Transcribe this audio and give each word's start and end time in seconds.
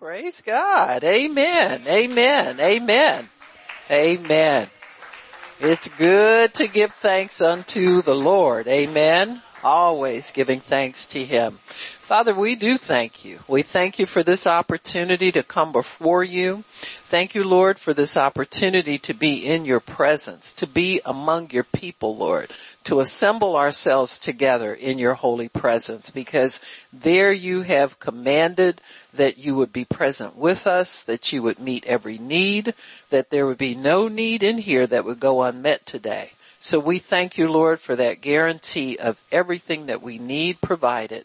Praise 0.00 0.40
God. 0.40 1.04
Amen. 1.04 1.82
Amen. 1.86 2.58
Amen. 2.58 3.28
Amen. 3.90 4.66
It's 5.60 5.88
good 5.88 6.54
to 6.54 6.68
give 6.68 6.94
thanks 6.94 7.42
unto 7.42 8.00
the 8.00 8.14
Lord. 8.14 8.66
Amen. 8.66 9.42
Always 9.62 10.32
giving 10.32 10.60
thanks 10.60 11.06
to 11.08 11.22
Him. 11.22 11.52
Father, 11.52 12.34
we 12.34 12.56
do 12.56 12.78
thank 12.78 13.24
you. 13.26 13.40
We 13.46 13.60
thank 13.60 13.98
you 13.98 14.06
for 14.06 14.22
this 14.22 14.46
opportunity 14.46 15.30
to 15.32 15.42
come 15.42 15.70
before 15.70 16.24
you. 16.24 16.64
Thank 16.66 17.34
you, 17.34 17.44
Lord, 17.44 17.78
for 17.78 17.92
this 17.92 18.16
opportunity 18.16 18.96
to 18.98 19.12
be 19.12 19.46
in 19.46 19.66
your 19.66 19.80
presence, 19.80 20.54
to 20.54 20.66
be 20.66 21.00
among 21.04 21.50
your 21.50 21.64
people, 21.64 22.16
Lord, 22.16 22.50
to 22.84 23.00
assemble 23.00 23.54
ourselves 23.54 24.18
together 24.18 24.72
in 24.72 24.98
your 24.98 25.14
holy 25.14 25.48
presence 25.48 26.08
because 26.08 26.64
there 26.92 27.32
you 27.32 27.62
have 27.62 28.00
commanded 28.00 28.80
that 29.12 29.38
you 29.38 29.54
would 29.56 29.72
be 29.72 29.84
present 29.84 30.36
with 30.36 30.66
us, 30.66 31.02
that 31.02 31.32
you 31.32 31.42
would 31.42 31.58
meet 31.58 31.84
every 31.86 32.16
need, 32.16 32.72
that 33.10 33.30
there 33.30 33.46
would 33.46 33.58
be 33.58 33.74
no 33.74 34.08
need 34.08 34.42
in 34.42 34.58
here 34.58 34.86
that 34.86 35.04
would 35.04 35.20
go 35.20 35.42
unmet 35.42 35.84
today. 35.84 36.32
So 36.62 36.78
we 36.78 36.98
thank 36.98 37.38
you, 37.38 37.50
Lord, 37.50 37.80
for 37.80 37.96
that 37.96 38.20
guarantee 38.20 38.98
of 38.98 39.20
everything 39.32 39.86
that 39.86 40.02
we 40.02 40.18
need 40.18 40.60
provided 40.60 41.24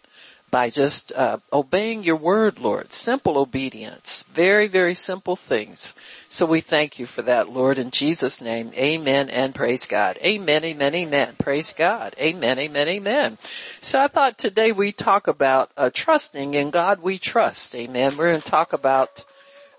by 0.50 0.70
just 0.70 1.12
uh, 1.12 1.40
obeying 1.52 2.06
your 2.06 2.16
word, 2.16 2.58
Lord. 2.58 2.94
Simple 2.94 3.38
obedience. 3.38 4.24
Very, 4.32 4.70
very 4.70 4.94
simple 4.94 5.36
things. 5.36 5.94
So 6.30 6.46
we 6.46 6.62
thank 6.62 6.98
you 7.00 7.06
for 7.06 7.22
that, 7.24 7.50
Lord, 7.50 7.78
in 7.78 7.92
Jesus' 7.92 8.42
name. 8.42 8.72
Amen 8.78 9.30
and 9.30 9.54
praise 9.54 9.86
God. 9.86 10.18
Amen, 10.24 10.64
amen, 10.64 10.96
amen. 10.96 11.36
Praise 11.38 11.74
God. 11.74 12.16
Amen, 12.18 12.58
amen, 12.58 12.88
amen. 12.88 13.38
So 13.42 14.02
I 14.02 14.08
thought 14.08 14.38
today 14.38 14.72
we 14.72 14.94
talk 14.94 15.28
about 15.28 15.70
uh, 15.76 15.90
trusting 15.94 16.54
in 16.54 16.70
God 16.70 17.02
we 17.02 17.18
trust. 17.18 17.76
Amen. 17.76 18.16
We're 18.16 18.32
going 18.32 18.42
to 18.42 18.50
talk 18.50 18.72
about 18.72 19.26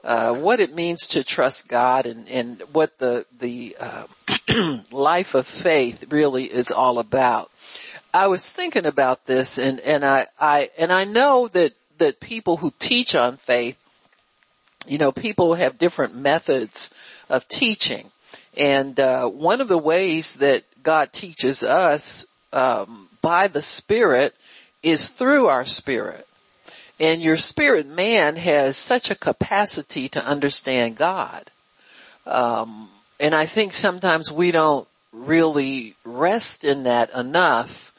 uh, 0.05 0.35
what 0.35 0.61
it 0.61 0.75
means 0.75 1.09
to 1.09 1.25
trust 1.25 1.69
God 1.69 2.07
and, 2.07 2.29
and 2.29 2.61
what 2.73 2.99
the 2.99 3.27
the 3.39 3.77
uh, 3.79 4.07
life 4.93 5.35
of 5.35 5.47
faith 5.47 6.05
really 6.11 6.45
is 6.45 6.71
all 6.71 6.99
about. 6.99 7.51
I 8.17 8.29
was 8.29 8.51
thinking 8.51 8.87
about 8.87 9.27
this 9.27 9.59
and, 9.59 9.79
and 9.81 10.03
I, 10.03 10.27
I, 10.41 10.71
and 10.79 10.91
I 10.91 11.05
know 11.05 11.49
that, 11.49 11.75
that 11.99 12.19
people 12.19 12.57
who 12.57 12.73
teach 12.79 13.15
on 13.15 13.37
faith, 13.37 13.79
you 14.87 14.97
know, 14.97 15.13
people 15.13 15.53
have 15.53 15.79
different 15.79 16.15
methods 16.15 16.95
of 17.29 17.47
teaching. 17.49 18.11
And, 18.57 18.99
uh, 18.99 19.29
one 19.29 19.61
of 19.61 19.69
the 19.69 19.77
ways 19.77 20.37
that 20.37 20.65
God 20.83 21.13
teaches 21.13 21.63
us, 21.63 22.27
um, 22.55 23.09
by 23.21 23.49
the 23.49 23.61
Spirit 23.61 24.35
is 24.83 25.09
through 25.09 25.49
our 25.49 25.67
spirit. 25.67 26.26
And 26.99 27.21
your 27.21 27.37
spirit 27.37 27.87
man 27.87 28.37
has 28.37 28.77
such 28.77 29.11
a 29.11 29.15
capacity 29.15 30.09
to 30.11 30.25
understand 30.25 30.97
God. 30.97 31.51
Um, 32.27 32.89
and 33.21 33.35
I 33.35 33.47
think 33.47 33.73
sometimes 33.73 34.33
we 34.33 34.51
don't 34.51 34.89
really 35.13 35.95
rest 36.05 36.65
in 36.65 36.85
that 36.85 37.13
enough 37.15 37.93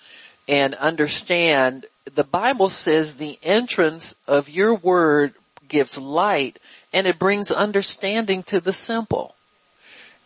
and 0.48 0.74
understand 0.76 1.86
the 2.14 2.24
Bible 2.24 2.70
says 2.70 3.16
the 3.16 3.38
entrance 3.44 4.22
of 4.28 4.50
your 4.50 4.76
word 4.76 5.34
gives 5.68 5.98
light 5.98 6.60
and 6.94 7.06
it 7.06 7.20
brings 7.20 7.52
understanding 7.52 8.44
to 8.44 8.60
the 8.60 8.74
simple. 8.74 9.36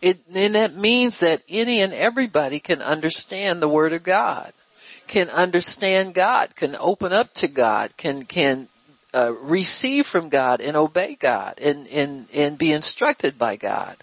It, 0.00 0.18
and 0.34 0.54
that 0.54 0.74
means 0.74 1.20
that 1.20 1.42
any 1.48 1.80
and 1.80 1.92
everybody 1.92 2.60
can 2.60 2.82
understand 2.82 3.60
the 3.60 3.68
word 3.68 3.92
of 3.92 4.02
God, 4.02 4.52
can 5.12 5.28
understand 5.28 6.14
God, 6.14 6.56
can 6.56 6.74
open 6.74 7.12
up 7.12 7.34
to 7.34 7.46
God, 7.46 7.94
can, 7.98 8.22
can 8.22 8.68
uh, 9.12 9.34
receive 9.42 10.06
from 10.06 10.30
God 10.30 10.62
and 10.62 10.74
obey 10.74 11.16
God 11.20 11.58
and, 11.60 11.86
and, 11.88 12.24
and 12.32 12.56
be 12.56 12.72
instructed 12.72 13.38
by 13.38 13.56
God. 13.56 13.94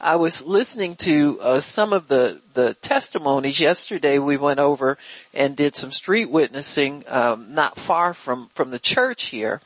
I 0.00 0.16
was 0.16 0.44
listening 0.44 0.96
to 0.96 1.38
uh, 1.40 1.60
some 1.60 1.92
of 1.92 2.08
the, 2.08 2.40
the 2.54 2.74
testimonies 2.74 3.60
yesterday. 3.60 4.18
We 4.18 4.36
went 4.36 4.58
over 4.58 4.98
and 5.32 5.54
did 5.54 5.76
some 5.76 5.92
street 5.92 6.32
witnessing, 6.32 7.04
um, 7.06 7.54
not 7.54 7.78
far 7.78 8.12
from, 8.12 8.50
from 8.52 8.70
the 8.70 8.80
church 8.80 9.26
here. 9.26 9.60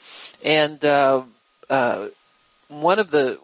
And, 0.45 0.85
uh, 0.85 1.23
uh, 1.71 2.09
one 2.69 2.99
of 2.99 3.11
the, 3.11 3.41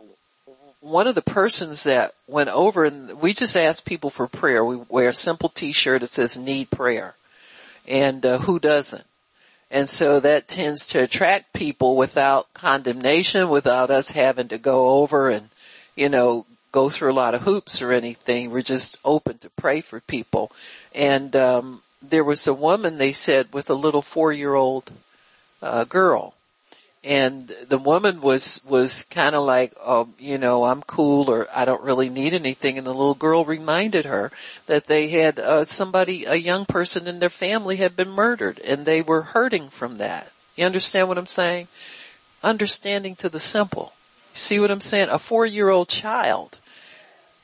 one 0.81 1.07
of 1.07 1.15
the 1.15 1.23
persons 1.23 1.85
that 1.85 2.13
went 2.29 2.51
over 2.51 2.85
and 2.85 3.19
we 3.19 3.33
just 3.33 3.57
asked 3.57 3.87
people 3.87 4.11
for 4.11 4.27
prayer. 4.27 4.63
We 4.63 4.77
wear 4.77 5.09
a 5.09 5.15
simple 5.15 5.49
t-shirt 5.49 6.03
that 6.03 6.09
says 6.09 6.39
need 6.39 6.71
prayer. 6.71 7.15
And, 7.89 8.25
uh, 8.25 8.39
who 8.39 8.59
doesn't? 8.59 9.07
And 9.71 9.91
so 9.91 10.21
that 10.21 10.49
tends 10.49 10.87
to 10.89 11.03
attract 11.03 11.53
people 11.53 11.97
without 11.97 12.53
condemnation, 12.55 13.49
without 13.49 13.91
us 13.91 14.11
having 14.11 14.49
to 14.49 14.59
go 14.59 15.01
over 15.01 15.29
and, 15.29 15.51
you 15.97 16.09
know, 16.09 16.47
go 16.71 16.89
through 16.89 17.11
a 17.11 17.15
lot 17.15 17.35
of 17.35 17.43
hoops 17.43 17.83
or 17.83 17.93
anything. 17.93 18.51
We're 18.51 18.63
just 18.63 18.97
open 19.05 19.39
to 19.39 19.51
pray 19.51 19.81
for 19.81 20.01
people. 20.01 20.53
And, 20.95 21.35
um, 21.35 21.83
there 22.01 22.25
was 22.25 22.47
a 22.47 22.55
woman, 22.55 22.99
they 22.99 23.13
said, 23.13 23.53
with 23.53 23.69
a 23.69 23.75
little 23.75 24.03
four-year-old, 24.03 24.93
uh, 25.63 25.85
girl 25.85 26.35
and 27.07 27.43
the 27.69 27.79
woman 27.79 28.21
was 28.21 28.67
was 28.69 29.05
kind 29.05 29.37
of 29.37 29.45
like, 29.45 29.73
oh, 29.81 30.09
you 30.19 30.39
know, 30.39 30.65
I'm 30.65 30.83
cool 30.83 31.31
or 31.31 31.47
I 31.55 31.65
don't 31.65 31.85
really 31.85 32.11
need 32.11 32.35
anything. 32.35 32.77
And 32.77 32.87
the 32.87 32.93
little 32.93 33.15
girl 33.15 33.45
reminded 33.45 34.07
her 34.07 34.33
that 34.67 34.89
they 34.89 35.09
had 35.09 35.39
uh, 35.39 35.65
somebody, 35.65 36.25
a 36.25 36.35
young 36.35 36.67
person 36.67 37.07
in 37.07 37.21
their 37.21 37.31
family 37.31 37.77
had 37.77 37.95
been 37.95 38.11
murdered, 38.11 38.59
and 38.59 38.85
they 38.85 39.03
were 39.03 39.23
hurting 39.23 39.69
from 39.69 39.99
that. 39.99 40.33
You 40.57 40.67
understand 40.67 41.07
what 41.07 41.19
I'm 41.19 41.29
saying? 41.29 41.69
Understanding 42.43 43.15
to 43.17 43.29
the 43.29 43.41
simple. 43.41 43.93
See 44.35 44.59
what 44.59 44.73
I'm 44.73 44.81
saying? 44.81 45.09
A 45.09 45.19
four-year-old 45.21 45.89
child 45.89 46.59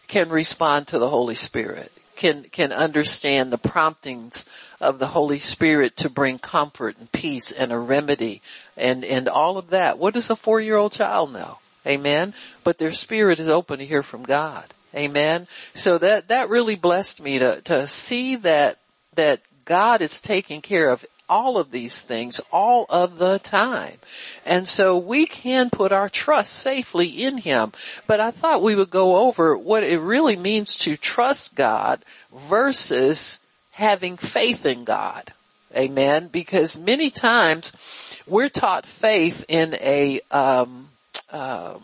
can 0.09 0.29
respond 0.29 0.89
to 0.89 0.99
the 0.99 1.09
Holy 1.09 1.37
Spirit 1.37 1.93
can, 2.23 2.45
can 2.45 2.73
understand 2.73 3.53
the 3.53 3.59
promptings 3.59 4.47
of 4.83 4.99
the 4.99 5.07
Holy 5.07 5.39
Spirit 5.39 5.97
to 5.97 6.11
bring 6.11 6.39
comfort 6.39 6.99
and 6.99 7.11
peace 7.13 7.53
and 7.53 7.73
a 7.73 7.79
remedy 7.79 8.43
and, 8.77 9.05
and 9.05 9.29
all 9.29 9.57
of 9.57 9.71
that. 9.71 9.99
What 9.99 10.15
does 10.15 10.29
a 10.29 10.37
four-year-old 10.37 10.93
child 10.93 11.33
know? 11.33 11.59
Amen. 11.87 12.35
But 12.65 12.79
their 12.79 12.93
spirit 12.93 13.41
is 13.41 13.49
open 13.49 13.79
to 13.79 13.87
hear 13.87 14.03
from 14.03 14.23
God. 14.25 14.67
Amen. 14.95 15.47
So 15.75 15.99
that, 15.99 16.29
that 16.29 16.51
really 16.51 16.77
blessed 16.77 17.23
me 17.23 17.39
to, 17.39 17.61
to 17.63 17.87
see 17.87 18.37
that, 18.37 18.79
that 19.15 19.41
God 19.65 20.03
is 20.03 20.21
taking 20.21 20.61
care 20.61 20.91
of 20.91 21.07
all 21.29 21.57
of 21.57 21.71
these 21.71 22.03
things 22.03 22.41
all 22.53 22.85
of 22.91 23.17
the 23.19 23.39
time. 23.39 23.97
And 24.45 24.69
so 24.69 24.99
we 24.99 25.25
can 25.25 25.71
put 25.71 25.91
our 25.91 26.11
trust 26.11 26.53
safely 26.53 27.07
in 27.09 27.39
Him. 27.39 27.73
But 28.07 28.21
I 28.21 28.31
thought 28.31 28.63
we 28.63 28.75
would 28.75 28.91
go 28.91 29.17
over 29.17 29.57
what 29.57 29.83
it 29.83 29.99
really 30.01 30.37
means 30.37 30.77
to 30.79 30.97
trust 30.97 31.57
God 31.57 32.05
versus 32.35 33.42
having 33.73 34.17
faith 34.17 34.65
in 34.65 34.85
God. 34.85 35.33
Amen. 35.77 36.29
Because 36.29 36.79
many 36.79 37.11
times 37.11 38.21
we're 38.27 38.49
taught 38.49 38.87
faith 38.87 39.45
in 39.49 39.75
a, 39.81 40.21
um, 40.31 40.89
um, 41.31 41.83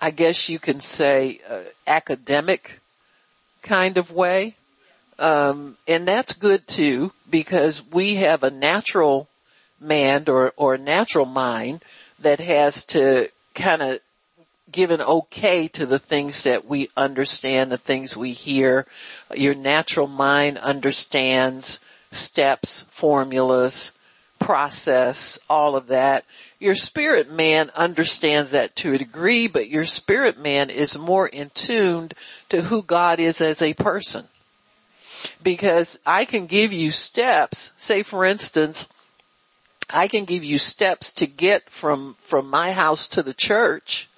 I 0.00 0.10
guess 0.10 0.48
you 0.48 0.58
can 0.58 0.80
say, 0.80 1.40
uh, 1.48 1.60
academic 1.86 2.80
kind 3.62 3.96
of 3.96 4.10
way. 4.10 4.56
Um, 5.18 5.76
and 5.86 6.06
that's 6.06 6.32
good 6.32 6.66
too 6.66 7.12
because 7.30 7.86
we 7.92 8.16
have 8.16 8.42
a 8.42 8.50
natural 8.50 9.28
man 9.80 10.24
or, 10.28 10.52
or 10.56 10.76
natural 10.76 11.26
mind 11.26 11.84
that 12.18 12.40
has 12.40 12.84
to 12.86 13.28
kind 13.54 13.82
of 13.82 14.00
give 14.74 14.90
an 14.90 15.00
okay 15.00 15.68
to 15.68 15.86
the 15.86 16.00
things 16.00 16.42
that 16.42 16.66
we 16.66 16.88
understand, 16.96 17.70
the 17.70 17.78
things 17.78 18.16
we 18.16 18.32
hear. 18.32 18.86
Your 19.34 19.54
natural 19.54 20.08
mind 20.08 20.58
understands 20.58 21.80
steps, 22.10 22.82
formulas, 22.90 23.96
process, 24.40 25.38
all 25.48 25.76
of 25.76 25.86
that. 25.86 26.24
Your 26.58 26.74
spirit 26.74 27.30
man 27.30 27.70
understands 27.76 28.50
that 28.50 28.74
to 28.76 28.92
a 28.92 28.98
degree, 28.98 29.46
but 29.46 29.68
your 29.68 29.84
spirit 29.84 30.38
man 30.38 30.70
is 30.70 30.98
more 30.98 31.28
in 31.28 31.50
tuned 31.54 32.14
to 32.48 32.62
who 32.62 32.82
God 32.82 33.20
is 33.20 33.40
as 33.40 33.62
a 33.62 33.74
person 33.74 34.26
because 35.42 36.00
I 36.04 36.24
can 36.24 36.46
give 36.46 36.72
you 36.72 36.90
steps. 36.90 37.72
Say 37.76 38.02
for 38.02 38.24
instance, 38.24 38.92
I 39.88 40.08
can 40.08 40.24
give 40.24 40.42
you 40.42 40.58
steps 40.58 41.12
to 41.14 41.26
get 41.26 41.70
from, 41.70 42.14
from 42.18 42.50
my 42.50 42.72
house 42.72 43.06
to 43.08 43.22
the 43.22 43.34
church, 43.34 44.08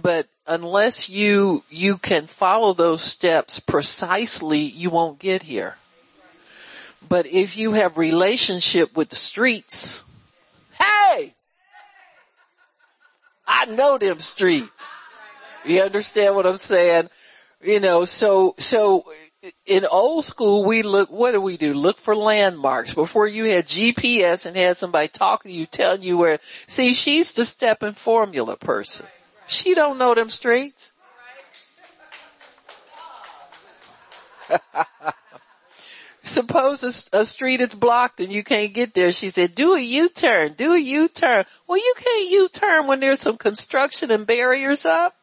but 0.00 0.26
unless 0.46 1.10
you, 1.10 1.64
you 1.70 1.98
can 1.98 2.26
follow 2.26 2.72
those 2.72 3.02
steps 3.02 3.60
precisely, 3.60 4.60
you 4.60 4.90
won't 4.90 5.18
get 5.18 5.42
here. 5.42 5.76
But 7.08 7.26
if 7.26 7.56
you 7.56 7.72
have 7.72 7.98
relationship 7.98 8.96
with 8.96 9.10
the 9.10 9.16
streets, 9.16 10.04
hey! 10.80 11.34
I 13.46 13.66
know 13.66 13.98
them 13.98 14.20
streets. 14.20 15.04
You 15.64 15.82
understand 15.82 16.34
what 16.34 16.46
I'm 16.46 16.56
saying? 16.56 17.10
You 17.62 17.80
know, 17.80 18.04
so, 18.04 18.54
so 18.58 19.04
in 19.66 19.84
old 19.84 20.24
school, 20.24 20.64
we 20.64 20.82
look, 20.82 21.10
what 21.10 21.32
do 21.32 21.40
we 21.40 21.56
do? 21.56 21.74
Look 21.74 21.98
for 21.98 22.16
landmarks. 22.16 22.94
Before 22.94 23.26
you 23.26 23.44
had 23.44 23.66
GPS 23.66 24.46
and 24.46 24.56
had 24.56 24.76
somebody 24.76 25.08
talking 25.08 25.50
to 25.50 25.56
you, 25.56 25.66
telling 25.66 26.02
you 26.02 26.16
where, 26.16 26.38
see, 26.42 26.94
she's 26.94 27.34
the 27.34 27.44
step 27.44 27.82
and 27.82 27.96
formula 27.96 28.56
person. 28.56 29.06
She 29.52 29.74
don't 29.74 29.98
know 29.98 30.14
them 30.14 30.30
streets. 30.30 30.94
Suppose 36.22 36.82
a, 36.82 37.18
a, 37.18 37.24
street 37.24 37.60
is 37.60 37.74
blocked 37.74 38.20
and 38.20 38.32
you 38.32 38.44
can't 38.44 38.72
get 38.72 38.94
there. 38.94 39.12
She 39.12 39.28
said, 39.28 39.54
do 39.54 39.74
a 39.74 39.80
U-turn, 39.80 40.54
do 40.54 40.72
a 40.72 40.78
U-turn. 40.78 41.44
Well, 41.66 41.78
you 41.78 41.94
can't 41.98 42.30
U-turn 42.30 42.86
when 42.86 43.00
there's 43.00 43.20
some 43.20 43.36
construction 43.36 44.10
and 44.10 44.26
barriers 44.26 44.86
up. 44.86 45.14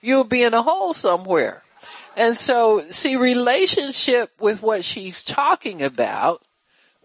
You'll 0.00 0.24
be 0.24 0.42
in 0.42 0.54
a 0.54 0.62
hole 0.62 0.92
somewhere. 0.92 1.62
And 2.16 2.36
so, 2.36 2.82
see, 2.90 3.16
relationship 3.16 4.30
with 4.38 4.62
what 4.62 4.84
she's 4.84 5.24
talking 5.24 5.82
about 5.82 6.44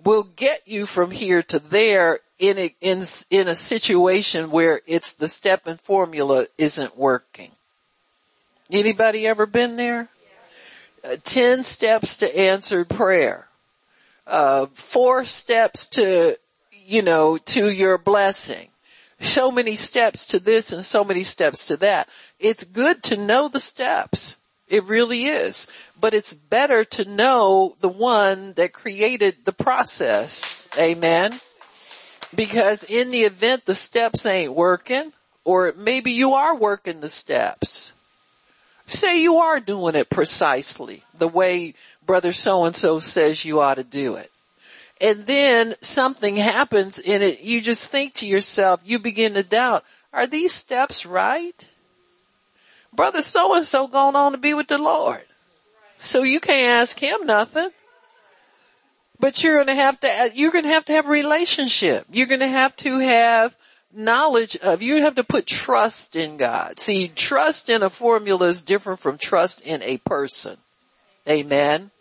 will 0.04 0.24
get 0.24 0.62
you 0.68 0.86
from 0.86 1.10
here 1.12 1.42
to 1.44 1.60
there 1.60 2.20
in 2.40 2.58
a, 2.58 2.76
in, 2.82 3.02
in 3.30 3.48
a 3.48 3.56
situation 3.56 4.50
where 4.50 4.82
it's 4.88 5.14
the 5.14 5.28
step 5.28 5.68
and 5.68 5.80
formula 5.80 6.48
isn't 6.58 6.98
working. 6.98 7.52
Anybody 8.72 9.28
ever 9.28 9.46
been 9.46 9.76
there? 9.76 10.08
Uh, 11.04 11.16
10 11.24 11.64
steps 11.64 12.18
to 12.18 12.40
answered 12.40 12.90
prayer. 12.90 13.48
Uh, 14.26 14.68
four 14.74 15.26
steps 15.26 15.88
to, 15.88 16.38
you 16.72 17.02
know, 17.02 17.38
to 17.38 17.72
your 17.72 17.98
blessing. 17.98 18.70
So 19.20 19.52
many 19.52 19.76
steps 19.76 20.28
to 20.28 20.40
this 20.40 20.72
and 20.72 20.84
so 20.84 21.04
many 21.04 21.24
steps 21.24 21.68
to 21.68 21.78
that. 21.78 22.08
It's 22.40 22.64
good 22.64 23.04
to 23.04 23.18
know 23.18 23.50
the 23.50 23.60
steps. 23.60 24.38
It 24.68 24.84
really 24.86 25.26
is. 25.26 25.68
But 26.00 26.14
it's 26.14 26.34
better 26.34 26.86
to 26.86 27.10
know 27.10 27.76
the 27.82 27.90
one 27.90 28.54
that 28.54 28.72
created 28.72 29.46
the 29.46 29.52
process. 29.52 30.68
Amen. 30.78 31.40
Because 32.36 32.84
in 32.84 33.12
the 33.12 33.24
event 33.24 33.66
the 33.66 33.76
steps 33.76 34.26
ain't 34.26 34.54
working, 34.54 35.14
or 35.44 35.74
maybe 35.76 36.12
you 36.12 36.34
are 36.34 36.56
working 36.56 37.00
the 37.00 37.10
steps. 37.10 37.94
Say 38.88 39.22
you 39.22 39.38
are 39.38 39.60
doing 39.60 39.96
it 39.96 40.10
precisely 40.10 41.04
the 41.18 41.28
way 41.28 41.76
brother 42.06 42.32
so 42.32 42.66
and 42.66 42.76
so 42.76 43.00
says 43.00 43.46
you 43.46 43.62
ought 43.62 43.76
to 43.76 43.84
do 43.84 44.16
it. 44.16 44.32
And 45.02 45.26
then 45.26 45.76
something 45.82 46.36
happens 46.36 47.00
and 47.00 47.24
it, 47.24 47.42
you 47.42 47.62
just 47.62 47.86
think 47.86 48.16
to 48.16 48.28
yourself, 48.28 48.82
you 48.84 49.00
begin 49.00 49.36
to 49.36 49.44
doubt, 49.44 49.84
are 50.12 50.28
these 50.28 50.54
steps 50.54 51.06
right? 51.06 51.68
brother 52.94 53.22
so 53.22 53.56
and 53.56 53.66
so 53.66 53.88
going 53.88 54.16
on 54.16 54.34
to 54.34 54.38
be 54.38 54.54
with 54.54 54.68
the 54.68 54.78
Lord. 54.78 55.24
So 55.98 56.24
you 56.24 56.40
can't 56.40 56.82
ask 56.82 57.00
him 57.02 57.26
nothing. 57.26 57.70
But 59.20 59.44
you're 59.44 59.58
gonna 59.58 59.76
have 59.76 60.00
to, 60.00 60.08
uh, 60.08 60.30
you're 60.34 60.52
gonna 60.52 60.70
have 60.70 60.86
to 60.86 60.94
have 60.94 61.08
a 61.08 61.12
relationship. 61.12 62.06
You're 62.12 62.28
gonna 62.28 62.48
have 62.48 62.76
to 62.78 63.00
have 63.00 63.56
knowledge 63.94 64.56
of, 64.58 64.82
you 64.82 65.02
have 65.02 65.16
to 65.16 65.24
put 65.24 65.46
trust 65.46 66.16
in 66.16 66.38
God. 66.38 66.80
See, 66.80 67.10
trust 67.10 67.70
in 67.70 67.84
a 67.84 67.90
formula 67.90 68.48
is 68.48 68.62
different 68.62 69.00
from 69.00 69.18
trust 69.18 69.62
in 69.66 69.82
a 69.84 69.98
person. 69.98 70.58
Amen. 71.28 71.92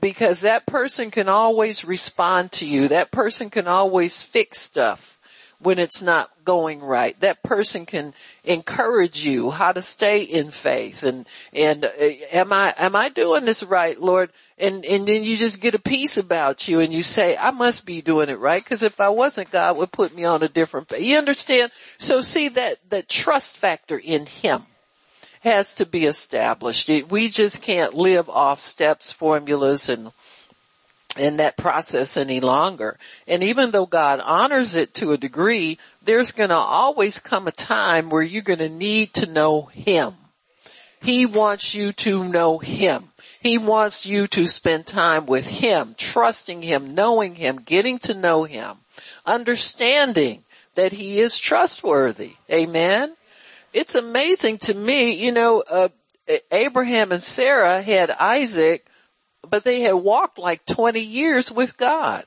Because 0.00 0.42
that 0.42 0.66
person 0.66 1.10
can 1.10 1.28
always 1.28 1.84
respond 1.84 2.52
to 2.52 2.66
you. 2.66 2.88
That 2.88 3.10
person 3.10 3.50
can 3.50 3.66
always 3.66 4.22
fix 4.22 4.60
stuff 4.60 5.18
when 5.60 5.78
it's 5.78 6.02
not 6.02 6.30
going 6.48 6.80
right. 6.80 7.20
That 7.20 7.42
person 7.42 7.84
can 7.84 8.14
encourage 8.42 9.22
you 9.22 9.50
how 9.50 9.72
to 9.72 9.82
stay 9.82 10.22
in 10.22 10.50
faith 10.50 11.02
and, 11.02 11.28
and 11.52 11.84
uh, 11.84 11.90
am 12.32 12.54
I, 12.54 12.72
am 12.78 12.96
I 12.96 13.10
doing 13.10 13.44
this 13.44 13.62
right, 13.62 14.00
Lord? 14.00 14.30
And, 14.56 14.82
and 14.86 15.06
then 15.06 15.24
you 15.24 15.36
just 15.36 15.60
get 15.60 15.74
a 15.74 15.78
peace 15.78 16.16
about 16.16 16.66
you 16.66 16.80
and 16.80 16.90
you 16.90 17.02
say, 17.02 17.36
I 17.36 17.50
must 17.50 17.84
be 17.84 18.00
doing 18.00 18.30
it 18.30 18.38
right 18.38 18.64
because 18.64 18.82
if 18.82 18.98
I 18.98 19.10
wasn't, 19.10 19.50
God 19.50 19.76
would 19.76 19.92
put 19.92 20.16
me 20.16 20.24
on 20.24 20.42
a 20.42 20.48
different, 20.48 20.90
you 20.98 21.18
understand? 21.18 21.70
So 21.98 22.22
see 22.22 22.48
that, 22.48 22.76
that 22.88 23.10
trust 23.10 23.58
factor 23.58 23.98
in 23.98 24.24
Him 24.24 24.62
has 25.40 25.74
to 25.74 25.84
be 25.84 26.06
established. 26.06 26.90
We 27.10 27.28
just 27.28 27.62
can't 27.62 27.92
live 27.92 28.30
off 28.30 28.58
steps, 28.58 29.12
formulas 29.12 29.90
and 29.90 30.12
in 31.18 31.38
that 31.38 31.56
process 31.56 32.16
any 32.16 32.40
longer. 32.40 32.98
And 33.26 33.42
even 33.42 33.70
though 33.70 33.86
God 33.86 34.20
honors 34.20 34.76
it 34.76 34.94
to 34.94 35.12
a 35.12 35.18
degree, 35.18 35.78
there's 36.02 36.32
gonna 36.32 36.54
always 36.54 37.20
come 37.20 37.46
a 37.46 37.52
time 37.52 38.10
where 38.10 38.22
you're 38.22 38.42
gonna 38.42 38.68
need 38.68 39.14
to 39.14 39.30
know 39.30 39.62
Him. 39.62 40.14
He 41.02 41.26
wants 41.26 41.74
you 41.74 41.92
to 41.92 42.24
know 42.24 42.58
Him. 42.58 43.12
He 43.40 43.56
wants 43.58 44.04
you 44.04 44.26
to 44.28 44.48
spend 44.48 44.86
time 44.86 45.26
with 45.26 45.60
Him, 45.60 45.94
trusting 45.96 46.62
Him, 46.62 46.94
knowing 46.94 47.36
Him, 47.36 47.60
getting 47.60 47.98
to 48.00 48.14
know 48.14 48.44
Him, 48.44 48.78
understanding 49.24 50.44
that 50.74 50.92
He 50.92 51.20
is 51.20 51.38
trustworthy. 51.38 52.32
Amen. 52.50 53.14
It's 53.72 53.94
amazing 53.94 54.58
to 54.58 54.74
me, 54.74 55.24
you 55.24 55.30
know, 55.30 55.62
uh, 55.70 55.88
Abraham 56.50 57.12
and 57.12 57.22
Sarah 57.22 57.80
had 57.80 58.10
Isaac 58.10 58.86
but 59.48 59.64
they 59.64 59.80
had 59.80 59.94
walked 59.94 60.38
like 60.38 60.64
20 60.66 61.00
years 61.00 61.50
with 61.50 61.76
God. 61.76 62.24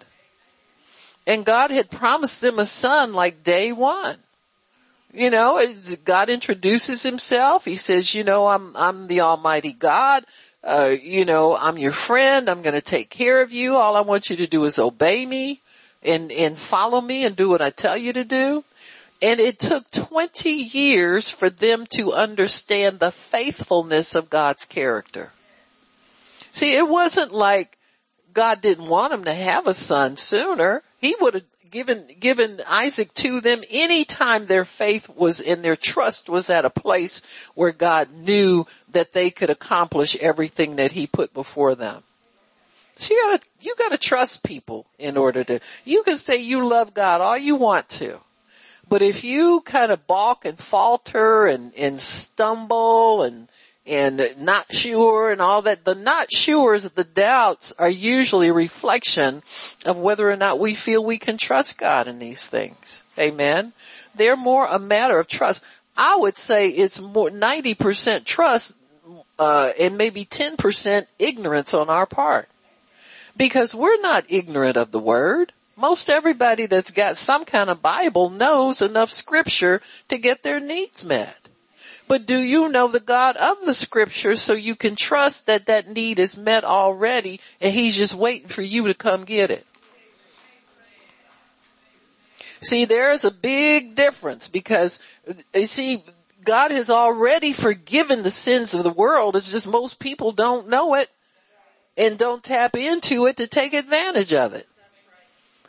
And 1.27 1.45
God 1.45 1.71
had 1.71 1.91
promised 1.91 2.41
them 2.41 2.59
a 2.59 2.65
son 2.65 3.13
like 3.13 3.43
day 3.43 3.71
one. 3.71 4.17
You 5.13 5.29
know, 5.29 5.61
God 6.05 6.29
introduces 6.29 7.03
himself. 7.03 7.65
He 7.65 7.75
says, 7.75 8.15
you 8.15 8.23
know, 8.23 8.47
I'm, 8.47 8.75
I'm 8.75 9.07
the 9.07 9.21
Almighty 9.21 9.73
God. 9.73 10.23
Uh, 10.63 10.95
you 11.01 11.25
know, 11.25 11.55
I'm 11.55 11.77
your 11.77 11.91
friend. 11.91 12.49
I'm 12.49 12.61
going 12.61 12.75
to 12.75 12.81
take 12.81 13.09
care 13.09 13.41
of 13.41 13.51
you. 13.51 13.75
All 13.75 13.95
I 13.95 14.01
want 14.01 14.29
you 14.29 14.37
to 14.37 14.47
do 14.47 14.63
is 14.63 14.79
obey 14.79 15.25
me 15.25 15.59
and, 16.01 16.31
and 16.31 16.57
follow 16.57 17.01
me 17.01 17.25
and 17.25 17.35
do 17.35 17.49
what 17.49 17.61
I 17.61 17.71
tell 17.71 17.97
you 17.97 18.13
to 18.13 18.23
do. 18.23 18.63
And 19.21 19.39
it 19.39 19.59
took 19.59 19.89
20 19.91 20.49
years 20.49 21.29
for 21.29 21.49
them 21.49 21.85
to 21.91 22.13
understand 22.13 22.99
the 22.99 23.11
faithfulness 23.11 24.15
of 24.15 24.29
God's 24.29 24.65
character. 24.65 25.31
See, 26.51 26.75
it 26.75 26.87
wasn't 26.87 27.31
like 27.33 27.77
God 28.33 28.61
didn't 28.61 28.87
want 28.87 29.13
him 29.13 29.23
to 29.25 29.33
have 29.33 29.67
a 29.67 29.73
son 29.73 30.17
sooner. 30.17 30.83
He 30.99 31.15
would 31.19 31.33
have 31.33 31.43
given, 31.71 32.05
given 32.19 32.61
Isaac 32.67 33.13
to 33.15 33.41
them 33.41 33.63
anytime 33.71 34.45
their 34.45 34.65
faith 34.65 35.09
was 35.09 35.39
and 35.39 35.63
their 35.63 35.75
trust 35.75 36.29
was 36.29 36.49
at 36.49 36.65
a 36.65 36.69
place 36.69 37.21
where 37.55 37.71
God 37.71 38.11
knew 38.13 38.67
that 38.89 39.13
they 39.13 39.29
could 39.29 39.49
accomplish 39.49 40.15
everything 40.17 40.75
that 40.75 40.91
he 40.91 41.07
put 41.07 41.33
before 41.33 41.75
them. 41.75 42.03
So 42.95 43.13
you 43.13 43.29
gotta, 43.31 43.43
you 43.61 43.75
gotta 43.77 43.97
trust 43.97 44.43
people 44.43 44.85
in 44.99 45.17
order 45.17 45.43
to, 45.45 45.59
you 45.85 46.03
can 46.03 46.17
say 46.17 46.41
you 46.41 46.67
love 46.67 46.93
God 46.93 47.21
all 47.21 47.37
you 47.37 47.55
want 47.55 47.89
to. 47.89 48.19
But 48.87 49.01
if 49.01 49.23
you 49.23 49.61
kind 49.61 49.91
of 49.91 50.05
balk 50.05 50.43
and 50.43 50.59
falter 50.59 51.45
and, 51.47 51.73
and 51.75 51.97
stumble 51.97 53.23
and 53.23 53.47
and 53.85 54.21
not 54.37 54.73
sure 54.73 55.31
and 55.31 55.41
all 55.41 55.61
that. 55.63 55.85
The 55.85 55.95
not 55.95 56.29
sures, 56.29 56.93
the 56.93 57.03
doubts 57.03 57.73
are 57.79 57.89
usually 57.89 58.49
a 58.49 58.53
reflection 58.53 59.41
of 59.85 59.97
whether 59.97 60.29
or 60.29 60.35
not 60.35 60.59
we 60.59 60.75
feel 60.75 61.03
we 61.03 61.17
can 61.17 61.37
trust 61.37 61.79
God 61.79 62.07
in 62.07 62.19
these 62.19 62.47
things. 62.47 63.03
Amen. 63.17 63.73
They're 64.15 64.37
more 64.37 64.65
a 64.67 64.79
matter 64.79 65.17
of 65.17 65.27
trust. 65.27 65.63
I 65.97 66.15
would 66.15 66.37
say 66.37 66.69
it's 66.69 66.99
more 66.99 67.29
90% 67.29 68.25
trust, 68.25 68.77
uh, 69.39 69.71
and 69.79 69.97
maybe 69.97 70.25
10% 70.25 71.05
ignorance 71.19 71.73
on 71.73 71.89
our 71.89 72.05
part. 72.05 72.47
Because 73.35 73.73
we're 73.73 74.01
not 74.01 74.25
ignorant 74.29 74.77
of 74.77 74.91
the 74.91 74.99
word. 74.99 75.53
Most 75.75 76.09
everybody 76.09 76.67
that's 76.67 76.91
got 76.91 77.17
some 77.17 77.45
kind 77.45 77.69
of 77.69 77.81
Bible 77.81 78.29
knows 78.29 78.81
enough 78.81 79.09
scripture 79.09 79.81
to 80.09 80.17
get 80.17 80.43
their 80.43 80.59
needs 80.59 81.03
met. 81.03 81.40
But 82.11 82.25
do 82.25 82.41
you 82.41 82.67
know 82.67 82.89
the 82.89 82.99
God 82.99 83.37
of 83.37 83.61
the 83.65 83.73
scripture 83.73 84.35
so 84.35 84.51
you 84.51 84.75
can 84.75 84.97
trust 84.97 85.47
that 85.47 85.67
that 85.67 85.87
need 85.87 86.19
is 86.19 86.37
met 86.37 86.65
already 86.65 87.39
and 87.61 87.73
he's 87.73 87.95
just 87.95 88.15
waiting 88.15 88.49
for 88.49 88.61
you 88.61 88.87
to 88.87 88.93
come 88.93 89.23
get 89.23 89.49
it? 89.49 89.65
See, 92.59 92.83
there 92.83 93.13
is 93.13 93.23
a 93.23 93.31
big 93.31 93.95
difference 93.95 94.49
because 94.49 94.99
you 95.55 95.65
see, 95.65 96.03
God 96.43 96.71
has 96.71 96.89
already 96.89 97.53
forgiven 97.53 98.23
the 98.23 98.29
sins 98.29 98.73
of 98.73 98.83
the 98.83 98.89
world. 98.89 99.37
It's 99.37 99.49
just 99.49 99.65
most 99.65 99.97
people 99.97 100.33
don't 100.33 100.67
know 100.67 100.95
it 100.95 101.09
and 101.95 102.17
don't 102.17 102.43
tap 102.43 102.75
into 102.75 103.27
it 103.27 103.37
to 103.37 103.47
take 103.47 103.73
advantage 103.73 104.33
of 104.33 104.53
it. 104.53 104.67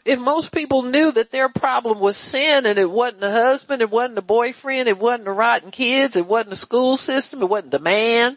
If 0.04 0.18
most 0.18 0.52
people 0.52 0.82
knew 0.82 1.12
that 1.12 1.30
their 1.30 1.48
problem 1.48 2.00
was 2.00 2.16
sin 2.16 2.66
and 2.66 2.78
it 2.78 2.90
wasn't 2.90 3.20
the 3.20 3.30
husband, 3.30 3.82
it 3.82 3.90
wasn't 3.90 4.16
the 4.16 4.22
boyfriend, 4.22 4.88
it 4.88 4.98
wasn't 4.98 5.26
the 5.26 5.32
rotten 5.32 5.70
kids, 5.70 6.16
it 6.16 6.26
wasn't 6.26 6.50
the 6.50 6.56
school 6.56 6.96
system, 6.96 7.42
it 7.42 7.48
wasn't 7.48 7.70
the 7.70 7.78
man. 7.78 8.36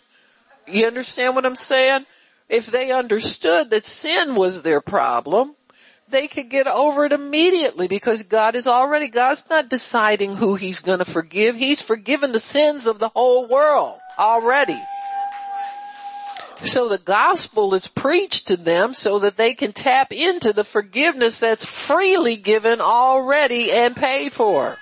You 0.67 0.85
understand 0.85 1.35
what 1.35 1.45
I'm 1.45 1.55
saying? 1.55 2.05
If 2.49 2.67
they 2.67 2.91
understood 2.91 3.71
that 3.71 3.85
sin 3.85 4.35
was 4.35 4.61
their 4.61 4.81
problem, 4.81 5.55
they 6.09 6.27
could 6.27 6.49
get 6.49 6.67
over 6.67 7.05
it 7.05 7.13
immediately 7.13 7.87
because 7.87 8.23
God 8.23 8.53
is 8.53 8.67
already, 8.67 9.07
God's 9.07 9.49
not 9.49 9.69
deciding 9.69 10.35
who 10.35 10.53
He's 10.53 10.81
gonna 10.81 11.05
forgive. 11.05 11.55
He's 11.55 11.81
forgiven 11.81 12.31
the 12.31 12.39
sins 12.39 12.85
of 12.85 12.99
the 12.99 13.09
whole 13.09 13.47
world 13.47 13.99
already. 14.19 14.75
So 16.63 16.87
the 16.89 16.97
gospel 16.97 17.73
is 17.73 17.87
preached 17.87 18.47
to 18.47 18.57
them 18.57 18.93
so 18.93 19.19
that 19.19 19.37
they 19.37 19.53
can 19.53 19.73
tap 19.73 20.11
into 20.11 20.53
the 20.53 20.63
forgiveness 20.63 21.39
that's 21.39 21.65
freely 21.65 22.37
given 22.37 22.81
already 22.81 23.71
and 23.71 23.95
paid 23.95 24.31
for. 24.31 24.77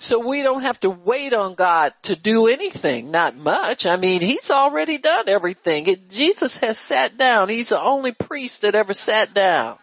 So 0.00 0.20
we 0.20 0.42
don't 0.42 0.62
have 0.62 0.78
to 0.80 0.90
wait 0.90 1.32
on 1.32 1.54
God 1.54 1.92
to 2.02 2.14
do 2.14 2.46
anything, 2.46 3.10
not 3.10 3.36
much. 3.36 3.84
I 3.84 3.96
mean, 3.96 4.20
He's 4.20 4.50
already 4.50 4.98
done 4.98 5.28
everything. 5.28 5.86
It, 5.88 6.08
Jesus 6.08 6.60
has 6.60 6.78
sat 6.78 7.16
down. 7.16 7.48
He's 7.48 7.70
the 7.70 7.80
only 7.80 8.12
priest 8.12 8.62
that 8.62 8.76
ever 8.76 8.94
sat 8.94 9.34
down. 9.34 9.76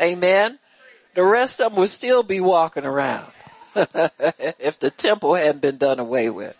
Amen. 0.00 0.58
The 1.14 1.24
rest 1.24 1.60
of 1.60 1.70
them 1.70 1.80
would 1.80 1.90
still 1.90 2.22
be 2.24 2.40
walking 2.40 2.84
around 2.84 3.30
if 3.76 4.80
the 4.80 4.90
temple 4.90 5.34
hadn't 5.34 5.60
been 5.60 5.76
done 5.76 6.00
away 6.00 6.28
with. 6.28 6.58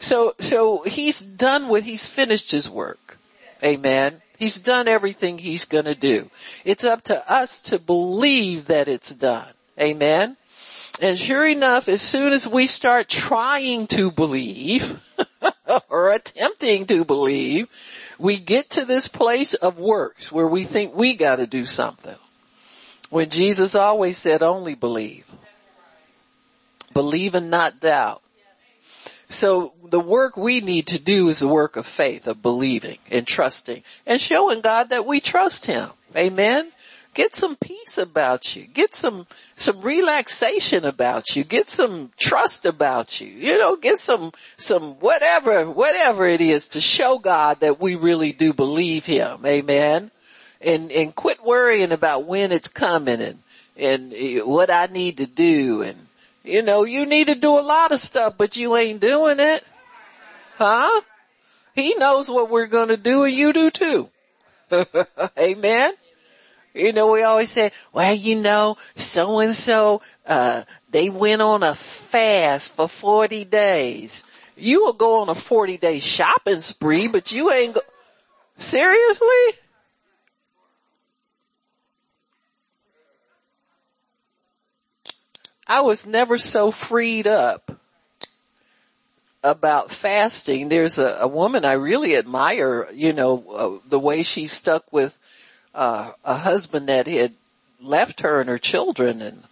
So, 0.00 0.34
so 0.38 0.82
He's 0.82 1.20
done 1.20 1.68
what 1.68 1.82
He's 1.82 2.06
finished 2.06 2.50
His 2.50 2.68
work. 2.68 3.18
Amen. 3.62 4.22
He's 4.38 4.60
done 4.60 4.88
everything 4.88 5.38
He's 5.38 5.64
gonna 5.64 5.94
do. 5.94 6.30
It's 6.64 6.84
up 6.84 7.02
to 7.04 7.32
us 7.32 7.62
to 7.62 7.78
believe 7.78 8.66
that 8.66 8.88
it's 8.88 9.14
done. 9.14 9.52
Amen. 9.80 10.36
And 11.00 11.18
sure 11.18 11.46
enough, 11.46 11.88
as 11.88 12.02
soon 12.02 12.32
as 12.32 12.46
we 12.46 12.66
start 12.66 13.08
trying 13.08 13.86
to 13.88 14.10
believe, 14.10 15.04
or 15.88 16.10
attempting 16.10 16.86
to 16.86 17.04
believe, 17.04 17.68
we 18.18 18.36
get 18.38 18.70
to 18.70 18.84
this 18.84 19.06
place 19.06 19.54
of 19.54 19.78
works 19.78 20.32
where 20.32 20.46
we 20.46 20.64
think 20.64 20.94
we 20.94 21.14
gotta 21.14 21.46
do 21.46 21.64
something. 21.66 22.16
When 23.10 23.30
Jesus 23.30 23.74
always 23.74 24.18
said 24.18 24.42
only 24.42 24.74
believe. 24.74 25.24
Believe 26.92 27.34
and 27.34 27.50
not 27.50 27.80
doubt. 27.80 28.22
So 29.28 29.74
the 29.84 30.00
work 30.00 30.36
we 30.36 30.60
need 30.60 30.86
to 30.88 31.02
do 31.02 31.28
is 31.28 31.40
the 31.40 31.48
work 31.48 31.76
of 31.76 31.86
faith, 31.86 32.26
of 32.26 32.40
believing 32.40 32.98
and 33.10 33.26
trusting 33.26 33.82
and 34.06 34.20
showing 34.20 34.62
God 34.62 34.90
that 34.90 35.06
we 35.06 35.20
trust 35.20 35.66
Him. 35.66 35.90
Amen. 36.16 36.70
Get 37.14 37.34
some 37.34 37.56
peace 37.56 37.98
about 37.98 38.54
you. 38.54 38.66
Get 38.66 38.94
some, 38.94 39.26
some 39.56 39.80
relaxation 39.80 40.84
about 40.84 41.34
you. 41.34 41.44
Get 41.44 41.66
some 41.66 42.10
trust 42.16 42.64
about 42.64 43.20
you. 43.20 43.26
You 43.26 43.58
know, 43.58 43.76
get 43.76 43.98
some, 43.98 44.32
some 44.56 44.94
whatever, 45.00 45.68
whatever 45.70 46.26
it 46.26 46.40
is 46.40 46.70
to 46.70 46.80
show 46.80 47.18
God 47.18 47.60
that 47.60 47.80
we 47.80 47.96
really 47.96 48.32
do 48.32 48.52
believe 48.52 49.04
Him. 49.04 49.44
Amen. 49.44 50.10
And, 50.60 50.92
and 50.92 51.14
quit 51.14 51.44
worrying 51.44 51.92
about 51.92 52.24
when 52.24 52.52
it's 52.52 52.68
coming 52.68 53.20
and, 53.20 53.38
and 53.76 54.46
what 54.46 54.70
I 54.70 54.86
need 54.86 55.18
to 55.18 55.26
do 55.26 55.82
and, 55.82 56.07
you 56.48 56.62
know, 56.62 56.84
you 56.84 57.06
need 57.06 57.28
to 57.28 57.34
do 57.34 57.58
a 57.58 57.60
lot 57.60 57.92
of 57.92 57.98
stuff, 57.98 58.36
but 58.38 58.56
you 58.56 58.74
ain't 58.76 59.00
doing 59.00 59.38
it. 59.38 59.64
Huh? 60.56 61.02
He 61.74 61.94
knows 61.94 62.28
what 62.28 62.50
we're 62.50 62.66
gonna 62.66 62.96
do 62.96 63.24
and 63.24 63.34
you 63.34 63.52
do 63.52 63.70
too. 63.70 64.08
Amen. 65.38 65.92
You 66.74 66.92
know, 66.92 67.10
we 67.12 67.22
always 67.22 67.50
say, 67.50 67.70
well, 67.92 68.14
you 68.14 68.40
know, 68.40 68.76
so 68.96 69.40
and 69.40 69.52
so, 69.52 70.02
uh, 70.26 70.64
they 70.90 71.10
went 71.10 71.42
on 71.42 71.62
a 71.62 71.74
fast 71.74 72.74
for 72.74 72.88
40 72.88 73.44
days. 73.44 74.24
You 74.56 74.84
will 74.84 74.92
go 74.92 75.20
on 75.20 75.28
a 75.28 75.34
40 75.34 75.76
day 75.76 75.98
shopping 75.98 76.60
spree, 76.60 77.08
but 77.08 77.32
you 77.32 77.52
ain't 77.52 77.74
go- 77.74 77.80
seriously? 78.56 79.26
I 85.68 85.82
was 85.82 86.06
never 86.06 86.38
so 86.38 86.70
freed 86.70 87.26
up 87.26 87.70
about 89.44 89.90
fasting. 89.90 90.68
There's 90.68 90.98
a, 90.98 91.18
a 91.20 91.28
woman 91.28 91.64
I 91.64 91.72
really 91.74 92.16
admire, 92.16 92.88
you 92.92 93.12
know, 93.12 93.44
uh, 93.50 93.88
the 93.88 93.98
way 93.98 94.22
she 94.22 94.46
stuck 94.46 94.90
with 94.92 95.18
uh, 95.74 96.12
a 96.24 96.34
husband 96.34 96.88
that 96.88 97.06
had 97.06 97.34
left 97.80 98.20
her 98.20 98.40
and 98.40 98.48
her 98.48 98.58
children 98.58 99.22
and, 99.22 99.42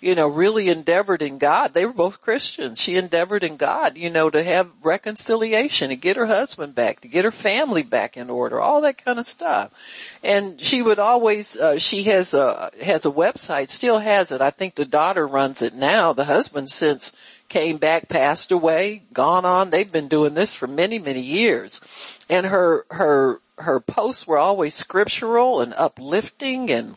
you 0.00 0.14
know, 0.14 0.26
really 0.26 0.68
endeavored 0.68 1.20
in 1.20 1.36
God. 1.38 1.74
They 1.74 1.84
were 1.84 1.92
both 1.92 2.22
Christians. 2.22 2.80
She 2.80 2.96
endeavored 2.96 3.44
in 3.44 3.56
God, 3.56 3.98
you 3.98 4.08
know, 4.08 4.30
to 4.30 4.42
have 4.42 4.70
reconciliation, 4.82 5.90
to 5.90 5.96
get 5.96 6.16
her 6.16 6.26
husband 6.26 6.74
back, 6.74 7.00
to 7.00 7.08
get 7.08 7.24
her 7.24 7.30
family 7.30 7.82
back 7.82 8.16
in 8.16 8.30
order, 8.30 8.60
all 8.60 8.80
that 8.80 9.04
kind 9.04 9.18
of 9.18 9.26
stuff. 9.26 10.18
And 10.24 10.58
she 10.58 10.80
would 10.80 10.98
always, 10.98 11.58
uh, 11.58 11.78
she 11.78 12.04
has 12.04 12.32
a, 12.32 12.70
has 12.82 13.04
a 13.04 13.10
website, 13.10 13.68
still 13.68 13.98
has 13.98 14.32
it. 14.32 14.40
I 14.40 14.50
think 14.50 14.74
the 14.74 14.86
daughter 14.86 15.26
runs 15.26 15.60
it 15.60 15.74
now. 15.74 16.14
The 16.14 16.24
husband 16.24 16.70
since 16.70 17.14
came 17.50 17.76
back, 17.76 18.08
passed 18.08 18.52
away, 18.52 19.02
gone 19.12 19.44
on. 19.44 19.68
They've 19.68 19.92
been 19.92 20.08
doing 20.08 20.32
this 20.32 20.54
for 20.54 20.66
many, 20.66 20.98
many 20.98 21.20
years. 21.20 22.18
And 22.30 22.46
her, 22.46 22.86
her 22.90 23.40
her 23.60 23.78
posts 23.78 24.26
were 24.26 24.38
always 24.38 24.74
scriptural 24.74 25.60
and 25.60 25.74
uplifting 25.74 26.70
and 26.70 26.96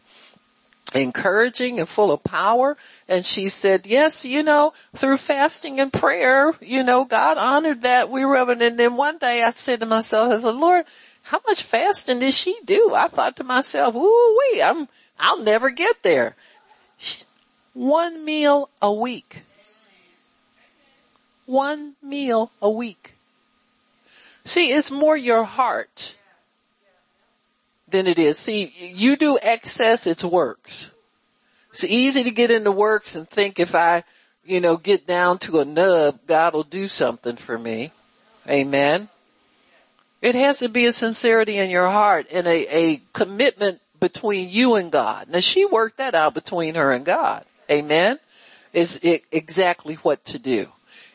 encouraging 0.93 1.79
and 1.79 1.89
full 1.89 2.11
of 2.11 2.23
power. 2.23 2.77
And 3.07 3.25
she 3.25 3.49
said, 3.49 3.85
yes, 3.85 4.25
you 4.25 4.43
know, 4.43 4.73
through 4.95 5.17
fasting 5.17 5.79
and 5.79 5.91
prayer, 5.91 6.53
you 6.61 6.83
know, 6.83 7.05
God 7.05 7.37
honored 7.37 7.81
that. 7.83 8.09
We 8.09 8.25
were, 8.25 8.35
and 8.35 8.79
then 8.79 8.95
one 8.95 9.17
day 9.17 9.43
I 9.43 9.51
said 9.51 9.79
to 9.81 9.85
myself, 9.85 10.31
I 10.31 10.39
said, 10.39 10.55
Lord, 10.55 10.85
how 11.23 11.39
much 11.47 11.63
fasting 11.63 12.19
did 12.19 12.33
she 12.33 12.55
do? 12.65 12.93
I 12.93 13.07
thought 13.07 13.37
to 13.37 13.43
myself, 13.43 13.95
ooh 13.95 14.39
wee, 14.51 14.61
I'm, 14.61 14.87
I'll 15.19 15.41
never 15.41 15.69
get 15.69 16.03
there. 16.03 16.35
One 17.73 18.23
meal 18.23 18.69
a 18.81 18.93
week. 18.93 19.43
One 21.45 21.95
meal 22.01 22.51
a 22.61 22.69
week. 22.69 23.15
See, 24.45 24.71
it's 24.71 24.91
more 24.91 25.17
your 25.17 25.45
heart 25.45 26.17
than 27.93 28.07
it 28.07 28.19
is. 28.19 28.37
See, 28.37 28.73
you 28.93 29.15
do 29.15 29.39
excess, 29.41 30.05
it's 30.05 30.25
works. 30.25 30.91
It's 31.71 31.85
easy 31.85 32.23
to 32.23 32.31
get 32.31 32.51
into 32.51 32.71
works 32.71 33.15
and 33.15 33.27
think 33.27 33.59
if 33.59 33.75
I, 33.75 34.03
you 34.43 34.59
know, 34.59 34.75
get 34.75 35.07
down 35.07 35.37
to 35.39 35.59
a 35.59 35.65
nub, 35.65 36.19
God 36.27 36.53
will 36.53 36.63
do 36.63 36.87
something 36.87 37.37
for 37.37 37.57
me. 37.57 37.91
Amen. 38.49 39.07
It 40.21 40.35
has 40.35 40.59
to 40.59 40.69
be 40.69 40.85
a 40.85 40.91
sincerity 40.91 41.57
in 41.57 41.69
your 41.69 41.89
heart 41.89 42.27
and 42.31 42.47
a, 42.47 42.65
a 42.75 43.01
commitment 43.13 43.79
between 43.99 44.49
you 44.49 44.75
and 44.75 44.91
God. 44.91 45.29
Now 45.29 45.39
she 45.39 45.65
worked 45.65 45.97
that 45.97 46.15
out 46.15 46.33
between 46.33 46.75
her 46.75 46.91
and 46.91 47.05
God. 47.05 47.45
Amen. 47.69 48.19
Is 48.73 48.99
exactly 49.31 49.95
what 49.95 50.25
to 50.25 50.39
do. 50.39 50.67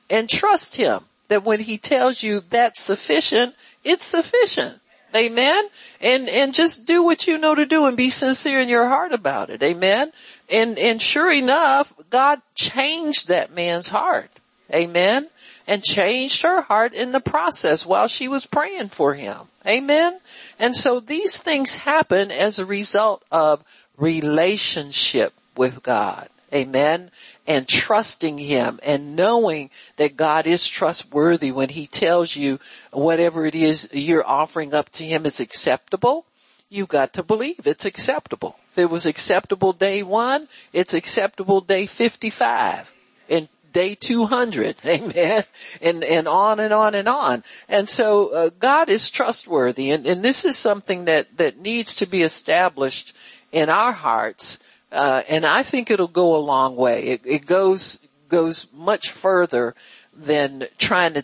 And 0.09 0.29
trust 0.29 0.77
Him 0.77 1.01
that 1.27 1.45
when 1.45 1.59
He 1.59 1.77
tells 1.77 2.23
you 2.23 2.41
that's 2.41 2.81
sufficient, 2.81 3.55
it's 3.83 4.05
sufficient. 4.05 4.81
Amen. 5.15 5.69
And, 6.01 6.29
and 6.29 6.55
just 6.55 6.87
do 6.87 7.03
what 7.03 7.27
you 7.27 7.39
know 7.39 7.55
to 7.55 7.67
do 7.67 7.87
and 7.87 7.97
be 7.97 8.11
sincere 8.11 8.61
in 8.61 8.69
your 8.69 8.87
heart 8.89 9.13
about 9.13 9.51
it. 9.51 9.63
Amen. 9.63 10.13
And, 10.51 10.79
and 10.79 11.01
sure 11.01 11.33
enough, 11.33 11.93
God 12.11 12.41
changed 12.55 13.29
that 13.29 13.55
man's 13.55 13.89
heart. 13.89 14.31
Amen. 14.73 15.29
And 15.67 15.83
changed 15.83 16.43
her 16.43 16.63
heart 16.63 16.95
in 16.95 17.13
the 17.13 17.21
process 17.21 17.85
while 17.85 18.09
she 18.09 18.29
was 18.29 18.47
praying 18.47 18.89
for 18.89 19.15
him. 19.15 19.37
Amen. 19.67 20.19
And 20.59 20.75
so 20.75 21.01
these 21.01 21.37
things 21.37 21.77
happen 21.77 22.31
as 22.31 22.59
a 22.59 22.65
result 22.65 23.23
of 23.31 23.63
relationship 23.97 25.35
with 25.57 25.83
God. 25.83 26.29
Amen. 26.53 27.11
And 27.49 27.67
trusting 27.67 28.39
Him 28.39 28.79
and 28.83 29.17
knowing 29.17 29.71
that 29.97 30.19
God 30.19 30.47
is 30.47 30.69
trustworthy 30.69 31.51
when 31.51 31.71
He 31.71 31.87
tells 31.87 32.37
you 32.37 32.61
whatever 32.93 33.47
it 33.47 33.55
is 33.55 33.89
you're 33.93 34.27
offering 34.27 34.75
up 34.75 34.91
to 34.93 35.05
Him 35.05 35.25
is 35.25 35.41
acceptable. 35.41 36.27
You've 36.69 36.89
got 36.89 37.15
to 37.15 37.23
believe 37.23 37.67
it's 37.67 37.87
acceptable. 37.87 38.59
If 38.73 38.79
it 38.79 38.91
was 38.91 39.07
acceptable 39.07 39.73
day 39.73 40.03
one, 40.03 40.47
it's 40.75 40.93
acceptable 40.93 41.63
day 41.63 41.87
55 41.87 42.95
and 43.31 43.49
day 43.73 43.95
200. 43.95 44.77
Amen. 44.87 45.45
And, 45.81 46.05
and 46.05 46.29
on 46.29 46.61
and 46.61 46.75
on 46.75 46.95
and 46.95 47.09
on. 47.09 47.45
And 47.69 47.89
so 47.89 48.29
uh, 48.29 48.51
God 48.59 48.91
is 48.91 49.11
trustworthy 49.11 49.91
and, 49.91 50.07
and 50.07 50.23
this 50.23 50.45
is 50.45 50.59
something 50.59 51.07
that, 51.07 51.35
that 51.39 51.59
needs 51.59 51.97
to 51.97 52.07
be 52.07 52.23
established 52.23 53.17
in 53.53 53.71
our 53.71 53.93
hearts 53.93 54.63
uh, 54.91 55.23
and 55.29 55.45
I 55.45 55.63
think 55.63 55.91
it'll 55.91 56.09
go 56.09 56.37
a 56.37 56.39
long 56.39 56.77
way. 56.77 57.09
It, 57.09 57.27
it 57.27 57.47
goes, 57.47 58.07
goes 58.29 58.67
much 58.73 59.11
further 59.11 59.75
than 60.17 60.67
trying 60.79 61.15
to 61.15 61.23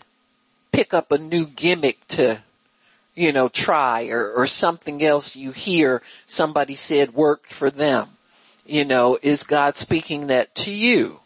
pick 0.71 0.93
up 0.93 1.11
a 1.11 1.17
new 1.17 1.47
gimmick 1.47 2.05
to, 2.07 2.41
you 3.15 3.31
know, 3.31 3.49
try 3.49 4.07
or, 4.07 4.31
or 4.31 4.47
something 4.47 5.03
else 5.03 5.35
you 5.35 5.51
hear 5.51 6.01
somebody 6.25 6.75
said 6.75 7.13
worked 7.13 7.51
for 7.51 7.69
them. 7.69 8.09
You 8.65 8.85
know, 8.85 9.17
is 9.21 9.43
God 9.43 9.75
speaking 9.75 10.27
that 10.27 10.53
to 10.55 10.71
you? 10.71 11.19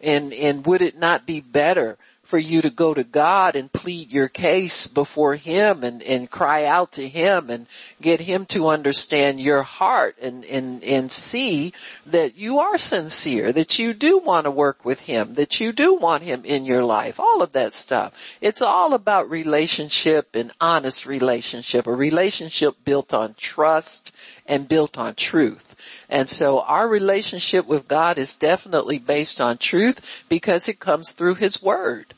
And, 0.00 0.32
and 0.32 0.66
would 0.66 0.82
it 0.82 0.98
not 0.98 1.26
be 1.26 1.40
better 1.40 1.96
for 2.26 2.38
you 2.38 2.60
to 2.62 2.70
go 2.70 2.92
to 2.92 3.04
God 3.04 3.56
and 3.56 3.72
plead 3.72 4.12
your 4.12 4.28
case 4.28 4.86
before 4.86 5.36
Him 5.36 5.84
and, 5.84 6.02
and 6.02 6.30
cry 6.30 6.64
out 6.64 6.92
to 6.92 7.08
Him 7.08 7.50
and 7.50 7.66
get 8.02 8.20
Him 8.20 8.46
to 8.46 8.68
understand 8.68 9.40
your 9.40 9.62
heart 9.62 10.16
and, 10.20 10.44
and, 10.44 10.82
and 10.82 11.10
see 11.10 11.72
that 12.06 12.36
you 12.36 12.58
are 12.58 12.78
sincere, 12.78 13.52
that 13.52 13.78
you 13.78 13.94
do 13.94 14.18
want 14.18 14.44
to 14.44 14.50
work 14.50 14.84
with 14.84 15.06
Him, 15.06 15.34
that 15.34 15.60
you 15.60 15.72
do 15.72 15.94
want 15.94 16.24
Him 16.24 16.44
in 16.44 16.64
your 16.64 16.82
life, 16.82 17.20
all 17.20 17.42
of 17.42 17.52
that 17.52 17.72
stuff. 17.72 18.36
It's 18.40 18.62
all 18.62 18.92
about 18.92 19.30
relationship 19.30 20.34
and 20.34 20.52
honest 20.60 21.06
relationship, 21.06 21.86
a 21.86 21.94
relationship 21.94 22.74
built 22.84 23.14
on 23.14 23.34
trust 23.34 24.16
and 24.46 24.68
built 24.68 24.98
on 24.98 25.14
truth. 25.14 26.04
And 26.08 26.28
so 26.28 26.60
our 26.60 26.88
relationship 26.88 27.66
with 27.66 27.88
God 27.88 28.18
is 28.18 28.36
definitely 28.36 28.98
based 28.98 29.40
on 29.40 29.58
truth 29.58 30.24
because 30.28 30.68
it 30.68 30.80
comes 30.80 31.12
through 31.12 31.36
His 31.36 31.62
Word. 31.62 32.14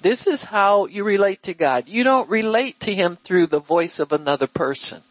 This 0.00 0.26
is 0.26 0.44
how 0.44 0.86
you 0.86 1.04
relate 1.04 1.42
to 1.44 1.54
God. 1.54 1.88
You 1.88 2.04
don't 2.04 2.30
relate 2.30 2.80
to 2.80 2.94
Him 2.94 3.16
through 3.16 3.46
the 3.46 3.60
voice 3.60 3.98
of 3.98 4.12
another 4.12 4.46
person. 4.46 5.02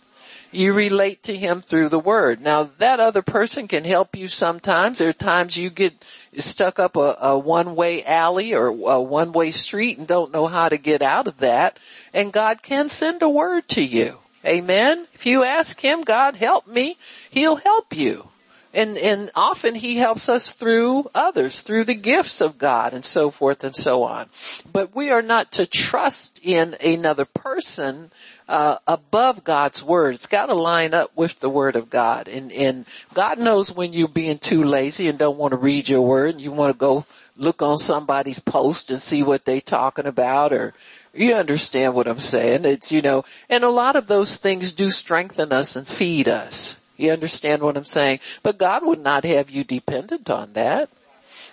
You 0.52 0.72
relate 0.72 1.24
to 1.24 1.36
Him 1.36 1.62
through 1.62 1.90
the 1.90 2.00
Word. 2.00 2.40
Now 2.42 2.70
that 2.78 3.02
other 3.02 3.22
person 3.22 3.68
can 3.68 3.84
help 3.84 4.16
you 4.16 4.30
sometimes. 4.30 5.00
There 5.00 5.10
are 5.10 5.14
times 5.14 5.58
you 5.58 5.70
get 5.70 6.02
stuck 6.38 6.80
up 6.80 6.96
a, 6.96 7.18
a 7.20 7.38
one-way 7.38 8.06
alley 8.06 8.54
or 8.54 8.68
a 8.68 9.02
one-way 9.02 9.52
street 9.52 9.98
and 9.98 10.08
don't 10.08 10.32
know 10.32 10.48
how 10.48 10.70
to 10.70 10.78
get 10.78 11.02
out 11.02 11.28
of 11.28 11.40
that. 11.40 11.78
And 12.14 12.32
God 12.32 12.64
can 12.64 12.88
send 12.88 13.22
a 13.22 13.30
word 13.30 13.68
to 13.70 13.84
you. 13.84 14.20
Amen. 14.46 15.06
If 15.14 15.26
you 15.26 15.44
ask 15.44 15.82
Him, 15.82 16.04
God 16.04 16.38
help 16.38 16.66
me, 16.66 16.96
He'll 17.30 17.58
help 17.58 17.94
you. 17.94 18.30
And, 18.78 18.96
and 18.96 19.32
often 19.34 19.74
he 19.74 19.96
helps 19.96 20.30
us 20.30 20.52
through 20.52 21.10
others, 21.16 21.62
through 21.62 21.86
the 21.86 21.96
gifts 21.96 22.42
of 22.42 22.60
God 22.60 22.94
and 22.94 23.04
so 23.04 23.32
forth 23.32 23.64
and 23.64 23.76
so 23.76 24.04
on. 24.04 24.30
But 24.72 24.96
we 24.96 25.10
are 25.10 25.24
not 25.24 25.52
to 25.54 25.66
trust 25.66 26.40
in 26.44 26.76
another 26.86 27.26
person 27.26 28.12
uh, 28.48 28.78
above 28.86 29.44
God's 29.44 29.84
word. 29.84 30.14
It's 30.14 30.28
got 30.28 30.46
to 30.46 30.54
line 30.54 30.94
up 30.94 31.12
with 31.16 31.40
the 31.40 31.50
word 31.50 31.76
of 31.76 31.90
God. 31.90 32.28
And, 32.28 32.52
and 32.52 32.86
God 33.16 33.40
knows 33.40 33.76
when 33.76 33.94
you're 33.94 34.08
being 34.08 34.38
too 34.38 34.64
lazy 34.64 35.08
and 35.08 35.18
don't 35.18 35.40
want 35.40 35.54
to 35.54 35.58
read 35.58 35.90
your 35.90 36.04
word 36.04 36.36
and 36.36 36.42
you 36.42 36.52
want 36.52 36.72
to 36.72 36.78
go 36.78 37.04
look 37.36 37.64
on 37.64 37.78
somebody's 37.78 38.40
post 38.40 38.92
and 38.92 39.02
see 39.02 39.24
what 39.24 39.44
they're 39.44 39.60
talking 39.60 40.06
about 40.06 40.54
or 40.54 40.76
you 41.16 41.34
understand 41.34 41.96
what 41.96 42.08
I'm 42.08 42.20
saying. 42.20 42.64
It's, 42.66 42.92
you 42.92 43.02
know, 43.02 43.26
and 43.50 43.64
a 43.64 43.70
lot 43.70 43.96
of 43.96 44.06
those 44.06 44.38
things 44.38 44.72
do 44.72 44.92
strengthen 44.92 45.52
us 45.52 45.76
and 45.76 45.88
feed 45.88 46.28
us. 46.28 46.77
You 46.98 47.12
understand 47.12 47.62
what 47.62 47.78
I'm 47.78 47.86
saying? 47.86 48.20
But 48.44 48.58
God 48.58 48.86
would 48.86 49.00
not 49.00 49.24
have 49.24 49.50
you 49.50 49.64
dependent 49.64 50.30
on 50.30 50.54
that. 50.54 50.90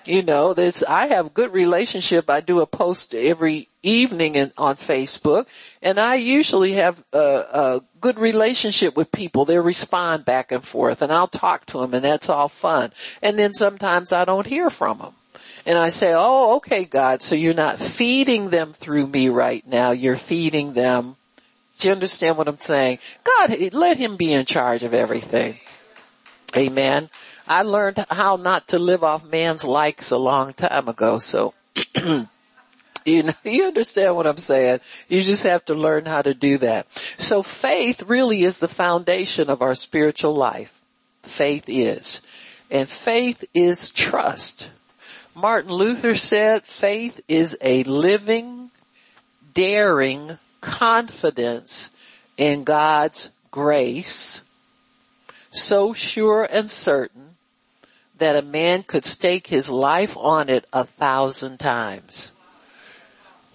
You 0.07 0.23
know, 0.23 0.53
this, 0.53 0.83
I 0.83 1.07
have 1.07 1.33
good 1.33 1.53
relationship. 1.53 2.29
I 2.29 2.41
do 2.41 2.61
a 2.61 2.67
post 2.67 3.15
every 3.15 3.69
evening 3.83 4.35
in, 4.35 4.53
on 4.59 4.77
Facebook 4.77 5.47
and 5.81 5.99
I 5.99 6.17
usually 6.17 6.73
have 6.73 7.03
a, 7.13 7.19
a 7.19 7.81
good 8.01 8.19
relationship 8.19 8.97
with 8.97 9.13
people. 9.13 9.45
They 9.45 9.59
respond 9.59 10.25
back 10.25 10.53
and 10.53 10.65
forth 10.65 11.01
and 11.01 11.13
I'll 11.13 11.27
talk 11.27 11.65
to 11.67 11.79
them 11.79 11.95
and 11.95 12.05
that's 12.05 12.29
all 12.29 12.49
fun. 12.49 12.93
And 13.23 13.39
then 13.39 13.53
sometimes 13.53 14.13
I 14.13 14.25
don't 14.25 14.47
hear 14.47 14.69
from 14.69 14.99
them. 14.99 15.13
And 15.67 15.79
I 15.79 15.89
say, 15.89 16.13
oh, 16.15 16.57
okay, 16.57 16.85
God, 16.85 17.23
so 17.23 17.35
you're 17.35 17.55
not 17.55 17.79
feeding 17.81 18.51
them 18.51 18.75
through 18.75 19.07
me 19.07 19.31
right 19.31 19.67
now. 19.67 19.93
You're 19.93 20.17
feeding 20.17 20.75
them 20.75 21.17
do 21.78 21.88
you 21.88 21.93
understand 21.93 22.37
what 22.37 22.49
I'm 22.49 22.59
saying? 22.59 22.99
God, 23.25 23.73
let 23.73 23.97
him 23.97 24.16
be 24.16 24.33
in 24.33 24.47
charge 24.47 24.83
of 24.83 24.95
everything. 24.95 25.59
Amen. 26.57 27.11
I 27.49 27.62
learned 27.62 28.04
how 28.11 28.37
not 28.37 28.69
to 28.69 28.78
live 28.78 29.02
off 29.02 29.25
man's 29.25 29.64
likes 29.64 30.11
a 30.11 30.16
long 30.16 30.52
time 30.52 30.88
ago, 30.88 31.19
so 31.19 31.52
you 33.04 33.23
know, 33.25 33.33
you 33.45 33.64
understand 33.64 34.16
what 34.16 34.26
I'm 34.26 34.37
saying. 34.37 34.81
You 35.09 35.23
just 35.23 35.43
have 35.45 35.64
to 35.66 35.75
learn 35.75 36.07
how 36.07 36.23
to 36.23 36.33
do 36.33 36.59
that. 36.59 36.90
So 36.93 37.43
faith 37.43 38.02
really 38.02 38.43
is 38.43 38.61
the 38.61 38.69
foundation 38.69 39.50
of 39.50 39.62
our 39.62 39.75
spiritual 39.75 40.35
life. 40.35 40.81
Faith 41.23 41.64
is. 41.66 42.23
And 42.71 42.88
faith 42.88 43.45
is 43.52 43.90
trust. 43.90 44.71
Martin 45.35 45.73
Luther 45.73 46.14
said 46.14 46.62
faith 46.62 47.21
is 47.28 47.59
a 47.61 47.83
living, 47.85 48.71
daring 49.52 50.38
confidence 50.64 51.90
in 52.37 52.64
God's 52.64 53.30
grace 53.50 54.44
so 55.50 55.92
sure 55.92 56.49
and 56.50 56.68
certain 56.68 57.37
that 58.18 58.35
a 58.35 58.42
man 58.42 58.83
could 58.83 59.04
stake 59.04 59.47
his 59.47 59.71
life 59.71 60.16
on 60.16 60.49
it 60.49 60.64
a 60.73 60.85
thousand 60.85 61.61
times. 61.61 62.33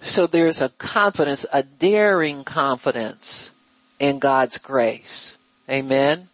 So 0.00 0.26
there's 0.26 0.60
a 0.60 0.70
confidence, 0.70 1.44
a 1.52 1.62
daring 1.62 2.44
confidence 2.44 3.50
in 3.98 4.18
God's 4.18 4.56
grace. 4.56 5.36
Amen. 5.68 6.28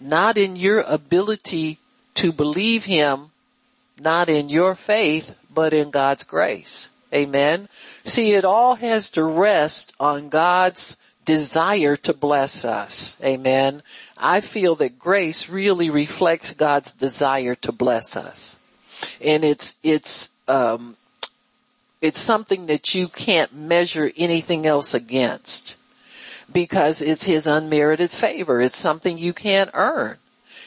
Not 0.00 0.38
in 0.38 0.56
your 0.56 0.80
ability 0.80 1.78
to 2.14 2.32
believe 2.32 2.84
Him, 2.86 3.30
not 4.00 4.28
in 4.28 4.48
your 4.48 4.74
faith, 4.74 5.36
but 5.52 5.72
in 5.72 5.90
God's 5.90 6.24
grace. 6.24 6.88
Amen. 7.12 7.68
See, 8.04 8.32
it 8.32 8.44
all 8.44 8.76
has 8.76 9.10
to 9.10 9.24
rest 9.24 9.94
on 10.00 10.28
God's 10.28 10.96
desire 11.24 11.96
to 11.96 12.12
bless 12.12 12.64
us. 12.64 13.20
Amen. 13.22 13.82
I 14.18 14.40
feel 14.40 14.74
that 14.76 14.98
grace 14.98 15.48
really 15.48 15.90
reflects 15.90 16.54
God's 16.54 16.94
desire 16.94 17.54
to 17.56 17.72
bless 17.72 18.16
us. 18.16 18.58
And 19.20 19.44
it's, 19.44 19.78
it's, 19.82 20.36
um, 20.48 20.96
it's 22.00 22.18
something 22.18 22.66
that 22.66 22.94
you 22.94 23.08
can't 23.08 23.54
measure 23.54 24.10
anything 24.16 24.66
else 24.66 24.94
against 24.94 25.76
because 26.52 27.00
it's 27.00 27.24
his 27.24 27.46
unmerited 27.46 28.10
favor. 28.10 28.60
It's 28.60 28.76
something 28.76 29.18
you 29.18 29.32
can't 29.32 29.70
earn. 29.74 30.16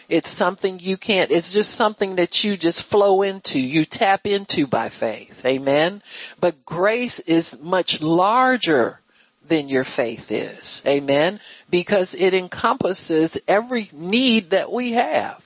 It's 0.08 0.30
something 0.30 0.80
you 0.80 0.98
can't, 0.98 1.32
it's 1.32 1.52
just 1.52 1.72
something 1.72 2.18
that 2.18 2.44
you 2.44 2.58
just 2.58 2.84
flow 2.84 3.24
into, 3.24 3.60
you 3.60 3.86
tap 3.86 4.28
into 4.28 4.68
by 4.68 4.90
faith. 4.90 5.44
Amen. 5.46 6.02
But 6.40 6.66
grace 6.66 7.20
is 7.22 7.62
much 7.64 8.02
larger 8.02 9.00
than 9.48 9.68
your 9.68 9.84
faith 9.84 10.32
is. 10.32 10.84
Amen. 10.86 11.40
Because 11.70 12.14
it 12.14 12.34
encompasses 12.34 13.40
every 13.48 13.90
need 13.94 14.52
that 14.52 14.72
we 14.72 14.92
have. 14.92 15.42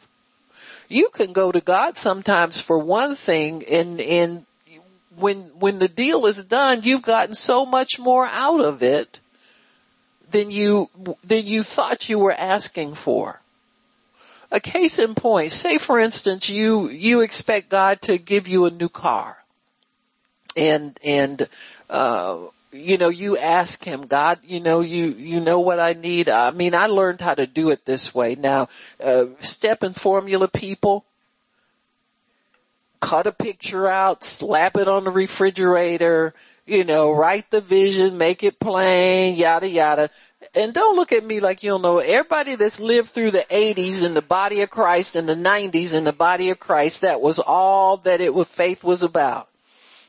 You 0.89 1.10
can 1.13 1.34
go 1.34 1.52
to 1.52 1.62
God 1.62 1.98
sometimes 1.98 2.60
for 2.60 2.80
one 2.80 3.15
thing 3.15 3.63
and, 3.69 4.02
and 4.02 4.45
when, 5.15 5.43
when 5.60 5.80
the 5.80 5.88
deal 5.88 6.26
is 6.26 6.43
done, 6.43 6.82
you've 6.84 7.04
gotten 7.04 7.36
so 7.36 7.65
much 7.65 8.00
more 8.00 8.26
out 8.26 8.62
of 8.62 8.82
it 8.84 9.19
than 10.32 10.52
you, 10.52 10.89
than 11.24 11.45
you 11.45 11.63
thought 11.63 12.10
you 12.10 12.19
were 12.19 12.34
asking 12.34 12.95
for 12.95 13.39
a 14.51 14.59
case 14.59 14.99
in 14.99 15.15
point, 15.15 15.51
say 15.51 15.77
for 15.77 15.99
instance 15.99 16.49
you, 16.49 16.89
you 16.89 17.21
expect 17.21 17.69
God 17.69 18.01
to 18.03 18.17
give 18.17 18.47
you 18.47 18.65
a 18.65 18.71
new 18.71 18.89
car 18.89 19.38
and, 20.57 20.99
and, 21.03 21.47
uh, 21.89 22.38
you 22.71 22.97
know, 22.97 23.09
you 23.09 23.38
ask 23.38 23.83
him, 23.83 24.05
God, 24.05 24.39
you 24.43 24.59
know, 24.59 24.81
you, 24.81 25.07
you 25.07 25.39
know 25.39 25.59
what 25.59 25.79
I 25.79 25.93
need. 25.93 26.29
I 26.29 26.51
mean, 26.51 26.75
I 26.75 26.85
learned 26.85 27.21
how 27.21 27.33
to 27.33 27.47
do 27.47 27.71
it 27.71 27.85
this 27.85 28.13
way. 28.13 28.35
Now, 28.35 28.69
uh, 29.03 29.25
step 29.39 29.81
and 29.81 29.95
formula 29.95 30.47
people, 30.47 31.05
cut 32.99 33.25
a 33.25 33.31
picture 33.31 33.88
out, 33.88 34.23
slap 34.23 34.77
it 34.77 34.88
on 34.88 35.05
the 35.05 35.12
refrigerator, 35.12 36.33
you 36.67 36.83
know, 36.83 37.12
write 37.12 37.49
the 37.49 37.62
vision, 37.62 38.17
make 38.19 38.43
it 38.43 38.59
plain, 38.59 39.35
yada 39.35 39.67
yada 39.67 40.09
and 40.55 40.73
don't 40.73 40.95
look 40.95 41.12
at 41.12 41.23
me 41.23 41.39
like 41.39 41.63
you 41.63 41.71
don't 41.71 41.81
know, 41.81 41.99
everybody 41.99 42.55
that's 42.55 42.79
lived 42.79 43.09
through 43.09 43.31
the 43.31 43.45
80s 43.49 44.05
in 44.05 44.13
the 44.13 44.21
body 44.21 44.62
of 44.62 44.69
Christ 44.69 45.15
and 45.15 45.29
the 45.29 45.35
90s 45.35 45.93
in 45.93 46.03
the 46.03 46.13
body 46.13 46.49
of 46.49 46.59
Christ, 46.59 47.01
that 47.01 47.21
was 47.21 47.39
all 47.39 47.97
that 47.97 48.21
it 48.21 48.33
was, 48.33 48.47
faith 48.47 48.83
was 48.83 49.03
about. 49.03 49.47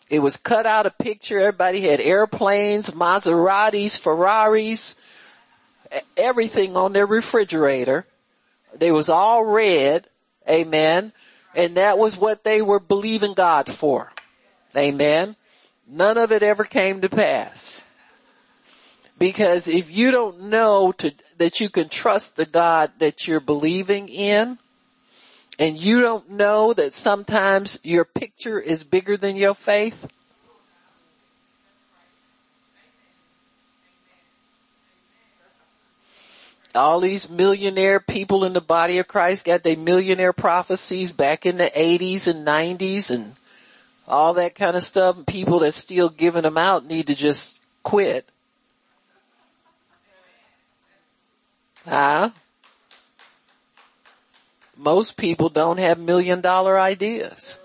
It 0.09 0.21
was 0.21 0.37
cut 0.37 0.67
out 0.67 0.87
a 0.87 0.91
picture, 0.91 1.39
everybody 1.39 1.83
had 1.83 2.01
airplanes, 2.01 2.91
Maseratis, 2.91 3.99
Ferraris, 3.99 5.01
everything 6.17 6.77
on 6.77 6.93
their 6.93 7.07
refrigerator. 7.07 8.07
They 8.75 8.91
was 8.91 9.09
all 9.09 9.45
red, 9.45 10.07
amen, 10.49 11.13
and 11.55 11.77
that 11.77 11.99
was 11.99 12.17
what 12.17 12.45
they 12.45 12.63
were 12.63 12.81
believing 12.81 13.35
God 13.35 13.69
for. 13.69 14.11
Amen. 14.77 15.37
None 15.87 16.19
of 16.19 16.33
it 16.33 16.43
ever 16.43 16.65
came 16.65 17.01
to 17.01 17.09
pass. 17.09 17.85
Because 19.21 19.69
if 19.69 19.95
you 19.95 20.11
don't 20.11 20.45
know 20.45 20.93
to, 20.93 21.13
that 21.37 21.61
you 21.61 21.69
can 21.69 21.91
trust 21.91 22.37
the 22.37 22.47
God 22.47 22.91
that 23.01 23.29
you're 23.29 23.39
believing 23.39 24.09
in, 24.09 24.57
and 25.59 25.77
you 25.77 26.01
don't 26.01 26.31
know 26.31 26.73
that 26.73 26.95
sometimes 26.95 27.79
your 27.85 28.07
picture 28.07 28.59
is 28.59 28.83
bigger 28.83 29.19
than 29.19 29.37
your 29.37 29.55
faith, 29.55 30.11
all 36.75 37.01
these 37.01 37.29
millionaire 37.29 38.01
people 38.01 38.45
in 38.45 38.55
the 38.55 38.61
body 38.63 38.97
of 38.97 39.07
Christ 39.07 39.45
got 39.45 39.63
their 39.63 39.77
millionaire 39.77 40.33
prophecies 40.33 41.13
back 41.13 41.45
in 41.45 41.59
the 41.59 41.71
80s 41.77 42.27
and 42.27 42.47
90s 42.47 43.11
and 43.11 43.35
all 44.09 44.33
that 44.35 44.55
kind 44.55 44.77
of 44.77 44.83
stuff. 44.83 45.27
People 45.27 45.59
that 45.59 45.73
still 45.73 46.09
giving 46.09 46.43
them 46.43 46.57
out 46.57 46.87
need 46.87 47.09
to 47.09 47.15
just 47.15 47.63
quit. 47.83 48.27
Huh? 51.91 52.31
Most 54.77 55.17
people 55.17 55.49
don't 55.49 55.81
have 55.81 55.99
million 55.99 56.41
dollar 56.41 56.79
ideas. 56.79 57.59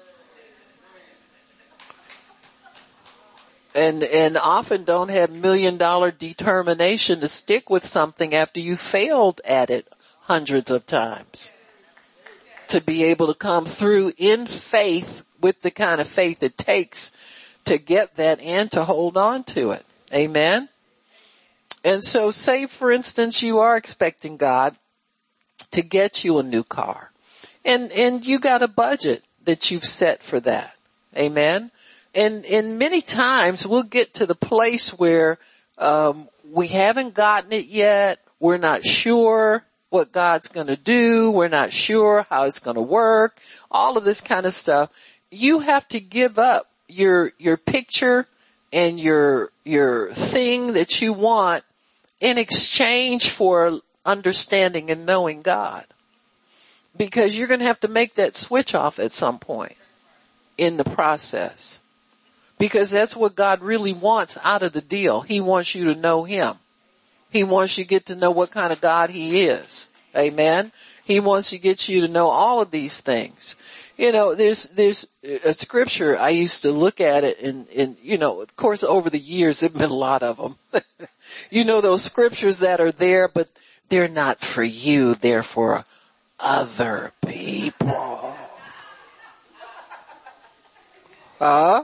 And, 3.75 4.03
and 4.03 4.35
often 4.35 4.83
don't 4.83 5.09
have 5.09 5.29
million 5.29 5.77
dollar 5.77 6.09
determination 6.09 7.19
to 7.19 7.27
stick 7.27 7.69
with 7.69 7.85
something 7.85 8.33
after 8.33 8.59
you 8.59 8.77
failed 8.77 9.41
at 9.47 9.69
it 9.69 9.87
hundreds 10.21 10.71
of 10.71 10.87
times. 10.87 11.51
To 12.69 12.81
be 12.81 13.03
able 13.03 13.27
to 13.27 13.35
come 13.35 13.65
through 13.65 14.13
in 14.17 14.47
faith 14.47 15.23
with 15.39 15.61
the 15.61 15.69
kind 15.69 16.01
of 16.01 16.07
faith 16.07 16.41
it 16.41 16.57
takes 16.57 17.11
to 17.65 17.77
get 17.77 18.15
that 18.15 18.39
and 18.39 18.71
to 18.71 18.85
hold 18.85 19.17
on 19.17 19.43
to 19.43 19.69
it. 19.69 19.85
Amen. 20.11 20.69
And 21.85 22.03
so 22.03 22.31
say 22.31 22.65
for 22.65 22.91
instance 22.91 23.43
you 23.43 23.59
are 23.59 23.77
expecting 23.77 24.35
God 24.35 24.75
to 25.71 25.83
get 25.83 26.23
you 26.23 26.39
a 26.39 26.43
new 26.43 26.63
car 26.63 27.11
and, 27.63 27.91
and 27.91 28.25
you 28.25 28.39
got 28.39 28.63
a 28.63 28.67
budget 28.67 29.23
that 29.43 29.71
you've 29.71 29.85
set 29.85 30.23
for 30.23 30.39
that. 30.41 30.75
Amen. 31.17 31.71
And, 32.13 32.45
and 32.45 32.79
many 32.79 33.01
times 33.01 33.67
we'll 33.67 33.83
get 33.83 34.15
to 34.15 34.25
the 34.25 34.35
place 34.35 34.89
where, 34.91 35.37
um, 35.77 36.29
we 36.51 36.67
haven't 36.67 37.13
gotten 37.13 37.51
it 37.51 37.65
yet. 37.65 38.19
We're 38.39 38.57
not 38.57 38.85
sure 38.85 39.65
what 39.89 40.11
God's 40.11 40.47
gonna 40.47 40.75
do. 40.75 41.31
We're 41.31 41.47
not 41.47 41.73
sure 41.73 42.25
how 42.29 42.45
it's 42.45 42.59
gonna 42.59 42.81
work. 42.81 43.39
All 43.69 43.97
of 43.97 44.03
this 44.03 44.21
kind 44.21 44.45
of 44.45 44.53
stuff. 44.53 44.91
You 45.31 45.59
have 45.59 45.87
to 45.89 45.99
give 45.99 46.39
up 46.39 46.67
your, 46.87 47.33
your 47.37 47.57
picture 47.57 48.27
and 48.71 48.99
your, 48.99 49.51
your 49.63 50.11
thing 50.13 50.73
that 50.73 51.01
you 51.01 51.13
want 51.13 51.63
in 52.19 52.37
exchange 52.37 53.29
for 53.29 53.79
understanding 54.05 54.89
and 54.89 55.05
knowing 55.05 55.41
God. 55.41 55.85
Because 56.97 57.37
you're 57.37 57.47
going 57.47 57.59
to 57.59 57.65
have 57.65 57.81
to 57.81 57.87
make 57.87 58.15
that 58.15 58.35
switch 58.35 58.73
off 58.73 58.99
at 58.99 59.11
some 59.11 59.37
point 59.37 59.75
in 60.57 60.77
the 60.77 60.85
process. 60.85 61.81
Because 62.57 62.89
that's 62.89 63.15
what 63.15 63.35
God 63.35 63.61
really 63.61 63.91
wants 63.91 64.37
out 64.43 64.63
of 64.63 64.71
the 64.71 64.81
deal. 64.81 65.21
He 65.21 65.41
wants 65.41 65.75
you 65.75 65.93
to 65.93 65.99
know 65.99 66.23
Him. 66.23 66.55
He 67.31 67.43
wants 67.43 67.77
you 67.77 67.83
to 67.83 67.89
get 67.89 68.05
to 68.05 68.15
know 68.15 68.31
what 68.31 68.51
kind 68.51 68.71
of 68.71 68.79
God 68.79 69.09
He 69.09 69.43
is. 69.43 69.89
Amen. 70.15 70.71
He 71.03 71.19
wants 71.19 71.49
to 71.49 71.59
get 71.59 71.89
you 71.89 72.01
to 72.01 72.07
know 72.07 72.29
all 72.29 72.61
of 72.61 72.71
these 72.71 73.01
things. 73.01 73.57
You 73.97 74.13
know, 74.13 74.33
there's, 74.33 74.69
there's 74.69 75.07
a 75.43 75.53
scripture 75.53 76.17
I 76.17 76.29
used 76.29 76.63
to 76.63 76.71
look 76.71 77.01
at 77.01 77.23
it 77.25 77.41
and, 77.41 77.67
and, 77.69 77.97
you 78.01 78.17
know, 78.17 78.41
of 78.41 78.55
course 78.55 78.83
over 78.83 79.09
the 79.09 79.19
years 79.19 79.59
there've 79.59 79.73
been 79.73 79.89
a 79.89 79.93
lot 79.93 80.23
of 80.23 80.37
them. 80.37 80.55
you 81.49 81.65
know 81.65 81.81
those 81.81 82.03
scriptures 82.03 82.59
that 82.59 82.79
are 82.79 82.91
there, 82.91 83.27
but 83.27 83.49
they're 83.89 84.07
not 84.07 84.41
for 84.41 84.63
you, 84.63 85.15
they're 85.15 85.43
for 85.43 85.85
other 86.39 87.11
people. 87.25 88.35
Huh? 91.39 91.83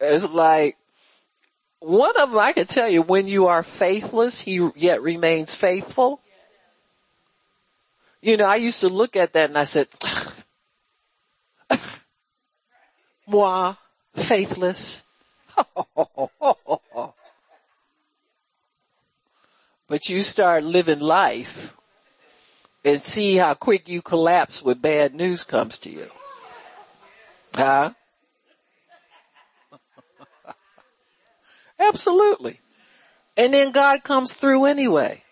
It's 0.00 0.24
like, 0.24 0.76
one 1.80 2.20
of 2.20 2.30
them 2.30 2.38
I 2.38 2.52
can 2.52 2.66
tell 2.66 2.88
you, 2.88 3.02
when 3.02 3.26
you 3.26 3.46
are 3.46 3.62
faithless, 3.62 4.40
he 4.40 4.68
yet 4.74 5.02
remains 5.02 5.54
faithful. 5.54 6.20
You 8.20 8.36
know, 8.36 8.46
I 8.46 8.56
used 8.56 8.80
to 8.80 8.88
look 8.88 9.16
at 9.16 9.34
that 9.34 9.50
and 9.50 9.58
I 9.58 9.64
said, 9.64 9.88
moi, 13.26 13.76
faithless. 14.16 15.04
but 19.88 20.08
you 20.08 20.22
start 20.22 20.64
living 20.64 21.00
life 21.00 21.76
and 22.84 23.00
see 23.00 23.36
how 23.36 23.54
quick 23.54 23.88
you 23.88 24.02
collapse 24.02 24.62
when 24.62 24.78
bad 24.78 25.14
news 25.14 25.44
comes 25.44 25.78
to 25.80 25.90
you. 25.90 26.06
Huh? 27.56 27.90
Absolutely. 31.78 32.60
And 33.36 33.52
then 33.52 33.72
God 33.72 34.02
comes 34.02 34.34
through 34.34 34.64
anyway. 34.64 35.22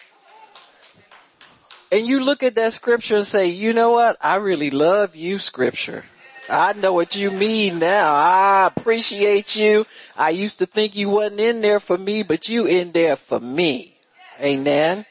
And 1.90 2.06
you 2.06 2.20
look 2.20 2.42
at 2.42 2.56
that 2.56 2.72
scripture 2.72 3.16
and 3.16 3.26
say, 3.26 3.46
you 3.46 3.72
know 3.72 3.90
what? 3.92 4.16
I 4.20 4.36
really 4.36 4.70
love 4.70 5.14
you 5.14 5.38
scripture. 5.38 6.04
I 6.48 6.74
know 6.74 6.92
what 6.92 7.16
you 7.16 7.30
mean 7.30 7.78
now. 7.78 8.12
I 8.12 8.66
appreciate 8.66 9.56
you. 9.56 9.86
I 10.16 10.30
used 10.30 10.58
to 10.58 10.66
think 10.66 10.94
you 10.94 11.08
wasn't 11.08 11.40
in 11.40 11.60
there 11.60 11.80
for 11.80 11.96
me, 11.96 12.22
but 12.22 12.48
you 12.48 12.66
in 12.66 12.92
there 12.92 13.16
for 13.16 13.40
me. 13.40 13.96
Amen. 14.40 15.06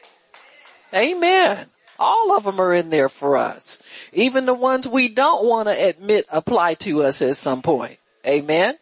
Amen. 0.94 1.68
All 1.98 2.38
of 2.38 2.44
them 2.44 2.60
are 2.60 2.74
in 2.74 2.90
there 2.90 3.10
for 3.10 3.38
us. 3.38 3.82
Even 4.14 4.46
the 4.46 4.54
ones 4.54 4.88
we 4.88 5.10
don't 5.10 5.46
want 5.46 5.68
to 5.68 5.74
admit 5.74 6.26
apply 6.32 6.76
to 6.76 7.04
us 7.04 7.22
at 7.22 7.36
some 7.36 7.62
point. 7.62 7.98
Amen. 8.28 8.78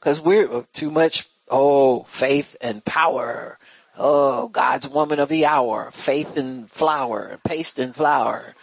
Cause 0.00 0.20
we're 0.20 0.64
too 0.72 0.90
much, 0.90 1.26
oh, 1.50 2.04
faith 2.04 2.56
and 2.60 2.84
power. 2.84 3.58
Oh, 3.98 4.48
God's 4.48 4.88
woman 4.88 5.18
of 5.18 5.28
the 5.28 5.46
hour. 5.46 5.90
Faith 5.90 6.36
and 6.36 6.70
flour, 6.70 7.40
paste 7.44 7.78
and 7.78 7.94
flour. 7.94 8.54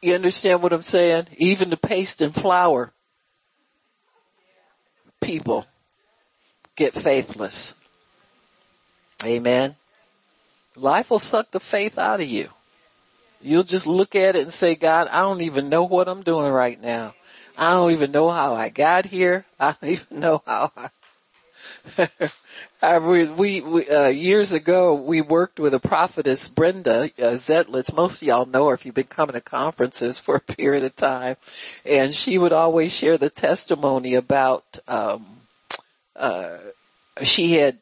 You 0.00 0.14
understand 0.14 0.62
what 0.62 0.72
I'm 0.72 0.82
saying? 0.82 1.26
Even 1.36 1.70
the 1.70 1.76
paste 1.76 2.22
and 2.22 2.34
flour 2.34 2.92
people 5.20 5.66
get 6.76 6.94
faithless. 6.94 7.74
Amen. 9.24 9.74
Life 10.76 11.10
will 11.10 11.18
suck 11.18 11.50
the 11.50 11.60
faith 11.60 11.98
out 11.98 12.20
of 12.20 12.28
you. 12.28 12.50
You'll 13.40 13.64
just 13.64 13.86
look 13.86 14.14
at 14.14 14.36
it 14.36 14.42
and 14.42 14.52
say, 14.52 14.74
God, 14.74 15.08
I 15.08 15.20
don't 15.20 15.42
even 15.42 15.68
know 15.68 15.84
what 15.84 16.08
I'm 16.08 16.22
doing 16.22 16.50
right 16.50 16.80
now. 16.80 17.14
I 17.56 17.72
don't 17.72 17.92
even 17.92 18.12
know 18.12 18.28
how 18.30 18.54
I 18.54 18.68
got 18.68 19.06
here. 19.06 19.44
I 19.60 19.74
don't 19.80 19.90
even 19.90 20.20
know 20.20 20.42
how 20.46 20.70
I 20.76 20.88
uh, 22.80 23.00
we, 23.02 23.28
we, 23.28 23.60
we 23.60 23.88
uh, 23.88 24.06
years 24.06 24.52
ago, 24.52 24.94
we 24.94 25.20
worked 25.20 25.58
with 25.58 25.74
a 25.74 25.80
prophetess, 25.80 26.48
Brenda 26.48 27.04
uh, 27.18 27.34
Zetlitz. 27.34 27.94
Most 27.94 28.22
of 28.22 28.28
y'all 28.28 28.46
know 28.46 28.68
her 28.68 28.74
if 28.74 28.86
you've 28.86 28.94
been 28.94 29.04
coming 29.04 29.34
to 29.34 29.40
conferences 29.40 30.20
for 30.20 30.36
a 30.36 30.40
period 30.40 30.84
of 30.84 30.94
time. 30.94 31.36
And 31.84 32.14
she 32.14 32.38
would 32.38 32.52
always 32.52 32.94
share 32.94 33.18
the 33.18 33.30
testimony 33.30 34.14
about, 34.14 34.78
um, 34.86 35.26
uh, 36.14 36.58
she 37.22 37.54
had, 37.54 37.78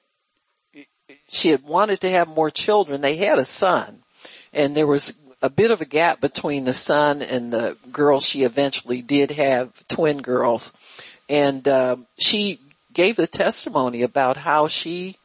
she 1.29 1.51
had 1.51 1.63
wanted 1.63 2.01
to 2.01 2.11
have 2.11 2.29
more 2.29 2.51
children. 2.51 3.03
They 3.03 3.17
had 3.17 3.39
a 3.39 3.45
son 3.45 3.99
and 4.55 4.75
there 4.75 4.87
was 4.87 5.19
a 5.43 5.51
bit 5.51 5.71
of 5.71 5.83
a 5.83 5.85
gap 5.85 6.23
between 6.23 6.65
the 6.65 6.73
son 6.73 7.21
and 7.21 7.53
the 7.53 7.77
girl 7.93 8.19
she 8.19 8.45
eventually 8.45 9.03
did 9.03 9.33
have 9.33 9.87
twin 9.89 10.23
girls. 10.23 10.75
And, 11.29 11.69
um, 11.69 12.07
she 12.19 12.61
gave 12.97 13.17
the 13.17 13.27
testimony 13.27 14.01
about 14.01 14.39
how 14.39 14.67
she 14.67 15.17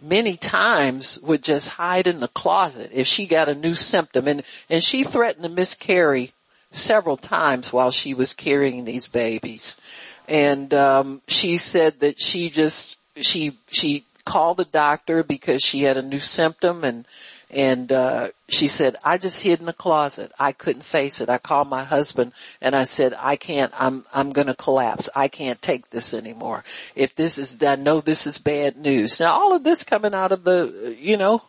many 0.00 0.36
times 0.36 1.20
would 1.22 1.40
just 1.40 1.68
hide 1.68 2.08
in 2.08 2.18
the 2.18 2.26
closet 2.26 2.90
if 2.92 3.06
she 3.06 3.26
got 3.26 3.48
a 3.48 3.54
new 3.54 3.76
symptom 3.76 4.26
and, 4.26 4.42
and 4.68 4.82
she 4.82 5.04
threatened 5.04 5.44
to 5.44 5.48
miscarry 5.48 6.32
several 6.72 7.16
times 7.16 7.72
while 7.72 7.92
she 7.92 8.12
was 8.12 8.34
carrying 8.34 8.84
these 8.84 9.06
babies. 9.06 9.80
And, 10.26 10.74
um, 10.74 11.22
she 11.28 11.58
said 11.58 12.00
that 12.00 12.20
she 12.20 12.50
just, 12.50 12.98
she, 13.14 13.52
she 13.68 14.02
called 14.24 14.56
the 14.56 14.64
doctor 14.64 15.22
because 15.22 15.62
she 15.62 15.82
had 15.82 15.96
a 15.96 16.02
new 16.02 16.18
symptom 16.18 16.82
and, 16.82 17.06
and, 17.50 17.90
uh, 17.92 18.28
she 18.48 18.66
said, 18.66 18.96
I 19.04 19.18
just 19.18 19.42
hid 19.42 19.60
in 19.60 19.66
the 19.66 19.72
closet. 19.72 20.32
I 20.38 20.52
couldn't 20.52 20.82
face 20.82 21.20
it. 21.20 21.28
I 21.28 21.38
called 21.38 21.68
my 21.68 21.84
husband 21.84 22.32
and 22.60 22.74
I 22.74 22.84
said, 22.84 23.14
I 23.18 23.36
can't, 23.36 23.72
I'm, 23.78 24.04
I'm 24.12 24.32
gonna 24.32 24.54
collapse. 24.54 25.08
I 25.14 25.28
can't 25.28 25.60
take 25.60 25.90
this 25.90 26.14
anymore. 26.14 26.64
If 26.94 27.14
this 27.14 27.38
is, 27.38 27.62
I 27.62 27.76
know 27.76 28.00
this 28.00 28.26
is 28.26 28.38
bad 28.38 28.76
news. 28.76 29.20
Now 29.20 29.32
all 29.34 29.54
of 29.54 29.64
this 29.64 29.84
coming 29.84 30.14
out 30.14 30.32
of 30.32 30.44
the, 30.44 30.96
you 30.98 31.16
know, 31.16 31.42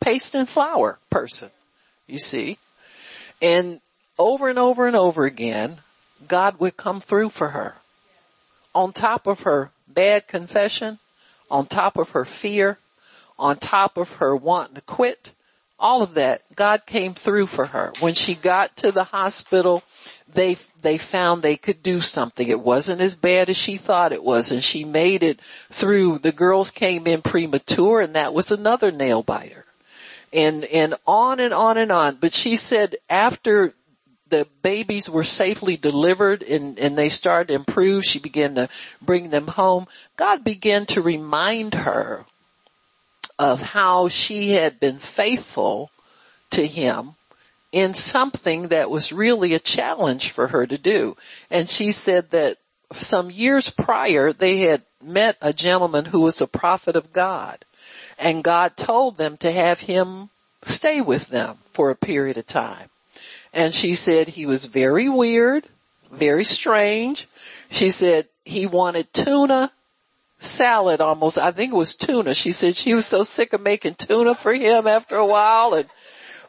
paste 0.00 0.34
and 0.34 0.48
flour 0.48 0.98
person, 1.10 1.50
you 2.06 2.18
see. 2.18 2.58
And 3.42 3.80
over 4.18 4.48
and 4.48 4.58
over 4.58 4.86
and 4.86 4.96
over 4.96 5.24
again, 5.24 5.78
God 6.28 6.60
would 6.60 6.76
come 6.76 7.00
through 7.00 7.30
for 7.30 7.48
her. 7.48 7.76
On 8.74 8.92
top 8.92 9.26
of 9.26 9.42
her 9.42 9.70
bad 9.88 10.28
confession, 10.28 10.98
on 11.50 11.66
top 11.66 11.96
of 11.96 12.10
her 12.10 12.24
fear, 12.24 12.78
on 13.40 13.56
top 13.56 13.96
of 13.96 14.14
her 14.16 14.36
wanting 14.36 14.76
to 14.76 14.80
quit, 14.82 15.32
all 15.78 16.02
of 16.02 16.14
that, 16.14 16.42
God 16.54 16.84
came 16.84 17.14
through 17.14 17.46
for 17.46 17.66
her. 17.66 17.92
When 18.00 18.12
she 18.12 18.34
got 18.34 18.76
to 18.76 18.92
the 18.92 19.04
hospital, 19.04 19.82
they, 20.32 20.58
they 20.82 20.98
found 20.98 21.42
they 21.42 21.56
could 21.56 21.82
do 21.82 22.02
something. 22.02 22.46
It 22.46 22.60
wasn't 22.60 23.00
as 23.00 23.14
bad 23.16 23.48
as 23.48 23.56
she 23.56 23.76
thought 23.76 24.12
it 24.12 24.22
was 24.22 24.52
and 24.52 24.62
she 24.62 24.84
made 24.84 25.22
it 25.22 25.40
through. 25.70 26.18
The 26.18 26.32
girls 26.32 26.70
came 26.70 27.06
in 27.06 27.22
premature 27.22 28.00
and 28.00 28.14
that 28.14 28.34
was 28.34 28.50
another 28.50 28.90
nail 28.90 29.22
biter. 29.22 29.64
and, 30.32 30.64
and 30.66 30.94
on 31.06 31.40
and 31.40 31.54
on 31.54 31.78
and 31.78 31.90
on. 31.90 32.16
But 32.16 32.32
she 32.32 32.56
said 32.56 32.96
after 33.08 33.72
the 34.28 34.46
babies 34.62 35.10
were 35.10 35.24
safely 35.24 35.76
delivered 35.76 36.42
and, 36.42 36.78
and 36.78 36.96
they 36.96 37.08
started 37.08 37.48
to 37.48 37.54
improve, 37.54 38.04
she 38.04 38.18
began 38.18 38.54
to 38.56 38.68
bring 39.02 39.30
them 39.30 39.48
home. 39.48 39.86
God 40.16 40.44
began 40.44 40.86
to 40.86 41.02
remind 41.02 41.74
her 41.74 42.26
of 43.40 43.62
how 43.62 44.06
she 44.06 44.50
had 44.50 44.78
been 44.78 44.98
faithful 44.98 45.90
to 46.50 46.66
him 46.66 47.12
in 47.72 47.94
something 47.94 48.68
that 48.68 48.90
was 48.90 49.14
really 49.14 49.54
a 49.54 49.58
challenge 49.58 50.30
for 50.30 50.48
her 50.48 50.66
to 50.66 50.76
do. 50.76 51.16
And 51.50 51.66
she 51.66 51.90
said 51.90 52.32
that 52.32 52.58
some 52.92 53.30
years 53.30 53.70
prior, 53.70 54.34
they 54.34 54.58
had 54.58 54.82
met 55.02 55.38
a 55.40 55.54
gentleman 55.54 56.04
who 56.04 56.20
was 56.20 56.42
a 56.42 56.46
prophet 56.46 56.96
of 56.96 57.14
God 57.14 57.64
and 58.18 58.44
God 58.44 58.76
told 58.76 59.16
them 59.16 59.38
to 59.38 59.50
have 59.50 59.80
him 59.80 60.28
stay 60.62 61.00
with 61.00 61.28
them 61.28 61.56
for 61.72 61.88
a 61.88 61.96
period 61.96 62.36
of 62.36 62.46
time. 62.46 62.90
And 63.54 63.72
she 63.72 63.94
said 63.94 64.28
he 64.28 64.44
was 64.44 64.66
very 64.66 65.08
weird, 65.08 65.64
very 66.12 66.44
strange. 66.44 67.26
She 67.70 67.88
said 67.88 68.26
he 68.44 68.66
wanted 68.66 69.14
tuna 69.14 69.72
salad 70.40 71.00
almost. 71.00 71.38
I 71.38 71.52
think 71.52 71.72
it 71.72 71.76
was 71.76 71.94
tuna. 71.94 72.34
She 72.34 72.52
said 72.52 72.76
she 72.76 72.94
was 72.94 73.06
so 73.06 73.22
sick 73.22 73.52
of 73.52 73.60
making 73.60 73.94
tuna 73.94 74.34
for 74.34 74.52
him 74.52 74.86
after 74.86 75.16
a 75.16 75.26
while 75.26 75.74
and 75.74 75.88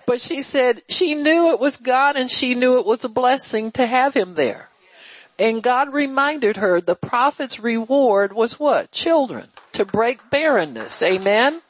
but 0.06 0.19
she 0.19 0.41
said 0.41 0.82
she 0.89 1.15
knew 1.15 1.51
it 1.51 1.60
was 1.60 1.77
God 1.77 2.15
and 2.15 2.30
she 2.30 2.56
knew 2.56 2.80
it 2.80 2.86
was 2.86 3.06
a 3.06 3.10
blessing 3.10 3.71
to 3.73 3.86
have 3.86 4.13
him 4.13 4.36
there. 4.36 4.69
And 5.39 5.63
God 5.63 5.93
reminded 5.93 6.58
her 6.58 6.82
the 6.82 6.95
prophet's 6.95 7.60
reward 7.60 8.34
was 8.34 8.60
what? 8.60 8.91
Children. 8.91 9.47
To 9.73 9.86
break 9.86 10.30
barrenness. 10.30 11.01
Amen? 11.01 11.62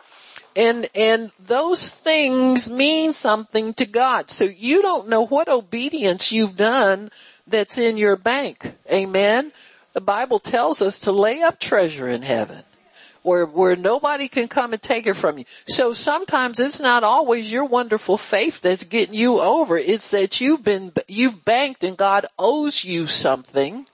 And, 0.55 0.87
and 0.93 1.31
those 1.39 1.91
things 1.91 2.69
mean 2.69 3.13
something 3.13 3.73
to 3.75 3.85
God. 3.85 4.29
So 4.29 4.43
you 4.43 4.81
don't 4.81 5.07
know 5.07 5.25
what 5.25 5.47
obedience 5.47 6.31
you've 6.31 6.57
done 6.57 7.11
that's 7.47 7.77
in 7.77 7.95
your 7.95 8.17
bank. 8.17 8.73
Amen? 8.91 9.53
The 9.93 10.01
Bible 10.01 10.39
tells 10.39 10.81
us 10.81 11.01
to 11.01 11.11
lay 11.11 11.41
up 11.41 11.59
treasure 11.59 12.07
in 12.07 12.21
heaven 12.21 12.63
where, 13.23 13.45
where 13.45 13.75
nobody 13.75 14.27
can 14.27 14.47
come 14.47 14.73
and 14.73 14.81
take 14.81 15.05
it 15.05 15.13
from 15.13 15.37
you. 15.37 15.45
So 15.67 15.93
sometimes 15.93 16.59
it's 16.59 16.79
not 16.79 17.03
always 17.03 17.51
your 17.51 17.65
wonderful 17.65 18.17
faith 18.17 18.61
that's 18.61 18.83
getting 18.83 19.13
you 19.13 19.39
over. 19.39 19.77
It's 19.77 20.11
that 20.11 20.41
you've 20.41 20.63
been, 20.63 20.91
you've 21.07 21.45
banked 21.45 21.83
and 21.83 21.97
God 21.97 22.25
owes 22.39 22.83
you 22.83 23.07
something 23.07 23.85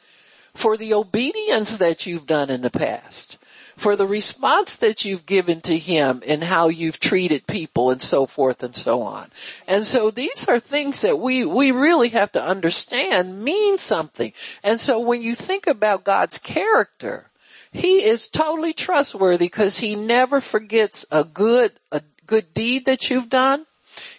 for 0.53 0.77
the 0.77 0.93
obedience 0.93 1.77
that 1.77 2.05
you've 2.05 2.25
done 2.25 2.49
in 2.49 2.61
the 2.61 2.69
past. 2.69 3.37
For 3.77 3.95
the 3.95 4.07
response 4.07 4.77
that 4.77 5.05
you've 5.05 5.27
given 5.27 5.61
to 5.61 5.77
Him 5.77 6.23
and 6.27 6.43
how 6.43 6.67
you've 6.67 6.99
treated 6.99 7.45
people 7.45 7.91
and 7.91 8.01
so 8.01 8.25
forth 8.25 8.63
and 8.63 8.75
so 8.75 9.03
on. 9.03 9.29
And 9.67 9.83
so 9.83 10.09
these 10.09 10.49
are 10.49 10.59
things 10.59 11.01
that 11.01 11.19
we, 11.19 11.45
we 11.45 11.71
really 11.71 12.09
have 12.09 12.31
to 12.31 12.43
understand 12.43 13.43
mean 13.43 13.77
something. 13.77 14.33
And 14.63 14.79
so 14.79 14.99
when 14.99 15.21
you 15.21 15.35
think 15.35 15.67
about 15.67 16.03
God's 16.03 16.39
character, 16.39 17.29
he 17.71 18.03
is 18.03 18.27
totally 18.27 18.73
trustworthy 18.73 19.45
because 19.45 19.77
he 19.77 19.95
never 19.95 20.41
forgets 20.41 21.05
a 21.11 21.23
good, 21.23 21.71
a 21.91 22.01
good 22.25 22.55
deed 22.55 22.87
that 22.87 23.11
you've 23.11 23.29
done. 23.29 23.67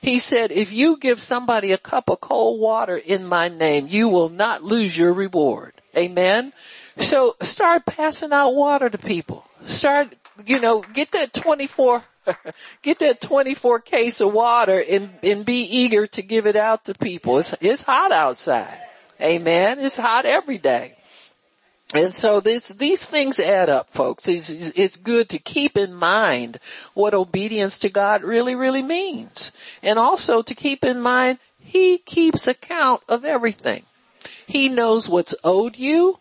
He 0.01 0.21
said, 0.21 0.53
if 0.53 0.73
you 0.73 0.99
give 0.99 1.21
somebody 1.21 1.73
a 1.73 1.79
cup 1.79 2.09
of 2.09 2.21
cold 2.21 2.61
water 2.61 2.97
in 2.97 3.27
my 3.27 3.49
name, 3.49 3.89
you 3.89 4.09
will 4.09 4.29
not 4.29 4.63
lose 4.63 4.97
your 4.97 5.13
reward. 5.13 5.73
Amen. 5.97 6.53
So 6.99 7.35
start 7.41 7.87
passing 7.87 8.33
out 8.33 8.55
water 8.55 8.89
to 8.89 8.99
people. 8.99 9.45
Start, 9.69 10.15
you 10.47 10.61
know, 10.61 10.81
get 10.81 11.13
that 11.13 11.33
24, 11.33 12.03
get 12.83 12.99
that 13.01 13.21
24 13.21 13.81
case 13.81 14.21
of 14.21 14.33
water 14.33 14.83
and, 14.89 15.11
and 15.23 15.45
be 15.45 15.63
eager 15.63 16.07
to 16.09 16.23
give 16.23 16.47
it 16.47 16.57
out 16.57 16.87
to 16.87 16.95
people. 16.95 17.39
It's, 17.39 17.55
it's 17.61 17.83
hot 17.83 18.13
outside. 18.13 18.79
Amen. 19.21 19.79
It's 19.81 19.99
hot 19.99 20.25
every 20.25 20.59
day. 20.59 20.95
And 21.95 22.15
so 22.15 22.41
this, 22.41 22.69
these 22.69 23.05
things 23.05 23.41
add 23.41 23.69
up, 23.69 23.89
folks. 23.89 24.29
It's, 24.29 24.71
it's 24.71 24.97
good 24.97 25.31
to 25.31 25.39
keep 25.39 25.77
in 25.77 25.95
mind 25.95 26.59
what 26.95 27.15
obedience 27.15 27.79
to 27.81 27.89
God 27.89 28.23
really, 28.23 28.55
really 28.55 28.83
means. 28.83 29.53
And 29.83 29.99
also 29.99 30.43
to 30.43 30.55
keep 30.55 30.85
in 30.85 31.01
mind, 31.01 31.39
He 31.61 31.99
keeps 31.99 32.47
account 32.47 33.03
of 33.09 33.25
everything. 33.25 33.85
He 34.47 34.69
knows 34.69 35.09
what's 35.09 35.35
owed 35.43 35.79
you. 35.79 36.19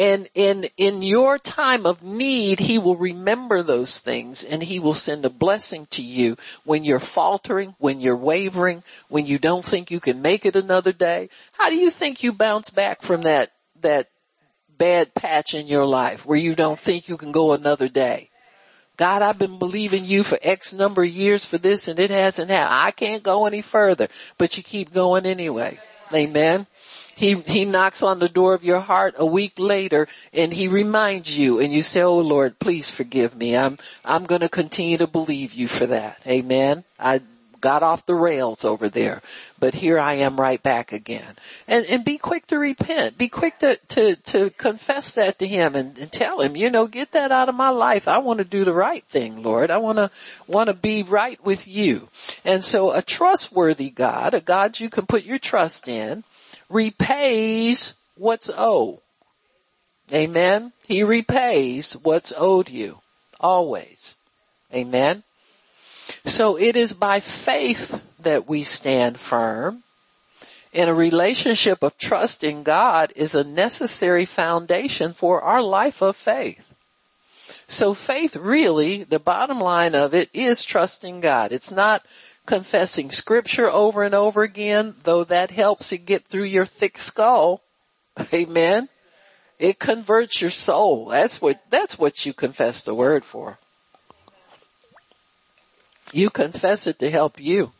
And 0.00 0.30
in, 0.34 0.64
in 0.78 1.02
your 1.02 1.36
time 1.36 1.84
of 1.84 2.02
need, 2.02 2.58
He 2.58 2.78
will 2.78 2.96
remember 2.96 3.62
those 3.62 3.98
things 3.98 4.42
and 4.42 4.62
He 4.62 4.80
will 4.80 4.94
send 4.94 5.26
a 5.26 5.30
blessing 5.30 5.86
to 5.90 6.02
you 6.02 6.38
when 6.64 6.84
you're 6.84 6.98
faltering, 6.98 7.76
when 7.78 8.00
you're 8.00 8.16
wavering, 8.16 8.82
when 9.08 9.26
you 9.26 9.38
don't 9.38 9.64
think 9.64 9.90
you 9.90 10.00
can 10.00 10.22
make 10.22 10.46
it 10.46 10.56
another 10.56 10.92
day. 10.92 11.28
How 11.58 11.68
do 11.68 11.76
you 11.76 11.90
think 11.90 12.22
you 12.22 12.32
bounce 12.32 12.70
back 12.70 13.02
from 13.02 13.22
that, 13.22 13.50
that 13.82 14.08
bad 14.80 15.14
patch 15.14 15.52
in 15.52 15.66
your 15.66 15.84
life 15.84 16.24
where 16.24 16.38
you 16.38 16.54
don't 16.54 16.78
think 16.78 17.06
you 17.06 17.18
can 17.18 17.32
go 17.32 17.52
another 17.52 17.86
day. 17.86 18.30
God, 18.96 19.20
I've 19.20 19.38
been 19.38 19.58
believing 19.58 20.06
you 20.06 20.22
for 20.22 20.38
X 20.40 20.72
number 20.72 21.02
of 21.02 21.10
years 21.10 21.44
for 21.44 21.58
this 21.58 21.86
and 21.86 21.98
it 21.98 22.08
hasn't 22.08 22.50
happened. 22.50 22.80
I 22.80 22.90
can't 22.90 23.22
go 23.22 23.44
any 23.44 23.60
further, 23.60 24.08
but 24.38 24.56
you 24.56 24.62
keep 24.62 24.90
going 24.90 25.26
anyway. 25.26 25.78
Amen. 26.14 26.66
He, 27.20 27.34
he 27.34 27.66
knocks 27.66 28.02
on 28.02 28.18
the 28.18 28.30
door 28.30 28.54
of 28.54 28.64
your 28.64 28.80
heart 28.80 29.14
a 29.18 29.26
week 29.26 29.58
later 29.58 30.08
and 30.32 30.54
he 30.54 30.68
reminds 30.68 31.36
you 31.38 31.60
and 31.60 31.70
you 31.70 31.82
say, 31.82 32.00
Oh 32.00 32.18
Lord, 32.18 32.58
please 32.58 32.90
forgive 32.90 33.36
me. 33.36 33.54
I'm, 33.54 33.76
I'm 34.06 34.24
going 34.24 34.40
to 34.40 34.48
continue 34.48 34.96
to 34.96 35.06
believe 35.06 35.52
you 35.52 35.68
for 35.68 35.84
that. 35.84 36.18
Amen. 36.26 36.82
I 36.98 37.20
got 37.60 37.82
off 37.82 38.06
the 38.06 38.14
rails 38.14 38.64
over 38.64 38.88
there, 38.88 39.20
but 39.58 39.74
here 39.74 39.98
I 39.98 40.14
am 40.14 40.40
right 40.40 40.62
back 40.62 40.92
again. 40.92 41.36
And, 41.68 41.84
and 41.90 42.06
be 42.06 42.16
quick 42.16 42.46
to 42.46 42.58
repent. 42.58 43.18
Be 43.18 43.28
quick 43.28 43.58
to, 43.58 43.76
to, 43.88 44.16
to 44.16 44.48
confess 44.48 45.16
that 45.16 45.38
to 45.40 45.46
him 45.46 45.74
and, 45.74 45.98
and 45.98 46.10
tell 46.10 46.40
him, 46.40 46.56
you 46.56 46.70
know, 46.70 46.86
get 46.86 47.12
that 47.12 47.32
out 47.32 47.50
of 47.50 47.54
my 47.54 47.68
life. 47.68 48.08
I 48.08 48.16
want 48.16 48.38
to 48.38 48.44
do 48.46 48.64
the 48.64 48.72
right 48.72 49.04
thing, 49.04 49.42
Lord. 49.42 49.70
I 49.70 49.76
want 49.76 49.98
to, 49.98 50.10
want 50.46 50.68
to 50.68 50.74
be 50.74 51.02
right 51.02 51.42
with 51.44 51.68
you. 51.68 52.08
And 52.46 52.64
so 52.64 52.92
a 52.92 53.02
trustworthy 53.02 53.90
God, 53.90 54.32
a 54.32 54.40
God 54.40 54.80
you 54.80 54.88
can 54.88 55.04
put 55.04 55.24
your 55.24 55.38
trust 55.38 55.86
in, 55.86 56.24
repays 56.70 57.94
what's 58.16 58.50
owed. 58.56 59.00
Amen. 60.12 60.72
He 60.88 61.02
repays 61.02 61.92
what's 61.92 62.32
owed 62.36 62.70
you. 62.70 63.00
Always. 63.38 64.16
Amen. 64.72 65.22
So 66.24 66.56
it 66.56 66.76
is 66.76 66.94
by 66.94 67.20
faith 67.20 68.00
that 68.20 68.48
we 68.48 68.62
stand 68.62 69.18
firm. 69.20 69.82
And 70.72 70.88
a 70.88 70.94
relationship 70.94 71.82
of 71.82 71.98
trust 71.98 72.44
in 72.44 72.62
God 72.62 73.12
is 73.16 73.34
a 73.34 73.42
necessary 73.42 74.24
foundation 74.24 75.12
for 75.12 75.40
our 75.40 75.62
life 75.62 76.00
of 76.00 76.16
faith. 76.16 76.74
So 77.66 77.94
faith 77.94 78.36
really, 78.36 79.02
the 79.02 79.18
bottom 79.18 79.60
line 79.60 79.94
of 79.94 80.14
it 80.14 80.28
is 80.32 80.64
trusting 80.64 81.20
God. 81.20 81.50
It's 81.50 81.70
not 81.72 82.04
confessing 82.50 83.12
scripture 83.12 83.70
over 83.70 84.02
and 84.02 84.12
over 84.12 84.42
again, 84.42 84.96
though 85.04 85.22
that 85.22 85.52
helps 85.52 85.92
it 85.92 86.04
get 86.04 86.24
through 86.24 86.42
your 86.42 86.66
thick 86.66 86.98
skull. 86.98 87.62
Amen. 88.34 88.88
It 89.60 89.78
converts 89.78 90.40
your 90.40 90.50
soul. 90.50 91.06
That's 91.06 91.40
what, 91.40 91.62
that's 91.70 91.96
what 91.96 92.26
you 92.26 92.32
confess 92.32 92.82
the 92.82 92.92
word 92.92 93.24
for. 93.24 93.58
You 96.12 96.28
confess 96.28 96.88
it 96.88 96.98
to 96.98 97.08
help 97.08 97.40
you. 97.40 97.70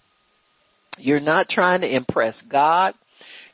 You're 1.00 1.18
not 1.18 1.48
trying 1.48 1.80
to 1.80 1.92
impress 1.92 2.42
God. 2.42 2.94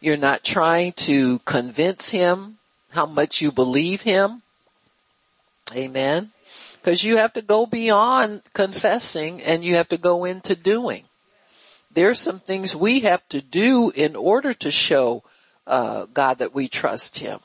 You're 0.03 0.19
not 0.19 0.45
trying 0.45 0.93
to 1.09 1.39
convince 1.47 2.13
him 2.13 2.59
how 2.91 3.07
much 3.07 3.41
you 3.41 3.51
believe 3.51 4.03
him. 4.03 4.43
Amen. 5.75 6.33
Cause 6.87 7.03
you 7.03 7.17
have 7.17 7.33
to 7.33 7.43
go 7.43 7.67
beyond 7.67 8.43
confessing 8.55 9.43
and 9.43 9.65
you 9.65 9.75
have 9.75 9.89
to 9.89 9.97
go 9.99 10.25
into 10.25 10.55
doing. 10.55 11.03
There's 11.91 12.21
some 12.21 12.39
things 12.39 12.77
we 12.77 13.01
have 13.01 13.29
to 13.31 13.43
do 13.43 13.91
in 13.91 14.15
order 14.15 14.55
to 14.55 14.71
show 14.71 15.25
uh, 15.67 16.07
God 16.07 16.39
that 16.39 16.55
we 16.55 16.69
trust 16.69 17.19
him. 17.19 17.41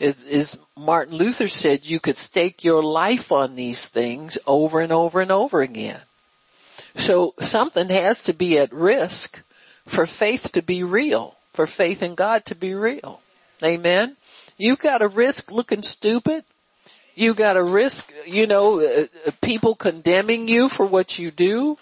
As, 0.00 0.58
Martin 0.76 1.14
Luther 1.14 1.46
said, 1.46 1.86
you 1.86 2.00
could 2.00 2.16
stake 2.16 2.64
your 2.64 2.82
life 2.82 3.30
on 3.30 3.54
these 3.54 3.88
things 3.88 4.38
over 4.44 4.80
and 4.80 4.90
over 4.90 5.20
and 5.20 5.30
over 5.30 5.62
again. 5.62 6.00
So 6.96 7.34
something 7.38 7.90
has 7.90 8.24
to 8.24 8.32
be 8.32 8.58
at 8.58 8.72
risk 8.72 9.40
for 9.86 10.04
faith 10.04 10.50
to 10.54 10.62
be 10.62 10.82
real, 10.82 11.36
for 11.52 11.68
faith 11.68 12.02
in 12.02 12.16
God 12.16 12.44
to 12.46 12.56
be 12.56 12.74
real. 12.74 13.20
Amen. 13.62 14.16
You've 14.58 14.80
gotta 14.80 15.06
risk 15.06 15.52
looking 15.52 15.82
stupid. 15.82 16.42
You 17.14 17.34
gotta 17.34 17.62
risk, 17.62 18.12
you 18.26 18.46
know, 18.46 18.80
uh, 18.80 19.06
uh, 19.26 19.30
people 19.42 19.74
condemning 19.74 20.48
you 20.48 20.68
for 20.68 20.86
what 20.86 21.18
you 21.18 21.30
do. 21.30 21.78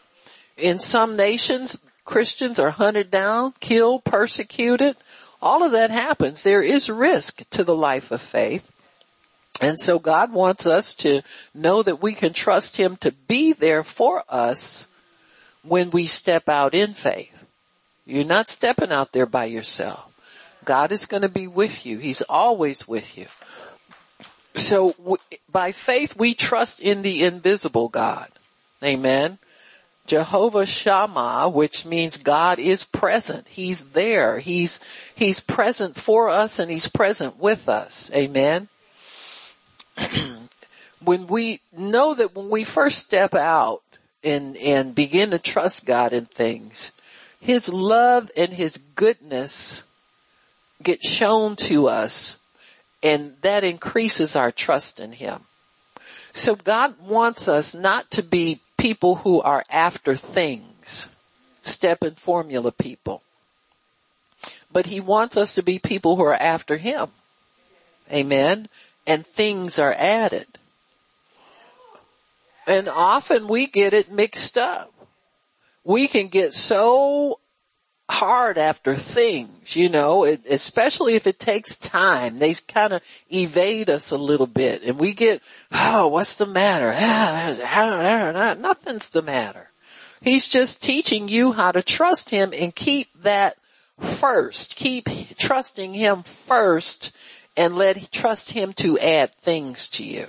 In 0.56 0.78
some 0.78 1.16
nations, 1.16 1.84
Christians 2.04 2.58
are 2.58 2.70
hunted 2.70 3.10
down, 3.10 3.52
killed, 3.60 4.04
persecuted. 4.04 4.96
All 5.40 5.62
of 5.62 5.72
that 5.72 5.90
happens. 5.90 6.42
There 6.42 6.62
is 6.62 6.90
risk 6.90 7.48
to 7.50 7.62
the 7.62 7.76
life 7.76 8.10
of 8.10 8.20
faith. 8.20 8.72
And 9.60 9.78
so 9.78 9.98
God 9.98 10.32
wants 10.32 10.66
us 10.66 10.94
to 10.96 11.22
know 11.54 11.82
that 11.82 12.02
we 12.02 12.14
can 12.14 12.32
trust 12.32 12.76
Him 12.76 12.96
to 12.98 13.12
be 13.12 13.52
there 13.52 13.82
for 13.82 14.24
us 14.28 14.88
when 15.62 15.90
we 15.90 16.06
step 16.06 16.48
out 16.48 16.74
in 16.74 16.94
faith. 16.94 17.44
You're 18.06 18.24
not 18.24 18.48
stepping 18.48 18.90
out 18.90 19.12
there 19.12 19.26
by 19.26 19.44
yourself. 19.46 20.04
God 20.64 20.92
is 20.92 21.06
going 21.06 21.22
to 21.22 21.28
be 21.28 21.46
with 21.46 21.84
you. 21.84 21.98
He's 21.98 22.22
always 22.22 22.86
with 22.86 23.18
you. 23.18 23.26
So 24.58 24.92
w- 24.92 25.16
by 25.50 25.72
faith 25.72 26.16
we 26.16 26.34
trust 26.34 26.80
in 26.80 27.02
the 27.02 27.24
invisible 27.24 27.88
God. 27.88 28.28
Amen. 28.82 29.38
Jehovah 30.06 30.64
Shammah, 30.66 31.50
which 31.50 31.84
means 31.84 32.16
God 32.16 32.58
is 32.58 32.82
present. 32.84 33.46
He's 33.46 33.90
there. 33.90 34.38
He's, 34.38 34.80
he's 35.14 35.38
present 35.38 35.96
for 35.96 36.30
us 36.30 36.58
and 36.58 36.70
he's 36.70 36.88
present 36.88 37.38
with 37.38 37.68
us. 37.68 38.10
Amen. 38.14 38.68
when 41.04 41.26
we 41.26 41.60
know 41.76 42.14
that 42.14 42.34
when 42.34 42.48
we 42.48 42.64
first 42.64 42.98
step 42.98 43.34
out 43.34 43.82
and, 44.24 44.56
and 44.56 44.94
begin 44.94 45.30
to 45.32 45.38
trust 45.38 45.86
God 45.86 46.12
in 46.12 46.24
things, 46.24 46.92
his 47.40 47.68
love 47.72 48.30
and 48.36 48.52
his 48.52 48.78
goodness 48.78 49.84
get 50.82 51.04
shown 51.04 51.54
to 51.56 51.88
us 51.88 52.38
and 53.02 53.36
that 53.42 53.64
increases 53.64 54.34
our 54.36 54.50
trust 54.50 55.00
in 55.00 55.12
him. 55.12 55.42
So 56.32 56.54
God 56.54 56.94
wants 57.00 57.48
us 57.48 57.74
not 57.74 58.10
to 58.12 58.22
be 58.22 58.60
people 58.76 59.16
who 59.16 59.40
are 59.40 59.64
after 59.70 60.14
things, 60.14 61.08
step 61.62 62.02
and 62.02 62.16
formula 62.16 62.72
people. 62.72 63.22
But 64.70 64.86
he 64.86 65.00
wants 65.00 65.36
us 65.36 65.54
to 65.54 65.62
be 65.62 65.78
people 65.78 66.16
who 66.16 66.22
are 66.22 66.34
after 66.34 66.76
him. 66.76 67.08
Amen. 68.12 68.68
And 69.06 69.26
things 69.26 69.78
are 69.78 69.94
added. 69.96 70.46
And 72.66 72.88
often 72.88 73.48
we 73.48 73.66
get 73.66 73.94
it 73.94 74.12
mixed 74.12 74.58
up. 74.58 74.92
We 75.84 76.06
can 76.06 76.28
get 76.28 76.52
so 76.52 77.40
hard 78.10 78.56
after 78.56 78.96
things, 78.96 79.76
you 79.76 79.88
know, 79.88 80.24
it, 80.24 80.40
especially 80.48 81.14
if 81.14 81.26
it 81.26 81.38
takes 81.38 81.76
time. 81.76 82.38
They 82.38 82.54
kind 82.54 82.92
of 82.92 83.02
evade 83.30 83.90
us 83.90 84.10
a 84.10 84.16
little 84.16 84.46
bit 84.46 84.82
and 84.82 84.98
we 84.98 85.12
get, 85.12 85.42
oh, 85.72 86.08
what's 86.08 86.36
the 86.36 86.46
matter? 86.46 86.92
Ah, 86.96 87.56
ah, 87.62 88.32
ah, 88.34 88.54
nothing's 88.58 89.10
the 89.10 89.22
matter. 89.22 89.70
He's 90.22 90.48
just 90.48 90.82
teaching 90.82 91.28
you 91.28 91.52
how 91.52 91.72
to 91.72 91.82
trust 91.82 92.30
him 92.30 92.52
and 92.58 92.74
keep 92.74 93.08
that 93.22 93.56
first. 94.00 94.76
Keep 94.76 95.08
trusting 95.36 95.94
him 95.94 96.22
first 96.22 97.16
and 97.56 97.76
let 97.76 98.10
trust 98.10 98.52
him 98.52 98.72
to 98.74 98.98
add 98.98 99.34
things 99.34 99.88
to 99.90 100.04
you. 100.04 100.26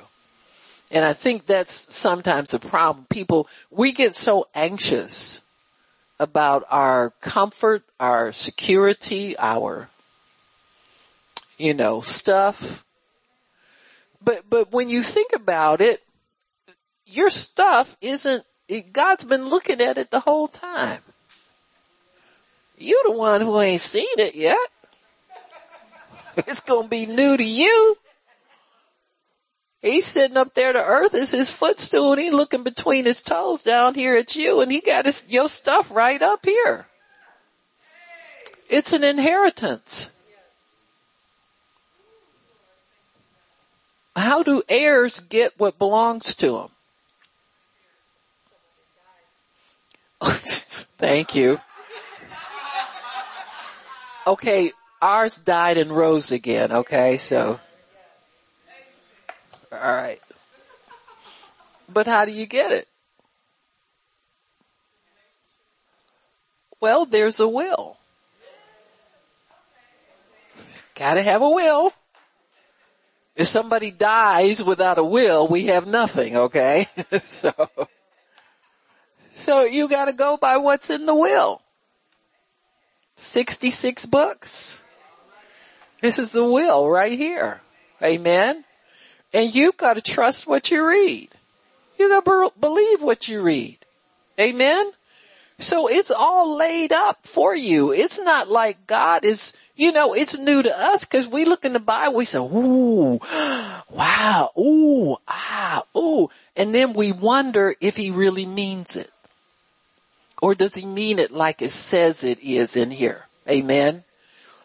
And 0.92 1.06
I 1.06 1.14
think 1.14 1.46
that's 1.46 1.72
sometimes 1.72 2.54
a 2.54 2.60
problem. 2.60 3.06
People, 3.10 3.48
we 3.70 3.92
get 3.92 4.16
so 4.16 4.48
anxious 4.56 5.42
about 6.20 6.66
our 6.70 7.12
comfort, 7.22 7.84
our 8.00 8.32
security, 8.32 9.38
our, 9.38 9.90
you 11.58 11.74
know, 11.74 12.02
stuff. 12.02 12.84
But, 14.22 14.44
but 14.50 14.72
when 14.72 14.90
you 14.90 15.02
think 15.02 15.32
about 15.34 15.82
it, 15.82 16.04
your 17.06 17.30
stuff 17.30 17.96
isn't, 18.02 18.44
God's 18.92 19.26
been 19.26 19.48
looking 19.48 19.82
at 19.82 19.98
it 19.98 20.12
the 20.12 20.20
whole 20.20 20.48
time. 20.48 21.02
You're 22.78 23.04
the 23.06 23.12
one 23.12 23.42
who 23.42 23.60
ain't 23.60 23.82
seen 23.82 24.08
it 24.18 24.36
yet. 24.36 24.58
It's 26.48 26.62
gonna 26.62 26.88
be 26.88 27.06
new 27.06 27.36
to 27.36 27.44
you. 27.44 27.98
He's 29.82 30.06
sitting 30.06 30.36
up 30.36 30.54
there, 30.56 30.74
the 30.74 30.84
earth 30.84 31.14
is 31.14 31.32
his 31.32 31.50
footstool 31.50 32.12
and 32.12 32.22
he's 32.22 32.34
looking 32.34 32.64
between 32.64 33.06
his 33.06 33.22
toes 33.22 33.64
down 33.64 33.96
here 33.96 34.16
at 34.16 34.36
you 34.36 34.60
and 34.60 34.72
he 34.72 34.82
got 34.82 35.06
his, 35.06 35.26
your 35.30 35.48
stuff 35.48 35.90
right 35.90 36.22
up 36.22 36.46
here. 36.46 36.86
It's 38.70 38.92
an 38.92 39.06
inheritance. 39.06 40.12
How 44.16 44.44
do 44.44 44.64
heirs 44.68 45.22
get 45.22 45.54
what 45.58 45.80
belongs 45.80 46.36
to 46.36 46.52
them? 46.52 46.70
Thank 51.00 51.36
you. 51.36 51.62
Okay, 54.28 54.72
ours 55.02 55.38
died 55.38 55.78
and 55.78 55.92
rose 55.92 56.34
again, 56.34 56.74
okay, 56.74 57.16
so. 57.16 57.62
Alright. 59.72 60.22
But 61.92 62.08
how 62.08 62.26
do 62.26 62.32
you 62.32 62.46
get 62.46 62.72
it? 62.72 62.88
Well, 66.80 67.06
there's 67.06 67.40
a 67.40 67.48
will. 67.48 67.98
Gotta 70.96 71.22
have 71.22 71.42
a 71.42 71.50
will. 71.50 71.94
If 73.36 73.48
somebody 73.48 73.92
dies 73.92 74.64
without 74.64 74.98
a 74.98 75.04
will, 75.04 75.48
we 75.48 75.68
have 75.68 75.88
nothing, 75.88 76.36
okay? 76.36 76.88
so, 77.12 77.54
so 79.32 79.64
you 79.64 79.88
gotta 79.88 80.14
go 80.14 80.36
by 80.38 80.58
what's 80.58 80.90
in 80.90 81.06
the 81.06 81.16
will. 81.16 81.62
66 83.16 84.06
books. 84.08 84.84
This 86.02 86.20
is 86.20 86.32
the 86.32 86.44
will 86.44 86.90
right 86.90 87.18
here. 87.18 87.62
Amen. 88.02 88.64
And 89.34 89.54
you've 89.54 89.78
got 89.78 89.96
to 89.96 90.02
trust 90.02 90.48
what 90.48 90.72
you 90.72 90.88
read. 90.88 91.30
You 92.00 92.10
got 92.10 92.26
to 92.26 92.52
believe 92.60 93.02
what 93.02 93.28
you 93.28 93.42
read. 93.42 93.78
Amen. 94.40 94.92
So 95.60 95.90
it's 95.90 96.10
all 96.10 96.56
laid 96.56 96.94
up 96.94 97.28
for 97.28 97.54
you. 97.54 97.92
It's 97.92 98.20
not 98.20 98.50
like 98.50 98.88
God 98.88 99.26
is, 99.26 99.56
you 99.76 99.92
know, 99.92 100.14
it's 100.14 100.40
new 100.40 100.64
to 100.64 100.80
us 100.80 101.04
because 101.04 101.28
we 101.28 101.44
look 101.44 101.66
in 101.66 101.74
the 101.74 101.80
Bible, 101.80 102.16
we 102.16 102.26
say, 102.26 102.40
ooh, 102.40 103.20
wow, 103.92 104.50
ooh, 104.58 105.18
ah, 105.28 105.84
ooh. 105.98 106.30
And 106.56 106.74
then 106.74 106.94
we 106.94 107.12
wonder 107.12 107.76
if 107.82 107.98
he 107.98 108.10
really 108.10 108.46
means 108.46 108.96
it. 108.96 109.12
Or 110.42 110.56
does 110.56 110.76
he 110.76 110.86
mean 110.86 111.20
it 111.20 111.32
like 111.32 111.62
it 111.62 111.72
says 111.72 112.24
it 112.24 112.40
is 112.40 112.78
in 112.78 112.92
here? 112.92 113.26
Amen 113.50 114.06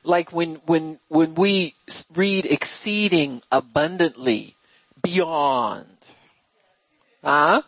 like 0.04 0.32
when, 0.32 0.56
when, 0.66 0.98
when 1.08 1.34
we 1.34 1.74
read 2.14 2.46
exceeding 2.46 3.42
abundantly 3.50 4.54
beyond, 5.02 5.86
huh? 7.24 7.62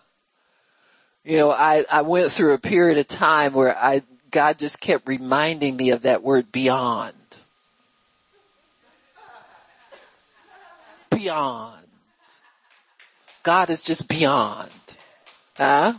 You 1.25 1.39
know, 1.39 1.51
I, 1.51 1.85
I 1.91 2.03
went 2.03 2.31
through 2.31 2.55
a 2.55 2.59
period 2.59 2.99
of 2.99 3.09
time 3.09 3.53
where 3.53 3.77
I, 3.77 4.03
God 4.31 4.59
just 4.59 4.81
kept 4.81 5.09
reminding 5.09 5.77
me 5.77 5.91
of 5.91 6.03
that 6.03 6.23
word 6.23 6.53
beyond. 6.53 7.15
Beyond. 11.11 11.87
God 13.43 13.71
is 13.71 13.83
just 13.83 14.09
beyond. 14.09 14.71
Huh? 15.57 15.95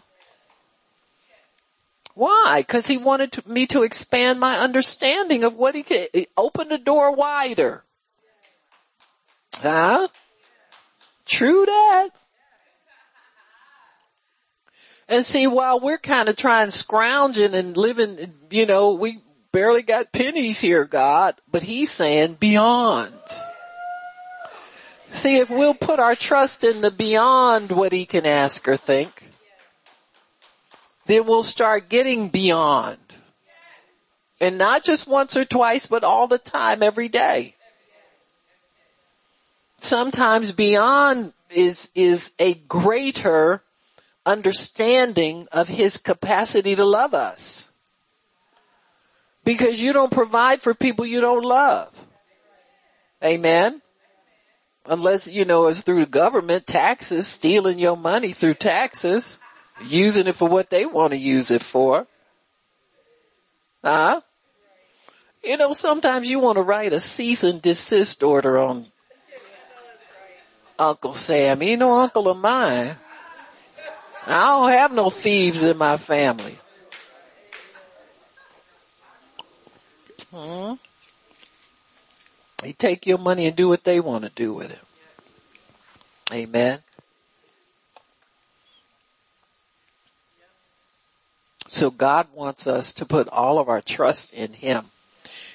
Why? 2.18 2.66
Cause 2.68 2.88
he 2.88 2.98
wanted 2.98 3.34
to, 3.34 3.48
me 3.48 3.68
to 3.68 3.84
expand 3.84 4.40
my 4.40 4.58
understanding 4.58 5.44
of 5.44 5.54
what 5.54 5.76
he 5.76 5.84
could, 5.84 6.08
eh, 6.16 6.26
open 6.36 6.68
the 6.68 6.80
door 6.80 7.14
wider. 7.14 7.84
Huh? 9.58 10.08
True 11.28 11.64
that. 11.68 12.10
And 15.08 15.24
see, 15.24 15.46
while 15.46 15.80
we're 15.80 16.00
kind 16.00 16.28
of 16.28 16.36
trying 16.36 16.72
scrounging 16.72 17.54
and 17.54 17.78
living, 17.78 18.18
you 18.50 18.66
know, 18.66 18.94
we 18.94 19.20
barely 19.52 19.84
got 19.84 20.12
pennies 20.12 20.60
here, 20.60 20.86
God, 20.86 21.36
but 21.48 21.62
he's 21.62 21.92
saying 21.92 22.38
beyond. 22.40 23.14
See, 25.12 25.38
if 25.38 25.52
we'll 25.52 25.76
put 25.76 26.00
our 26.00 26.16
trust 26.16 26.64
in 26.64 26.82
the 26.82 26.90
beyond 26.90 27.72
what 27.72 27.92
he 27.92 28.08
can 28.08 28.26
ask 28.26 28.68
or 28.68 28.76
think, 28.76 29.27
then 31.08 31.26
we'll 31.26 31.44
start 31.44 31.90
getting 31.90 32.30
beyond. 32.30 32.98
And 34.40 34.58
not 34.58 34.84
just 34.84 35.08
once 35.08 35.36
or 35.36 35.46
twice, 35.46 35.88
but 35.88 36.04
all 36.04 36.28
the 36.28 36.38
time, 36.38 36.84
every 36.84 37.08
day. 37.08 37.56
Sometimes 39.78 40.52
beyond 40.52 41.34
is, 41.50 41.92
is 41.96 42.34
a 42.40 42.54
greater 42.54 43.64
understanding 44.26 45.48
of 45.52 45.68
his 45.68 45.98
capacity 45.98 46.76
to 46.76 46.86
love 46.86 47.14
us. 47.14 47.72
Because 49.44 49.82
you 49.82 49.94
don't 49.94 50.12
provide 50.12 50.62
for 50.62 50.74
people 50.74 51.06
you 51.06 51.22
don't 51.22 51.46
love. 51.46 52.06
Amen. 53.24 53.82
Unless, 54.86 55.32
you 55.32 55.46
know, 55.46 55.68
it's 55.68 55.82
through 55.82 56.02
the 56.02 56.12
government, 56.12 56.68
taxes, 56.68 57.28
stealing 57.28 57.80
your 57.80 57.98
money 57.98 58.34
through 58.34 58.56
taxes 58.56 59.40
using 59.86 60.28
it 60.28 60.36
for 60.36 60.48
what 60.48 60.70
they 60.70 60.86
want 60.86 61.14
to 61.14 61.18
use 61.18 61.52
it 61.52 61.62
for. 61.62 62.08
Huh? 63.84 64.22
You 65.44 65.58
know, 65.58 65.74
sometimes 65.74 66.30
you 66.30 66.40
want 66.40 66.58
to 66.58 66.62
write 66.62 66.94
a 66.94 67.00
cease 67.00 67.44
and 67.44 67.62
desist 67.62 68.24
order 68.24 68.58
on 68.58 68.88
Uncle 70.78 71.14
Sam. 71.14 71.62
He 71.62 71.76
no 71.76 72.00
uncle 72.00 72.28
of 72.28 72.38
mine. 72.38 72.96
I 74.26 74.46
don't 74.46 74.72
have 74.72 74.92
no 74.92 75.10
thieves 75.10 75.64
in 75.64 75.78
my 75.78 75.96
family. 75.98 76.58
Hmm? 80.34 80.74
They 82.62 82.74
take 82.74 83.06
your 83.06 83.18
money 83.18 83.46
and 83.46 83.56
do 83.56 83.70
what 83.70 83.84
they 83.84 84.00
want 84.00 84.26
to 84.26 84.32
do 84.32 84.54
with 84.54 84.72
it. 84.72 84.80
Amen. 86.34 86.80
So 91.68 91.92
God 91.92 92.28
wants 92.34 92.66
us 92.66 92.94
to 92.94 93.06
put 93.06 93.28
all 93.28 93.60
of 93.60 93.68
our 93.68 93.82
trust 93.82 94.34
in 94.34 94.54
Him. 94.54 94.86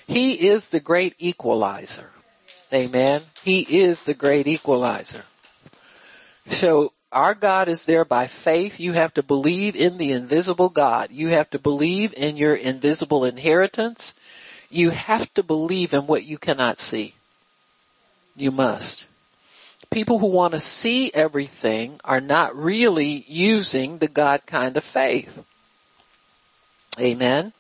He 0.07 0.47
is 0.47 0.69
the 0.69 0.81
great 0.81 1.15
equalizer. 1.19 2.11
Amen. 2.73 3.23
He 3.43 3.61
is 3.61 4.05
the 4.05 4.15
great 4.15 4.47
equalizer. 4.47 5.25
So 6.47 6.93
our 7.11 7.35
God 7.35 7.69
is 7.69 7.85
there 7.85 8.05
by 8.05 8.27
faith. 8.27 8.79
You 8.79 8.93
have 8.93 9.15
to 9.15 9.23
believe 9.23 9.75
in 9.75 9.97
the 9.97 10.13
invisible 10.13 10.69
God. 10.69 11.09
You 11.11 11.29
have 11.29 11.49
to 11.51 11.59
believe 11.59 12.13
in 12.15 12.37
your 12.37 12.55
invisible 12.55 13.25
inheritance. 13.25 14.15
You 14.71 14.91
have 14.91 15.33
to 15.35 15.43
believe 15.43 15.95
in 15.95 16.07
what 16.07 16.25
you 16.25 16.39
cannot 16.39 16.79
see. 16.79 17.15
You 18.37 18.51
must. 18.51 19.07
People 19.91 20.19
who 20.19 20.27
want 20.27 20.55
to 20.55 20.61
see 20.61 21.11
everything 21.13 22.01
are 22.05 22.21
not 22.21 22.57
really 22.57 23.25
using 23.27 23.99
the 23.99 24.09
God 24.09 24.43
kind 24.47 24.77
of 24.77 24.85
faith. 24.85 25.45
Amen. 27.01 27.53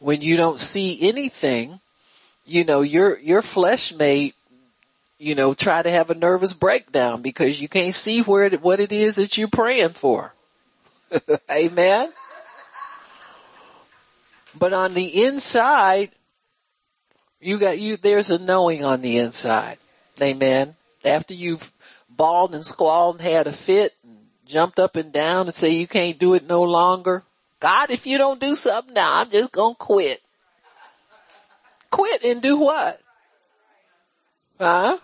When 0.00 0.20
you 0.20 0.36
don't 0.36 0.60
see 0.60 1.08
anything, 1.08 1.80
you 2.44 2.64
know, 2.64 2.80
your, 2.80 3.18
your 3.18 3.42
flesh 3.42 3.94
may, 3.94 4.32
you 5.18 5.34
know, 5.34 5.54
try 5.54 5.82
to 5.82 5.90
have 5.90 6.10
a 6.10 6.14
nervous 6.14 6.52
breakdown 6.52 7.22
because 7.22 7.60
you 7.60 7.68
can't 7.68 7.94
see 7.94 8.20
where 8.20 8.46
it, 8.46 8.60
what 8.60 8.80
it 8.80 8.92
is 8.92 9.16
that 9.16 9.38
you're 9.38 9.48
praying 9.48 9.90
for. 9.90 10.34
Amen. 11.50 12.12
But 14.58 14.72
on 14.72 14.94
the 14.94 15.24
inside, 15.24 16.10
you 17.40 17.58
got 17.58 17.78
you, 17.78 17.96
there's 17.96 18.30
a 18.30 18.42
knowing 18.42 18.84
on 18.84 19.02
the 19.02 19.18
inside. 19.18 19.78
Amen. 20.20 20.74
After 21.04 21.34
you've 21.34 21.72
bawled 22.08 22.54
and 22.54 22.64
squalled 22.64 23.16
and 23.16 23.28
had 23.28 23.46
a 23.46 23.52
fit 23.52 23.94
and 24.04 24.18
jumped 24.46 24.78
up 24.78 24.96
and 24.96 25.12
down 25.12 25.46
and 25.46 25.54
say 25.54 25.70
you 25.70 25.86
can't 25.86 26.18
do 26.18 26.34
it 26.34 26.46
no 26.46 26.62
longer, 26.62 27.22
God, 27.62 27.92
if 27.92 28.08
you 28.08 28.18
don't 28.18 28.40
do 28.40 28.56
something 28.56 28.92
now, 28.92 29.20
I'm 29.20 29.30
just 29.30 29.52
gonna 29.52 29.76
quit. 29.76 30.20
Quit 31.92 32.24
and 32.24 32.42
do 32.42 32.58
what? 32.58 33.00
Huh? 34.58 34.98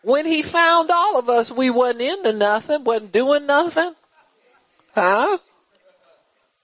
When 0.00 0.24
he 0.24 0.40
found 0.40 0.90
all 0.90 1.18
of 1.18 1.28
us, 1.28 1.52
we 1.52 1.68
wasn't 1.68 2.00
into 2.00 2.32
nothing, 2.32 2.84
wasn't 2.84 3.12
doing 3.12 3.44
nothing. 3.44 3.92
Huh? 4.94 5.36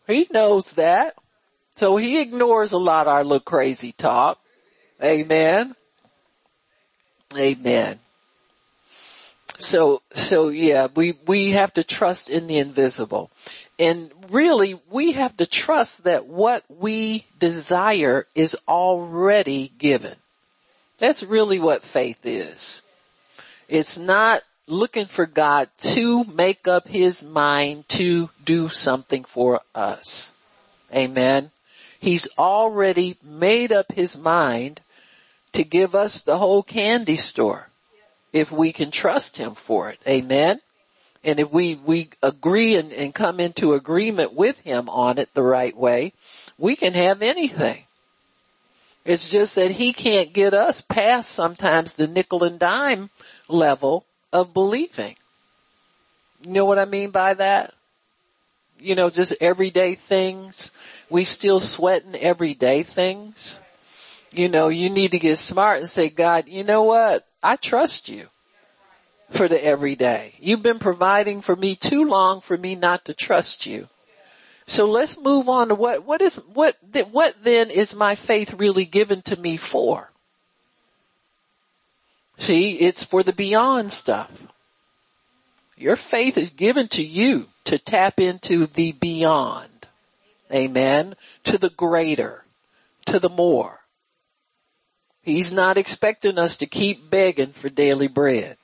He 0.07 0.27
knows 0.33 0.71
that. 0.71 1.17
So 1.75 1.99
he 1.99 2.23
ignores 2.23 2.73
a 2.73 2.79
lot 2.79 3.07
of 3.07 3.13
our 3.13 3.23
little 3.23 3.41
crazy 3.41 3.93
talk. 3.93 4.41
Amen. 5.05 5.77
Amen. 7.37 7.99
So, 9.59 10.01
so 10.13 10.49
yeah, 10.49 10.89
we, 10.95 11.19
we 11.27 11.51
have 11.51 11.75
to 11.75 11.85
trust 11.85 12.31
in 12.31 12.47
the 12.47 12.57
invisible. 12.57 13.31
And 13.79 14.11
really, 14.31 14.79
we 14.91 15.13
have 15.13 15.37
to 15.39 15.47
trust 15.47 16.05
that 16.05 16.27
what 16.27 16.65
we 16.69 17.25
desire 17.39 18.27
is 18.35 18.57
already 18.69 19.73
given. 19.79 20.17
That's 20.99 21.23
really 21.23 21.59
what 21.59 21.83
faith 21.83 22.25
is. 22.25 22.83
It's 23.69 23.99
not 23.99 24.43
looking 24.67 25.07
for 25.07 25.27
God 25.27 25.69
to 25.81 26.25
make 26.25 26.67
up 26.67 26.89
his 26.89 27.25
mind 27.25 27.89
to 27.91 28.31
do 28.45 28.69
something 28.69 29.25
for 29.25 29.61
us. 29.75 30.37
Amen. 30.95 31.51
He's 31.99 32.29
already 32.39 33.17
made 33.23 33.73
up 33.73 33.93
his 33.93 34.17
mind 34.17 34.81
to 35.53 35.65
give 35.65 35.95
us 35.95 36.23
the 36.23 36.39
whole 36.39 36.63
candy 36.63 37.17
store 37.17 37.69
if 38.33 38.53
we 38.53 38.73
can 38.73 38.91
trust 38.91 39.39
him 39.39 39.55
for 39.55 39.91
it. 39.91 40.01
Amen. 40.07 40.61
And 41.27 41.41
if 41.41 41.51
we, 41.51 41.75
we 41.75 42.09
agree 42.23 42.77
and, 42.77 42.93
and 42.93 43.13
come 43.13 43.41
into 43.41 43.75
agreement 43.75 44.33
with 44.33 44.61
him 44.61 44.89
on 44.89 45.19
it 45.19 45.35
the 45.35 45.43
right 45.43 45.77
way, 45.77 46.13
we 46.57 46.77
can 46.77 46.95
have 46.95 47.21
anything. 47.21 47.83
It's 49.05 49.29
just 49.29 49.57
that 49.57 49.73
he 49.73 49.93
can't 49.93 50.33
get 50.33 50.55
us 50.55 50.81
past 50.81 51.33
sometimes 51.33 51.95
the 51.95 52.07
nickel 52.07 52.45
and 52.45 52.61
dime 52.61 53.11
level 53.49 54.05
of 54.33 54.55
believing. 54.55 55.17
You 56.43 56.53
know 56.53 56.65
what 56.65 56.79
I 56.79 56.85
mean 56.85 57.11
by 57.11 57.35
that? 57.35 57.75
You 58.79 58.95
know, 58.95 59.11
just 59.11 59.35
everyday 59.41 59.97
things. 59.97 60.71
We 61.11 61.25
still 61.25 61.59
sweating 61.59 62.15
everyday 62.15 62.85
things. 62.85 63.59
You 64.31 64.49
know, 64.49 64.69
you 64.69 64.91
need 64.91 65.11
to 65.11 65.19
get 65.19 65.39
smart 65.39 65.79
and 65.79 65.89
say, 65.89 66.09
God, 66.09 66.47
you 66.47 66.63
know 66.63 66.85
what? 66.85 67.27
I 67.43 67.57
trust 67.57 68.09
you 68.09 68.29
for 69.31 69.49
the 69.49 69.63
everyday. 69.63 70.35
You've 70.39 70.63
been 70.63 70.79
providing 70.79 71.41
for 71.41 71.57
me 71.57 71.75
too 71.75 72.05
long 72.05 72.41
for 72.41 72.57
me 72.57 72.75
not 72.75 73.05
to 73.07 73.15
trust 73.15 73.67
you. 73.67 73.89
So 74.67 74.87
let's 74.87 75.21
move 75.21 75.49
on 75.49 75.69
to 75.69 75.75
what, 75.75 76.05
what 76.05 76.21
is, 76.21 76.37
what, 76.53 76.77
what 77.11 77.35
then 77.43 77.71
is 77.71 77.95
my 77.95 78.15
faith 78.15 78.55
really 78.55 78.85
given 78.85 79.23
to 79.23 79.37
me 79.37 79.57
for? 79.57 80.11
See, 82.39 82.73
it's 82.73 83.05
for 83.05 83.23
the 83.23 83.33
beyond 83.33 83.93
stuff. 83.93 84.47
Your 85.77 85.97
faith 85.97 86.37
is 86.37 86.51
given 86.51 86.89
to 86.89 87.05
you 87.05 87.49
to 87.65 87.79
tap 87.79 88.19
into 88.19 88.67
the 88.67 88.93
beyond. 88.93 89.89
Amen. 90.53 91.17
To 91.45 91.59
the 91.59 91.71
greater, 91.71 92.45
to 93.07 93.19
the 93.19 93.29
more. 93.29 93.81
He's 95.23 95.53
not 95.53 95.77
expecting 95.77 96.39
us 96.39 96.57
to 96.59 96.67
keep 96.67 97.11
begging 97.11 97.49
for 97.49 97.69
daily 97.69 98.09
bread. 98.09 98.57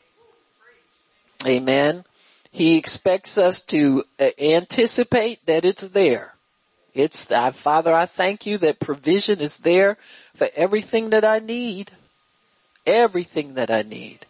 Amen. 1.46 2.04
He 2.50 2.76
expects 2.76 3.38
us 3.38 3.62
to 3.62 4.04
uh, 4.20 4.30
anticipate 4.38 5.44
that 5.46 5.64
it's 5.64 5.88
there. 5.88 6.34
It's, 6.94 7.30
uh, 7.30 7.50
Father, 7.52 7.94
I 7.94 8.06
thank 8.06 8.44
you 8.44 8.58
that 8.58 8.78
provision 8.80 9.40
is 9.40 9.58
there 9.58 9.96
for 10.34 10.48
everything 10.54 11.10
that 11.10 11.24
I 11.24 11.38
need. 11.38 11.90
Everything 12.86 13.54
that 13.54 13.70
I 13.70 13.82
need. 13.82 14.26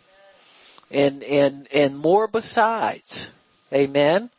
And, 0.91 1.23
and, 1.25 1.67
and 1.73 1.99
more 1.99 2.29
besides. 2.29 3.33
Amen. 3.73 4.31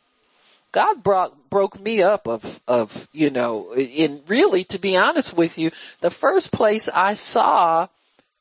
God 0.72 1.02
brought, 1.02 1.50
broke 1.50 1.78
me 1.78 2.02
up 2.02 2.26
of, 2.26 2.60
of, 2.66 3.08
you 3.12 3.30
know, 3.30 3.74
in 3.74 4.22
really, 4.26 4.64
to 4.64 4.78
be 4.78 4.96
honest 4.96 5.36
with 5.36 5.58
you, 5.58 5.70
the 6.00 6.10
first 6.10 6.50
place 6.50 6.88
I 6.88 7.14
saw 7.14 7.88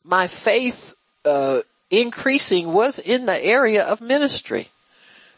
my 0.03 0.27
faith, 0.27 0.95
uh, 1.25 1.61
increasing 2.01 2.73
was 2.73 2.99
in 2.99 3.25
the 3.25 3.45
area 3.45 3.83
of 3.83 4.01
ministry 4.01 4.69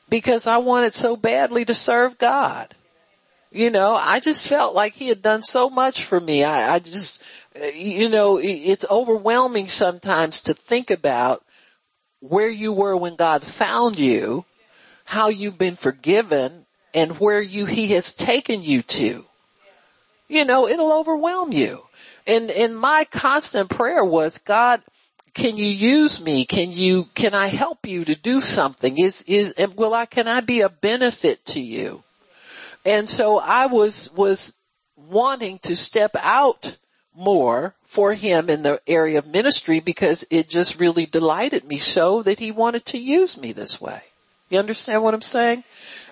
because 0.09 0.47
I 0.47 0.57
wanted 0.57 0.93
so 0.93 1.15
badly 1.15 1.65
to 1.65 1.73
serve 1.73 2.17
God. 2.17 2.73
You 3.51 3.69
know, 3.69 3.95
I 3.95 4.19
just 4.19 4.47
felt 4.47 4.75
like 4.75 4.95
he 4.95 5.07
had 5.07 5.21
done 5.21 5.41
so 5.41 5.69
much 5.69 6.03
for 6.03 6.19
me. 6.19 6.43
I, 6.43 6.75
I 6.75 6.79
just, 6.79 7.23
you 7.73 8.09
know, 8.09 8.37
it's 8.37 8.85
overwhelming 8.89 9.67
sometimes 9.67 10.41
to 10.43 10.53
think 10.53 10.91
about 10.91 11.43
where 12.19 12.49
you 12.49 12.73
were 12.73 12.97
when 12.97 13.15
God 13.15 13.43
found 13.43 13.97
you, 13.97 14.45
how 15.05 15.29
you've 15.29 15.57
been 15.57 15.75
forgiven, 15.75 16.65
and 16.93 17.19
where 17.19 17.41
you, 17.41 17.65
he 17.65 17.87
has 17.87 18.13
taken 18.13 18.61
you 18.61 18.81
to. 18.81 19.25
You 20.27 20.43
know, 20.43 20.67
it'll 20.67 20.93
overwhelm 20.93 21.51
you. 21.51 21.83
And, 22.27 22.49
and 22.49 22.77
my 22.77 23.05
constant 23.09 23.69
prayer 23.69 24.03
was, 24.03 24.39
God, 24.39 24.81
can 25.35 25.57
you 25.57 25.67
use 25.67 26.23
me? 26.23 26.45
Can 26.45 26.71
you, 26.71 27.09
can 27.13 27.33
I 27.33 27.47
help 27.47 27.85
you 27.85 28.05
to 28.05 28.15
do 28.15 28.39
something? 28.39 28.97
Is, 28.97 29.21
is, 29.23 29.53
will 29.75 29.93
I, 29.93 30.05
can 30.05 30.29
I 30.29 30.39
be 30.39 30.61
a 30.61 30.69
benefit 30.69 31.45
to 31.47 31.59
you? 31.59 32.03
And 32.85 33.09
so 33.09 33.37
I 33.37 33.65
was, 33.65 34.11
was 34.13 34.55
wanting 34.95 35.59
to 35.63 35.75
step 35.75 36.15
out 36.21 36.77
more 37.13 37.75
for 37.83 38.13
him 38.13 38.49
in 38.49 38.63
the 38.63 38.81
area 38.87 39.19
of 39.19 39.27
ministry 39.27 39.81
because 39.81 40.25
it 40.31 40.47
just 40.47 40.79
really 40.79 41.05
delighted 41.05 41.65
me 41.65 41.79
so 41.79 42.23
that 42.23 42.39
he 42.39 42.51
wanted 42.51 42.85
to 42.85 42.97
use 42.97 43.39
me 43.39 43.51
this 43.51 43.81
way. 43.81 44.01
You 44.49 44.59
understand 44.59 45.03
what 45.03 45.13
I'm 45.13 45.21
saying? 45.21 45.65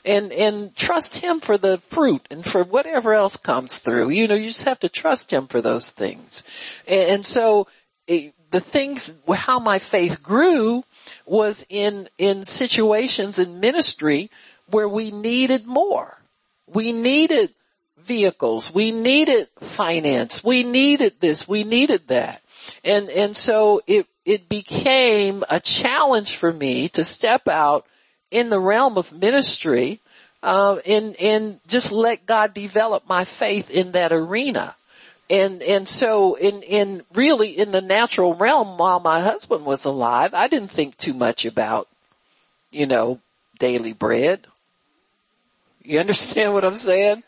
And, 0.04 0.34
and 0.34 0.76
trust 0.76 1.20
him 1.20 1.40
for 1.40 1.58
the 1.58 1.78
fruit 1.78 2.28
and 2.30 2.44
for 2.44 2.64
whatever 2.64 3.14
else 3.14 3.38
comes 3.38 3.78
through. 3.78 4.10
You 4.10 4.28
know, 4.28 4.36
you 4.36 4.48
just 4.48 4.66
have 4.66 4.82
to 4.82 4.90
trust 4.90 5.32
him 5.32 5.48
for 5.48 5.62
those 5.62 5.92
things. 5.92 6.44
And, 6.86 7.10
and 7.10 7.26
so 7.26 7.68
it, 8.06 8.34
the 8.54 8.62
things, 8.62 9.20
how 9.34 9.58
my 9.58 9.80
faith 9.80 10.22
grew 10.22 10.84
was 11.26 11.66
in, 11.70 12.08
in 12.20 12.44
situations 12.44 13.40
in 13.40 13.60
ministry 13.60 14.30
where 14.70 14.88
we 14.88 15.10
needed 15.10 15.66
more. 15.66 16.20
We 16.68 16.92
needed 16.92 17.50
vehicles. 17.98 18.72
We 18.72 18.92
needed 18.92 19.48
finance. 19.60 20.44
We 20.44 20.64
needed 20.64 21.20
this. 21.20 21.48
We 21.48 21.64
needed 21.64 22.08
that. 22.10 22.44
And, 22.86 23.10
and 23.10 23.36
so 23.36 23.82
it, 23.88 24.06
it 24.24 24.48
became 24.50 25.44
a 25.50 25.60
challenge 25.60 26.38
for 26.38 26.54
me 26.54 26.90
to 26.90 27.04
step 27.04 27.48
out 27.48 27.88
in 28.30 28.52
the 28.52 28.60
realm 28.60 29.00
of 29.00 29.12
ministry, 29.12 30.00
uh, 30.44 30.78
and, 30.86 31.16
and 31.20 31.60
just 31.68 31.92
let 31.92 32.28
God 32.28 32.54
develop 32.54 33.08
my 33.10 33.26
faith 33.26 33.72
in 33.72 33.94
that 33.94 34.12
arena 34.12 34.76
And, 35.30 35.64
and 35.64 35.88
so 35.88 36.36
in, 36.36 36.62
in 36.64 37.04
really 37.14 37.50
in 37.50 37.72
the 37.72 37.82
natural 37.82 38.36
realm 38.36 38.78
while 38.78 39.00
my 39.00 39.22
husband 39.22 39.66
was 39.66 39.86
alive, 39.86 40.34
I 40.34 40.48
didn't 40.48 40.72
think 40.72 40.98
too 40.98 41.14
much 41.14 41.46
about, 41.46 41.88
you 42.72 42.86
know, 42.86 43.20
daily 43.58 43.94
bread. 43.94 44.46
You 45.82 46.00
understand 46.02 46.54
what 46.54 46.66
I'm 46.66 46.76
saying? 46.76 47.24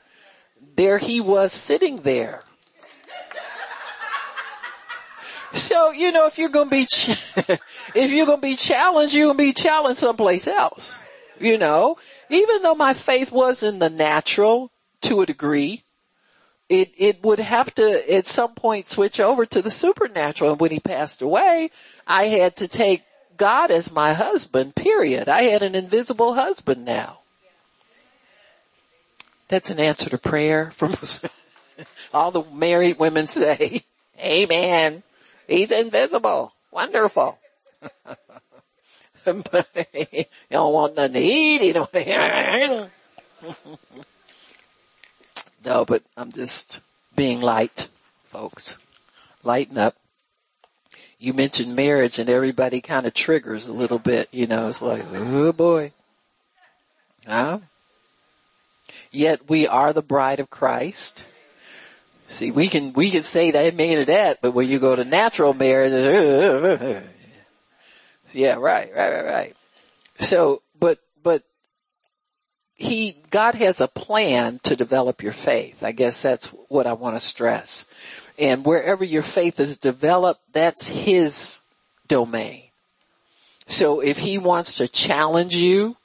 There 0.75 0.97
he 0.97 1.21
was 1.21 1.51
sitting 1.51 1.97
there. 1.97 2.43
So, 5.55 5.91
you 5.91 6.11
know, 6.11 6.27
if 6.27 6.37
you're 6.37 6.49
gonna 6.49 6.69
be, 6.69 6.85
ch- 6.85 7.09
if 7.95 8.11
you're 8.11 8.25
gonna 8.25 8.41
be 8.41 8.57
challenged, 8.57 9.13
you're 9.13 9.27
gonna 9.27 9.37
be 9.37 9.53
challenged 9.53 9.99
someplace 9.99 10.47
else. 10.47 10.97
You 11.39 11.57
know, 11.57 11.97
even 12.29 12.61
though 12.61 12.75
my 12.75 12.93
faith 12.93 13.31
was 13.31 13.63
in 13.63 13.79
the 13.79 13.89
natural 13.89 14.69
to 15.01 15.21
a 15.21 15.25
degree, 15.25 15.84
it, 16.69 16.91
it 16.97 17.23
would 17.23 17.39
have 17.39 17.73
to 17.75 18.13
at 18.13 18.25
some 18.25 18.55
point 18.55 18.85
switch 18.85 19.19
over 19.19 19.45
to 19.45 19.61
the 19.61 19.69
supernatural. 19.69 20.51
And 20.51 20.59
when 20.59 20.71
he 20.71 20.79
passed 20.79 21.21
away, 21.21 21.69
I 22.07 22.23
had 22.25 22.55
to 22.57 22.67
take 22.67 23.03
God 23.37 23.71
as 23.71 23.91
my 23.91 24.13
husband, 24.13 24.75
period. 24.75 25.29
I 25.29 25.43
had 25.43 25.63
an 25.63 25.75
invisible 25.75 26.33
husband 26.33 26.85
now. 26.85 27.19
That's 29.47 29.69
an 29.69 29.79
answer 29.79 30.09
to 30.09 30.17
prayer 30.17 30.71
from 30.71 30.95
all 32.13 32.31
the 32.31 32.43
married 32.51 32.97
women 32.97 33.27
say, 33.27 33.81
amen. 34.19 35.03
He's 35.47 35.69
invisible. 35.71 36.53
Wonderful. 36.71 37.37
you 39.27 40.25
don't 40.49 40.73
want 40.73 40.95
nothing 40.95 41.13
to 41.13 41.19
eat. 41.19 41.61
You 41.61 41.73
don't. 41.73 42.89
No, 45.65 45.83
but 45.83 46.03
I'm 46.15 46.31
just 46.31 46.81
being 47.15 47.41
light, 47.41 47.87
folks. 48.25 48.77
Lighten 49.43 49.77
up. 49.77 49.95
You 51.19 51.33
mentioned 51.33 51.75
marriage 51.75 52.19
and 52.19 52.29
everybody 52.29 52.81
kind 52.81 53.05
of 53.05 53.13
triggers 53.13 53.67
a 53.67 53.73
little 53.73 53.99
bit, 53.99 54.29
you 54.31 54.47
know, 54.47 54.67
it's 54.67 54.81
like, 54.81 55.03
oh 55.13 55.51
boy. 55.51 55.91
Huh? 57.25 57.59
Yet 59.11 59.49
we 59.49 59.67
are 59.67 59.93
the 59.93 60.01
bride 60.01 60.39
of 60.39 60.49
Christ. 60.49 61.27
See, 62.27 62.51
we 62.51 62.67
can, 62.67 62.93
we 62.93 63.11
can 63.11 63.23
say 63.23 63.51
that 63.51 63.75
made 63.75 63.99
of 63.99 64.07
that, 64.07 64.41
but 64.41 64.51
when 64.51 64.67
you 64.67 64.79
go 64.79 64.95
to 64.95 65.05
natural 65.05 65.53
marriage, 65.53 65.93
yeah, 68.33 68.55
right, 68.55 68.91
right, 68.95 69.13
right, 69.13 69.25
right. 69.25 69.55
So, 70.19 70.61
but 70.79 70.99
he, 72.75 73.15
God 73.31 73.55
has 73.55 73.79
a 73.79 73.87
plan 73.87 74.59
to 74.63 74.75
develop 74.75 75.23
your 75.23 75.33
faith. 75.33 75.83
I 75.83 75.91
guess 75.91 76.21
that's 76.21 76.47
what 76.67 76.87
I 76.87 76.93
want 76.93 77.15
to 77.15 77.19
stress. 77.21 77.89
And 78.37 78.65
wherever 78.65 79.03
your 79.03 79.23
faith 79.23 79.59
is 79.59 79.77
developed, 79.77 80.41
that's 80.51 80.87
his 80.87 81.61
domain. 82.07 82.63
So 83.65 84.01
if 84.01 84.17
he 84.17 84.37
wants 84.37 84.77
to 84.77 84.87
challenge 84.87 85.55
you 85.55 85.95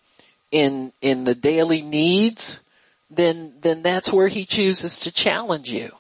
in, 0.53 0.93
in 1.03 1.25
the 1.25 1.35
daily 1.35 1.83
needs, 1.83 2.63
then, 3.11 3.55
then 3.61 3.83
that's 3.83 4.13
where 4.13 4.29
he 4.29 4.45
chooses 4.45 5.01
to 5.01 5.13
challenge 5.13 5.69
you. 5.69 5.91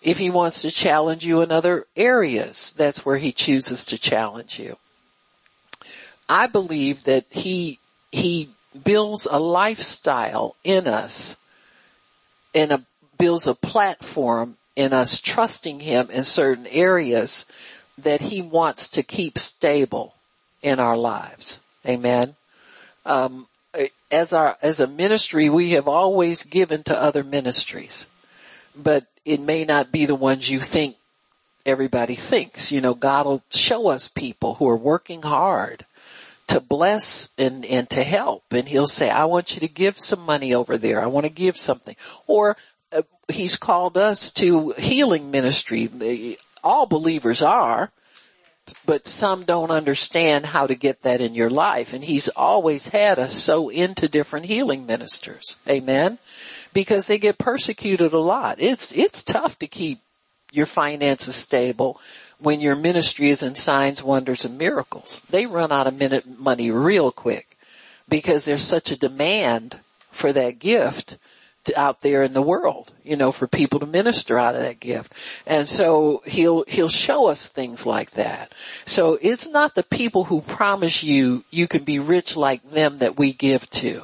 If 0.00 0.18
he 0.18 0.30
wants 0.30 0.62
to 0.62 0.70
challenge 0.70 1.24
you 1.24 1.42
in 1.42 1.52
other 1.52 1.86
areas, 1.96 2.72
that's 2.72 3.04
where 3.04 3.18
he 3.18 3.32
chooses 3.32 3.84
to 3.86 3.98
challenge 3.98 4.58
you. 4.58 4.76
I 6.28 6.46
believe 6.46 7.04
that 7.04 7.26
he, 7.30 7.78
he 8.10 8.48
builds 8.82 9.26
a 9.30 9.38
lifestyle 9.38 10.56
in 10.64 10.86
us 10.86 11.36
and 12.54 12.72
a, 12.72 12.82
builds 13.18 13.46
a 13.46 13.54
platform 13.54 14.56
in 14.76 14.92
us 14.92 15.20
trusting 15.20 15.80
him 15.80 16.10
in 16.10 16.24
certain 16.24 16.66
areas 16.68 17.46
that 17.98 18.20
he 18.20 18.42
wants 18.42 18.88
to 18.90 19.02
keep 19.02 19.38
stable 19.38 20.14
in 20.62 20.80
our 20.80 20.96
lives. 20.96 21.60
Amen. 21.86 22.34
Um, 23.06 23.46
as 24.10 24.32
our, 24.32 24.56
as 24.62 24.80
a 24.80 24.86
ministry, 24.86 25.48
we 25.48 25.70
have 25.70 25.88
always 25.88 26.44
given 26.44 26.82
to 26.84 27.00
other 27.00 27.22
ministries, 27.22 28.06
but 28.76 29.06
it 29.24 29.40
may 29.40 29.64
not 29.64 29.92
be 29.92 30.06
the 30.06 30.14
ones 30.14 30.48
you 30.48 30.60
think 30.60 30.96
everybody 31.66 32.14
thinks. 32.14 32.72
You 32.72 32.80
know, 32.80 32.94
God 32.94 33.26
will 33.26 33.42
show 33.50 33.88
us 33.88 34.08
people 34.08 34.54
who 34.54 34.68
are 34.68 34.76
working 34.76 35.22
hard 35.22 35.84
to 36.48 36.60
bless 36.60 37.34
and, 37.38 37.64
and 37.64 37.88
to 37.90 38.04
help. 38.04 38.44
And 38.52 38.68
he'll 38.68 38.86
say, 38.86 39.10
I 39.10 39.24
want 39.24 39.54
you 39.54 39.60
to 39.60 39.72
give 39.72 39.98
some 39.98 40.20
money 40.20 40.54
over 40.54 40.78
there. 40.78 41.02
I 41.02 41.06
want 41.06 41.26
to 41.26 41.32
give 41.32 41.56
something. 41.56 41.96
Or 42.26 42.56
uh, 42.92 43.02
he's 43.28 43.56
called 43.56 43.96
us 43.96 44.32
to 44.34 44.70
healing 44.76 45.30
ministry. 45.30 46.36
All 46.62 46.86
believers 46.86 47.42
are, 47.42 47.90
but 48.86 49.06
some 49.06 49.44
don't 49.44 49.70
understand 49.70 50.46
how 50.46 50.66
to 50.66 50.74
get 50.74 51.02
that 51.02 51.20
in 51.20 51.34
your 51.34 51.50
life. 51.50 51.92
And 51.92 52.04
he's 52.04 52.28
always 52.28 52.88
had 52.88 53.18
us 53.18 53.34
so 53.34 53.68
into 53.68 54.08
different 54.08 54.46
healing 54.46 54.86
ministers. 54.86 55.56
Amen 55.68 56.18
because 56.74 57.06
they 57.06 57.16
get 57.16 57.38
persecuted 57.38 58.12
a 58.12 58.18
lot. 58.18 58.56
It's, 58.58 58.92
it's 58.92 59.22
tough 59.22 59.58
to 59.60 59.66
keep 59.66 60.00
your 60.52 60.66
finances 60.66 61.34
stable 61.34 61.98
when 62.44 62.60
your 62.60 62.76
ministry 62.76 63.30
is 63.30 63.42
in 63.42 63.54
signs, 63.54 64.02
wonders, 64.02 64.44
and 64.44 64.56
miracles. 64.56 65.20
They 65.30 65.46
run 65.46 65.72
out 65.72 65.86
of 65.86 65.98
minute 65.98 66.38
money 66.38 66.70
real 66.70 67.10
quick 67.10 67.56
because 68.08 68.44
there's 68.44 68.62
such 68.62 68.90
a 68.90 68.98
demand 68.98 69.80
for 70.10 70.32
that 70.32 70.58
gift 70.58 71.16
out 71.74 72.00
there 72.00 72.22
in 72.22 72.34
the 72.34 72.42
world, 72.42 72.92
you 73.02 73.16
know, 73.16 73.32
for 73.32 73.46
people 73.46 73.80
to 73.80 73.86
minister 73.86 74.38
out 74.38 74.54
of 74.54 74.60
that 74.60 74.78
gift. 74.78 75.14
And 75.46 75.66
so 75.66 76.22
he'll, 76.26 76.64
he'll 76.68 76.90
show 76.90 77.28
us 77.28 77.50
things 77.50 77.86
like 77.86 78.10
that. 78.12 78.52
So 78.84 79.18
it's 79.22 79.50
not 79.50 79.74
the 79.74 79.82
people 79.82 80.24
who 80.24 80.42
promise 80.42 81.02
you 81.02 81.42
you 81.50 81.66
can 81.66 81.82
be 81.82 81.98
rich 81.98 82.36
like 82.36 82.62
them 82.70 82.98
that 82.98 83.18
we 83.18 83.32
give 83.32 83.68
to 83.70 84.02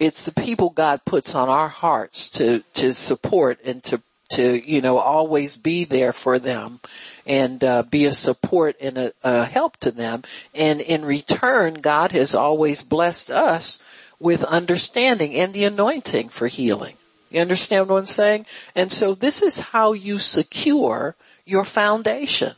it's 0.00 0.24
the 0.24 0.40
people 0.40 0.70
God 0.70 1.04
puts 1.04 1.34
on 1.34 1.50
our 1.50 1.68
hearts 1.68 2.30
to, 2.30 2.64
to 2.72 2.92
support 2.92 3.60
and 3.64 3.84
to, 3.84 4.00
to, 4.30 4.70
you 4.70 4.80
know, 4.80 4.98
always 4.98 5.56
be 5.56 5.84
there 5.84 6.12
for 6.12 6.38
them 6.38 6.80
and, 7.26 7.62
uh, 7.62 7.82
be 7.82 8.04
a 8.04 8.12
support 8.12 8.76
and 8.80 8.98
a, 8.98 9.12
a 9.22 9.44
help 9.44 9.76
to 9.78 9.90
them. 9.90 10.22
And 10.54 10.80
in 10.80 11.04
return, 11.04 11.74
God 11.74 12.12
has 12.12 12.34
always 12.34 12.82
blessed 12.82 13.30
us 13.30 13.80
with 14.18 14.44
understanding 14.44 15.34
and 15.34 15.52
the 15.52 15.64
anointing 15.64 16.28
for 16.28 16.46
healing. 16.46 16.96
You 17.30 17.40
understand 17.40 17.88
what 17.88 17.98
I'm 17.98 18.06
saying? 18.06 18.46
And 18.74 18.90
so 18.90 19.14
this 19.14 19.42
is 19.42 19.60
how 19.60 19.92
you 19.92 20.18
secure 20.18 21.14
your 21.46 21.64
foundation 21.64 22.52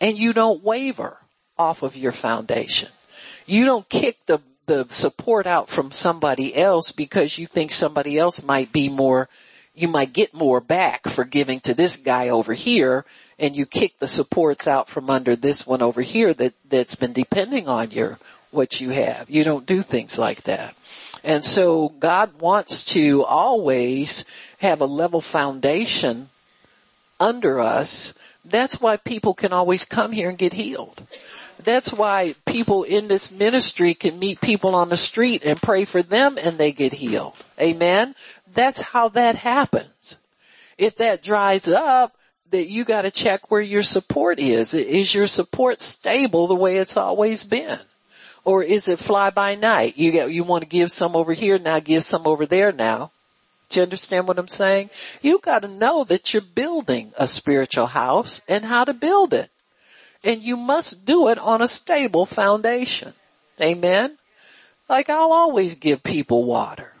and 0.00 0.18
you 0.18 0.32
don't 0.32 0.62
waver 0.62 1.18
off 1.58 1.82
of 1.82 1.96
your 1.96 2.12
foundation. 2.12 2.90
You 3.46 3.64
don't 3.64 3.88
kick 3.88 4.18
the 4.26 4.40
the 4.66 4.86
support 4.88 5.46
out 5.46 5.68
from 5.68 5.90
somebody 5.90 6.56
else 6.56 6.90
because 6.90 7.38
you 7.38 7.46
think 7.46 7.70
somebody 7.70 8.18
else 8.18 8.42
might 8.42 8.72
be 8.72 8.88
more, 8.88 9.28
you 9.74 9.88
might 9.88 10.12
get 10.12 10.32
more 10.32 10.60
back 10.60 11.08
for 11.08 11.24
giving 11.24 11.60
to 11.60 11.74
this 11.74 11.96
guy 11.96 12.28
over 12.28 12.52
here 12.52 13.04
and 13.38 13.56
you 13.56 13.66
kick 13.66 13.98
the 13.98 14.08
supports 14.08 14.68
out 14.68 14.88
from 14.88 15.10
under 15.10 15.34
this 15.34 15.66
one 15.66 15.82
over 15.82 16.00
here 16.00 16.32
that, 16.34 16.54
that's 16.68 16.94
been 16.94 17.12
depending 17.12 17.68
on 17.68 17.90
your, 17.90 18.18
what 18.52 18.80
you 18.80 18.90
have. 18.90 19.28
You 19.28 19.42
don't 19.42 19.66
do 19.66 19.82
things 19.82 20.18
like 20.18 20.44
that. 20.44 20.76
And 21.24 21.42
so 21.42 21.88
God 21.88 22.40
wants 22.40 22.84
to 22.92 23.24
always 23.24 24.24
have 24.58 24.80
a 24.80 24.86
level 24.86 25.20
foundation 25.20 26.28
under 27.18 27.58
us. 27.58 28.14
That's 28.44 28.80
why 28.80 28.98
people 28.98 29.34
can 29.34 29.52
always 29.52 29.84
come 29.84 30.12
here 30.12 30.28
and 30.28 30.38
get 30.38 30.52
healed 30.52 31.02
that's 31.64 31.92
why 31.92 32.34
people 32.46 32.82
in 32.84 33.08
this 33.08 33.30
ministry 33.30 33.94
can 33.94 34.18
meet 34.18 34.40
people 34.40 34.74
on 34.74 34.88
the 34.88 34.96
street 34.96 35.42
and 35.44 35.60
pray 35.60 35.84
for 35.84 36.02
them 36.02 36.38
and 36.42 36.58
they 36.58 36.72
get 36.72 36.92
healed. 36.92 37.34
Amen. 37.60 38.14
That's 38.54 38.80
how 38.80 39.08
that 39.10 39.36
happens. 39.36 40.16
If 40.78 40.96
that 40.96 41.22
dries 41.22 41.68
up, 41.68 42.16
that 42.50 42.68
you 42.68 42.84
gotta 42.84 43.10
check 43.10 43.50
where 43.50 43.60
your 43.60 43.82
support 43.82 44.38
is. 44.38 44.74
Is 44.74 45.14
your 45.14 45.26
support 45.26 45.80
stable 45.80 46.46
the 46.46 46.54
way 46.54 46.76
it's 46.76 46.96
always 46.96 47.44
been? 47.44 47.80
Or 48.44 48.62
is 48.62 48.88
it 48.88 48.98
fly 48.98 49.30
by 49.30 49.54
night? 49.54 49.96
You 49.96 50.12
get, 50.12 50.32
you 50.32 50.44
want 50.44 50.62
to 50.62 50.68
give 50.68 50.90
some 50.90 51.16
over 51.16 51.32
here 51.32 51.58
now, 51.58 51.80
give 51.80 52.04
some 52.04 52.26
over 52.26 52.46
there 52.46 52.72
now. 52.72 53.10
Do 53.70 53.80
you 53.80 53.84
understand 53.84 54.28
what 54.28 54.38
I'm 54.38 54.48
saying? 54.48 54.90
You 55.22 55.40
gotta 55.42 55.68
know 55.68 56.04
that 56.04 56.32
you're 56.32 56.42
building 56.42 57.12
a 57.18 57.26
spiritual 57.26 57.86
house 57.86 58.42
and 58.48 58.64
how 58.64 58.84
to 58.84 58.94
build 58.94 59.34
it 59.34 59.50
and 60.24 60.42
you 60.42 60.56
must 60.56 61.04
do 61.04 61.28
it 61.28 61.38
on 61.38 61.60
a 61.60 61.68
stable 61.68 62.26
foundation. 62.26 63.12
Amen. 63.60 64.16
Like 64.88 65.10
I'll 65.10 65.32
always 65.32 65.76
give 65.76 66.02
people 66.02 66.44
water. 66.44 66.93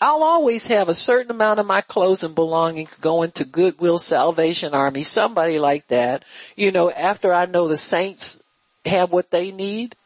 I'll 0.00 0.22
always 0.22 0.68
have 0.68 0.88
a 0.88 0.94
certain 0.94 1.32
amount 1.32 1.58
of 1.58 1.66
my 1.66 1.80
clothes 1.80 2.22
and 2.22 2.34
belongings 2.34 2.96
going 2.98 3.32
to 3.32 3.44
Goodwill 3.44 3.98
Salvation 3.98 4.72
Army, 4.72 5.02
somebody 5.02 5.58
like 5.58 5.88
that. 5.88 6.24
You 6.56 6.70
know, 6.70 6.90
after 6.90 7.34
I 7.34 7.46
know 7.46 7.66
the 7.66 7.76
saints 7.76 8.42
have 8.86 9.10
what 9.10 9.32
they 9.32 9.50
need, 9.50 9.96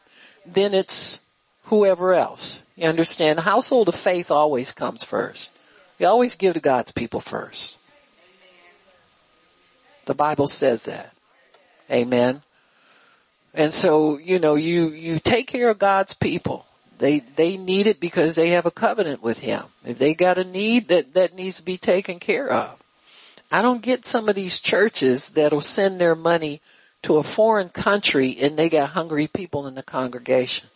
then 0.45 0.73
it's 0.73 1.23
whoever 1.65 2.13
else. 2.13 2.63
You 2.75 2.87
understand? 2.87 3.37
The 3.37 3.43
household 3.43 3.87
of 3.87 3.95
faith 3.95 4.31
always 4.31 4.71
comes 4.71 5.03
first. 5.03 5.51
You 5.99 6.07
always 6.07 6.35
give 6.35 6.55
to 6.55 6.59
God's 6.59 6.91
people 6.91 7.19
first. 7.19 7.77
The 10.05 10.15
Bible 10.15 10.47
says 10.47 10.85
that. 10.85 11.13
Amen. 11.91 12.41
And 13.53 13.71
so, 13.71 14.17
you 14.17 14.39
know, 14.39 14.55
you, 14.55 14.87
you 14.87 15.19
take 15.19 15.47
care 15.47 15.69
of 15.69 15.77
God's 15.77 16.15
people. 16.15 16.65
They, 17.03 17.19
they 17.19 17.57
need 17.57 17.87
it 17.87 17.99
because 17.99 18.37
they 18.37 18.51
have 18.51 18.65
a 18.65 18.71
covenant 18.71 19.21
with 19.21 19.39
Him. 19.39 19.63
If 19.85 19.99
they 19.99 20.13
got 20.13 20.37
a 20.37 20.45
need 20.45 20.87
that, 20.87 21.15
that 21.15 21.35
needs 21.35 21.57
to 21.57 21.63
be 21.63 21.75
taken 21.75 22.17
care 22.17 22.49
of. 22.49 22.81
I 23.51 23.61
don't 23.61 23.81
get 23.81 24.05
some 24.05 24.29
of 24.29 24.35
these 24.35 24.61
churches 24.61 25.31
that'll 25.31 25.59
send 25.59 25.99
their 25.99 26.15
money 26.15 26.61
to 27.01 27.17
a 27.17 27.23
foreign 27.23 27.67
country 27.67 28.37
and 28.41 28.55
they 28.55 28.69
got 28.69 28.91
hungry 28.91 29.27
people 29.27 29.67
in 29.67 29.75
the 29.75 29.83
congregation. 29.83 30.69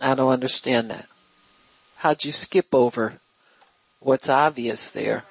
I 0.00 0.14
don't 0.14 0.32
understand 0.32 0.90
that. 0.90 1.06
How'd 1.96 2.24
you 2.24 2.32
skip 2.32 2.74
over 2.74 3.20
what's 4.00 4.30
obvious 4.30 4.90
there? 4.90 5.24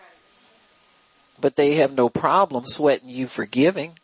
But 1.41 1.55
they 1.55 1.77
have 1.77 1.93
no 1.93 2.09
problem 2.09 2.67
sweating 2.67 3.09
you 3.09 3.25
for 3.25 3.47
giving. 3.47 3.97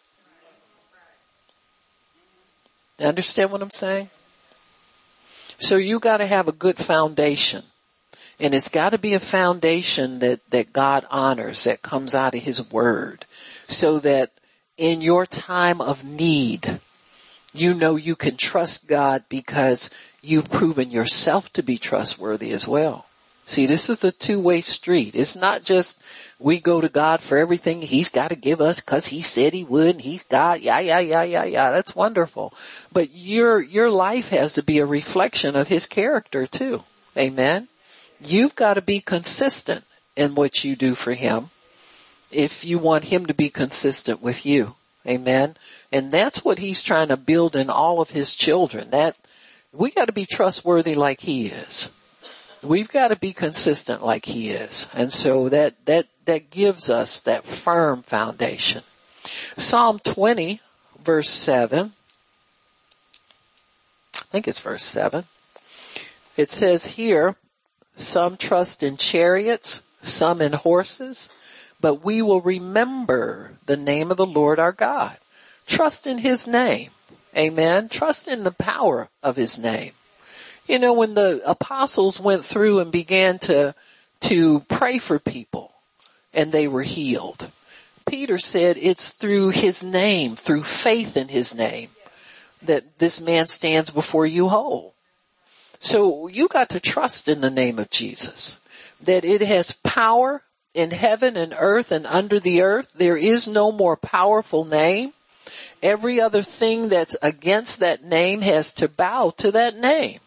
Understand 2.99 3.51
what 3.51 3.61
I'm 3.61 3.71
saying? 3.71 4.09
So 5.57 5.75
you 5.77 5.99
gotta 5.99 6.25
have 6.25 6.47
a 6.47 6.53
good 6.53 6.77
foundation. 6.77 7.63
And 8.39 8.53
it's 8.53 8.69
gotta 8.69 8.97
be 8.97 9.13
a 9.13 9.19
foundation 9.19 10.19
that, 10.19 10.39
that 10.51 10.73
God 10.73 11.05
honors, 11.09 11.65
that 11.65 11.81
comes 11.81 12.15
out 12.15 12.35
of 12.35 12.41
His 12.41 12.71
Word. 12.71 13.25
So 13.67 13.99
that 13.99 14.31
in 14.77 15.01
your 15.01 15.25
time 15.25 15.81
of 15.81 16.03
need, 16.03 16.79
you 17.53 17.73
know 17.73 17.95
you 17.95 18.15
can 18.15 18.37
trust 18.37 18.87
God 18.87 19.23
because 19.27 19.89
you've 20.21 20.49
proven 20.49 20.89
yourself 20.89 21.51
to 21.53 21.63
be 21.63 21.77
trustworthy 21.77 22.51
as 22.51 22.67
well. 22.67 23.05
See, 23.49 23.65
this 23.65 23.89
is 23.89 24.03
a 24.03 24.11
two-way 24.11 24.61
street. 24.61 25.15
It's 25.15 25.35
not 25.35 25.63
just 25.63 26.03
we 26.37 26.59
go 26.59 26.81
to 26.81 26.87
God 26.87 27.19
for 27.19 27.35
everything 27.35 27.81
He's 27.81 28.09
got 28.09 28.27
to 28.27 28.35
give 28.35 28.61
us 28.61 28.79
because 28.79 29.07
He 29.07 29.21
said 29.21 29.53
He 29.53 29.63
would 29.63 29.87
and 29.87 30.01
He's 30.01 30.23
got, 30.23 30.61
yeah, 30.61 30.77
yeah, 30.77 30.99
yeah, 30.99 31.23
yeah, 31.23 31.45
yeah. 31.45 31.71
That's 31.71 31.95
wonderful. 31.95 32.53
But 32.93 33.09
your, 33.11 33.59
your 33.59 33.89
life 33.89 34.29
has 34.29 34.53
to 34.53 34.63
be 34.63 34.77
a 34.77 34.85
reflection 34.85 35.55
of 35.55 35.67
His 35.67 35.87
character 35.87 36.45
too. 36.45 36.83
Amen. 37.17 37.69
You've 38.23 38.55
got 38.55 38.75
to 38.75 38.83
be 38.83 38.99
consistent 38.99 39.83
in 40.15 40.35
what 40.35 40.63
you 40.63 40.75
do 40.75 40.93
for 40.93 41.13
Him 41.13 41.49
if 42.31 42.63
you 42.63 42.77
want 42.77 43.05
Him 43.05 43.25
to 43.25 43.33
be 43.33 43.49
consistent 43.49 44.21
with 44.21 44.45
you. 44.45 44.75
Amen. 45.07 45.57
And 45.91 46.11
that's 46.11 46.45
what 46.45 46.59
He's 46.59 46.83
trying 46.83 47.07
to 47.07 47.17
build 47.17 47.55
in 47.55 47.71
all 47.71 47.99
of 47.99 48.11
His 48.11 48.35
children. 48.35 48.91
That, 48.91 49.17
we 49.73 49.89
got 49.89 50.05
to 50.05 50.13
be 50.13 50.27
trustworthy 50.27 50.93
like 50.93 51.21
He 51.21 51.47
is 51.47 51.89
we've 52.64 52.89
got 52.89 53.10
to 53.10 53.16
be 53.16 53.34
consistent 53.34 54.03
like 54.03 54.26
he 54.26 54.49
is. 54.49 54.89
And 54.93 55.12
so 55.12 55.49
that, 55.49 55.86
that, 55.86 56.07
that 56.26 56.49
gives 56.49 56.89
us 56.89 57.22
that 57.22 57.43
firm 57.43 58.03
foundation. 58.03 58.84
Psalm 59.57 59.99
20 59.99 60.62
verse 61.03 61.30
7. 61.30 61.93
I 64.16 64.20
think 64.32 64.47
it's 64.47 64.60
verse 64.60 64.84
7. 64.84 65.26
It 66.38 66.49
says 66.49 66.95
here, 66.95 67.36
some 67.95 68.38
trust 68.38 68.84
in 68.84 68.97
chariots, 68.97 69.82
some 70.01 70.41
in 70.41 70.53
horses, 70.53 71.30
but 71.82 72.03
we 72.03 72.22
will 72.22 72.41
remember 72.41 73.53
the 73.66 73.78
name 73.78 74.12
of 74.12 74.18
the 74.18 74.26
Lord 74.26 74.60
our 74.60 74.72
God. 74.72 75.18
Trust 75.66 76.07
in 76.07 76.20
his 76.20 76.47
name. 76.47 76.91
Amen. 77.36 77.89
Trust 77.89 78.28
in 78.28 78.43
the 78.43 78.51
power 78.51 79.10
of 79.22 79.36
his 79.36 79.60
name. 79.60 79.91
You 80.70 80.78
know, 80.78 80.93
when 80.93 81.15
the 81.15 81.41
apostles 81.47 82.20
went 82.20 82.45
through 82.45 82.78
and 82.78 82.91
began 82.91 83.39
to, 83.39 83.74
to 84.22 84.59
pray 84.70 84.99
for 84.99 85.17
people 85.17 85.74
and 86.32 86.51
they 86.51 86.67
were 86.67 86.84
healed, 86.84 87.49
Peter 88.07 88.38
said 88.38 88.78
it's 88.78 89.13
through 89.13 89.49
his 89.49 89.84
name, 89.84 90.36
through 90.36 90.61
faith 90.61 91.17
in 91.17 91.28
his 91.28 91.55
name 91.55 91.89
that 92.61 92.99
this 92.99 93.20
man 93.20 93.47
stands 93.47 93.89
before 93.89 94.28
you 94.28 94.49
whole. 94.49 94.93
So 95.80 96.28
you 96.28 96.47
got 96.47 96.70
to 96.70 96.80
trust 96.80 97.28
in 97.28 97.41
the 97.41 97.49
name 97.49 97.80
of 97.80 97.89
Jesus, 97.89 98.63
that 99.01 99.26
it 99.26 99.41
has 99.41 99.72
power 99.72 100.43
in 100.76 100.91
heaven 100.91 101.36
and 101.36 101.51
earth 101.57 101.91
and 101.91 102.05
under 102.05 102.39
the 102.39 102.61
earth. 102.61 102.91
There 102.93 103.17
is 103.17 103.47
no 103.47 103.72
more 103.72 103.97
powerful 103.97 104.65
name. 104.65 105.13
Every 105.82 106.22
other 106.22 106.43
thing 106.43 106.89
that's 106.89 107.15
against 107.24 107.80
that 107.80 108.03
name 108.03 108.41
has 108.41 108.76
to 108.76 108.88
bow 108.88 109.32
to 109.38 109.51
that 109.53 109.76
name. 109.76 110.20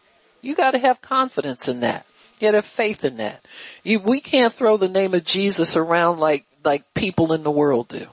You 0.43 0.55
gotta 0.55 0.77
have 0.77 1.01
confidence 1.01 1.67
in 1.69 1.79
that. 1.79 2.05
You 2.37 2.47
gotta 2.47 2.57
have 2.57 2.65
faith 2.65 3.05
in 3.05 3.17
that. 3.17 3.43
You, 3.83 3.99
we 3.99 4.19
can't 4.19 4.53
throw 4.53 4.77
the 4.77 4.89
name 4.89 5.13
of 5.13 5.23
Jesus 5.23 5.77
around 5.77 6.19
like, 6.19 6.45
like 6.63 6.93
people 6.93 7.33
in 7.33 7.43
the 7.43 7.51
world 7.51 7.87
do. 7.87 8.05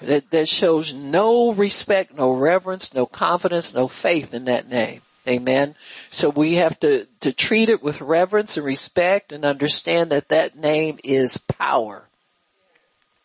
That, 0.00 0.30
that 0.30 0.48
shows 0.48 0.94
no 0.94 1.52
respect, 1.52 2.16
no 2.16 2.32
reverence, 2.32 2.94
no 2.94 3.04
confidence, 3.04 3.74
no 3.74 3.88
faith 3.88 4.32
in 4.32 4.46
that 4.46 4.68
name. 4.68 5.02
Amen. 5.28 5.74
So 6.10 6.30
we 6.30 6.54
have 6.54 6.78
to, 6.80 7.06
to 7.20 7.32
treat 7.32 7.68
it 7.68 7.82
with 7.82 8.00
reverence 8.00 8.56
and 8.56 8.64
respect 8.64 9.32
and 9.32 9.44
understand 9.44 10.10
that 10.10 10.28
that 10.28 10.56
name 10.56 10.98
is 11.04 11.36
power 11.36 12.04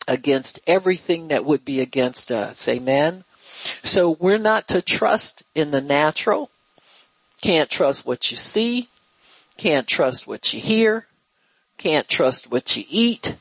against 0.08 0.60
everything 0.66 1.28
that 1.28 1.44
would 1.44 1.64
be 1.64 1.80
against 1.80 2.30
us. 2.30 2.68
Amen. 2.68 3.24
So 3.82 4.16
we're 4.20 4.38
not 4.38 4.68
to 4.68 4.82
trust 4.82 5.44
in 5.54 5.70
the 5.70 5.80
natural. 5.80 6.50
Can't 7.46 7.70
trust 7.70 8.04
what 8.04 8.32
you 8.32 8.36
see. 8.36 8.88
Can't 9.56 9.86
trust 9.86 10.26
what 10.26 10.52
you 10.52 10.58
hear. 10.58 11.06
Can't 11.78 12.08
trust 12.08 12.50
what 12.50 12.76
you 12.76 12.82
eat. 12.90 13.36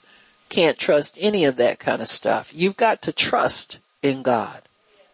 Can't 0.47 0.77
trust 0.77 1.17
any 1.19 1.45
of 1.45 1.55
that 1.55 1.79
kind 1.79 2.03
of 2.03 2.07
stuff. 2.07 2.51
You've 2.53 2.77
got 2.77 3.01
to 3.01 3.11
trust 3.11 3.79
in 4.03 4.21
God 4.21 4.61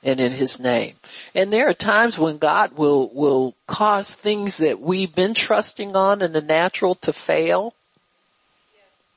and 0.03 0.19
in 0.19 0.33
his 0.33 0.59
name. 0.59 0.95
And 1.33 1.53
there 1.53 1.69
are 1.69 1.73
times 1.73 2.19
when 2.19 2.37
God 2.37 2.73
will, 2.73 3.09
will 3.13 3.55
cause 3.65 4.13
things 4.13 4.57
that 4.57 4.81
we've 4.81 5.15
been 5.15 5.35
trusting 5.35 5.95
on 5.95 6.21
in 6.21 6.33
the 6.33 6.41
natural 6.41 6.95
to 6.95 7.13
fail 7.13 7.73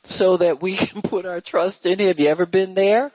so 0.05 0.37
that 0.37 0.62
we 0.62 0.77
can 0.77 1.03
put 1.03 1.27
our 1.27 1.41
trust 1.41 1.85
in 1.85 1.99
him. 1.99 2.07
Have 2.07 2.20
you 2.20 2.29
ever 2.29 2.47
been 2.47 2.75
there? 2.75 3.11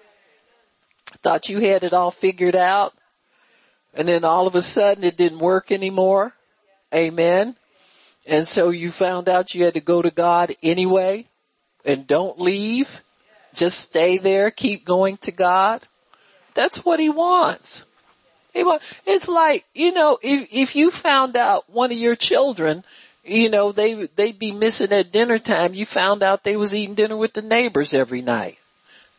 Thought 1.24 1.48
you 1.48 1.62
had 1.62 1.86
it 1.86 1.94
all 1.94 2.12
figured 2.12 2.58
out 2.58 2.94
and 3.94 4.10
then 4.10 4.26
all 4.26 4.46
of 4.46 4.56
a 4.56 4.62
sudden 4.62 5.06
it 5.06 5.16
didn't 5.16 5.40
work 5.40 5.72
anymore. 5.72 6.34
Amen. 6.94 7.56
And 8.28 8.46
so 8.48 8.70
you 8.70 8.92
found 8.92 9.30
out 9.30 9.56
you 9.56 9.66
had 9.66 9.76
to 9.76 9.82
go 9.82 10.02
to 10.02 10.12
God 10.12 10.54
anyway 10.62 11.28
and 11.86 12.08
don't 12.08 12.40
leave. 12.40 13.02
Just 13.54 13.80
stay 13.80 14.18
there. 14.18 14.52
Keep 14.52 14.86
going 14.86 15.18
to 15.18 15.32
God. 15.32 15.88
That's 16.54 16.86
what 16.86 17.00
he 17.00 17.10
wants. 17.10 17.86
He 18.54 18.64
wants, 18.64 19.02
it's 19.06 19.28
like, 19.28 19.66
you 19.74 19.94
know, 19.94 20.18
if, 20.22 20.48
if 20.52 20.76
you 20.76 20.92
found 20.92 21.38
out 21.38 21.70
one 21.70 21.92
of 21.92 21.98
your 21.98 22.16
children, 22.16 22.84
you 23.24 23.50
know, 23.50 23.72
they, 23.72 23.94
they'd 23.94 24.40
be 24.40 24.52
missing 24.52 24.92
at 24.92 25.12
dinner 25.12 25.38
time. 25.38 25.74
You 25.74 25.86
found 25.86 26.24
out 26.24 26.44
they 26.44 26.58
was 26.58 26.74
eating 26.74 26.96
dinner 26.96 27.16
with 27.16 27.34
the 27.34 27.42
neighbors 27.44 27.94
every 27.94 28.22
night. 28.22 28.58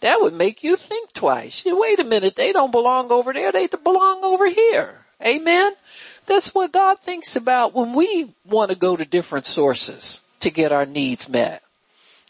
That 0.01 0.21
would 0.21 0.35
make 0.35 0.65
you 0.65 0.77
think 0.77 1.13
twice. 1.13 1.65
Wait 1.67 2.01
a 2.01 2.05
minute. 2.05 2.35
They 2.35 2.53
don't 2.53 2.73
belong 2.73 3.13
over 3.13 3.33
there. 3.33 3.53
They 3.53 3.69
belong 3.69 4.25
over 4.25 4.49
here. 4.49 4.99
Amen. 5.25 5.75
That's 6.31 6.55
what 6.55 6.71
God 6.71 7.01
thinks 7.01 7.35
about 7.35 7.75
when 7.75 7.93
we 7.93 8.31
want 8.45 8.71
to 8.71 8.77
go 8.77 8.97
to 8.97 9.05
different 9.05 9.47
sources 9.47 10.21
to 10.39 10.49
get 10.49 10.71
our 10.71 10.87
needs 10.87 11.29
met. 11.29 11.61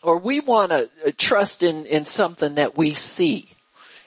Or 0.03 0.16
we 0.16 0.40
want 0.40 0.70
to 0.70 0.88
uh, 1.07 1.11
trust 1.18 1.62
in, 1.62 1.84
in 1.84 2.07
something 2.07 2.55
that 2.55 2.78
we 2.78 2.92
see. 2.92 3.51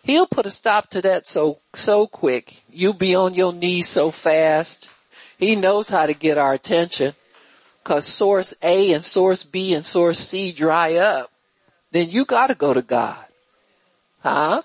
He'll 0.02 0.26
put 0.26 0.48
a 0.48 0.50
stop 0.50 0.90
to 0.90 1.02
that 1.04 1.28
so, 1.28 1.60
so 1.76 2.08
quick. 2.08 2.64
You'll 2.72 2.94
be 2.94 3.14
on 3.14 3.36
your 3.36 3.54
knees 3.54 3.88
so 3.88 4.10
fast. 4.10 4.90
He 5.38 5.56
knows 5.56 5.90
how 5.90 6.08
to 6.08 6.16
get 6.16 6.40
our 6.40 6.54
attention. 6.54 7.14
Cause 7.84 8.08
source 8.08 8.56
A 8.64 8.94
and 8.94 9.04
source 9.04 9.44
B 9.44 9.76
and 9.76 9.86
source 9.86 10.18
C 10.18 10.54
dry 10.54 10.96
up. 10.96 11.32
Then 11.92 12.10
you 12.10 12.26
gotta 12.26 12.56
go 12.56 12.74
to 12.74 12.82
God. 12.82 13.24
Huh? 14.24 14.64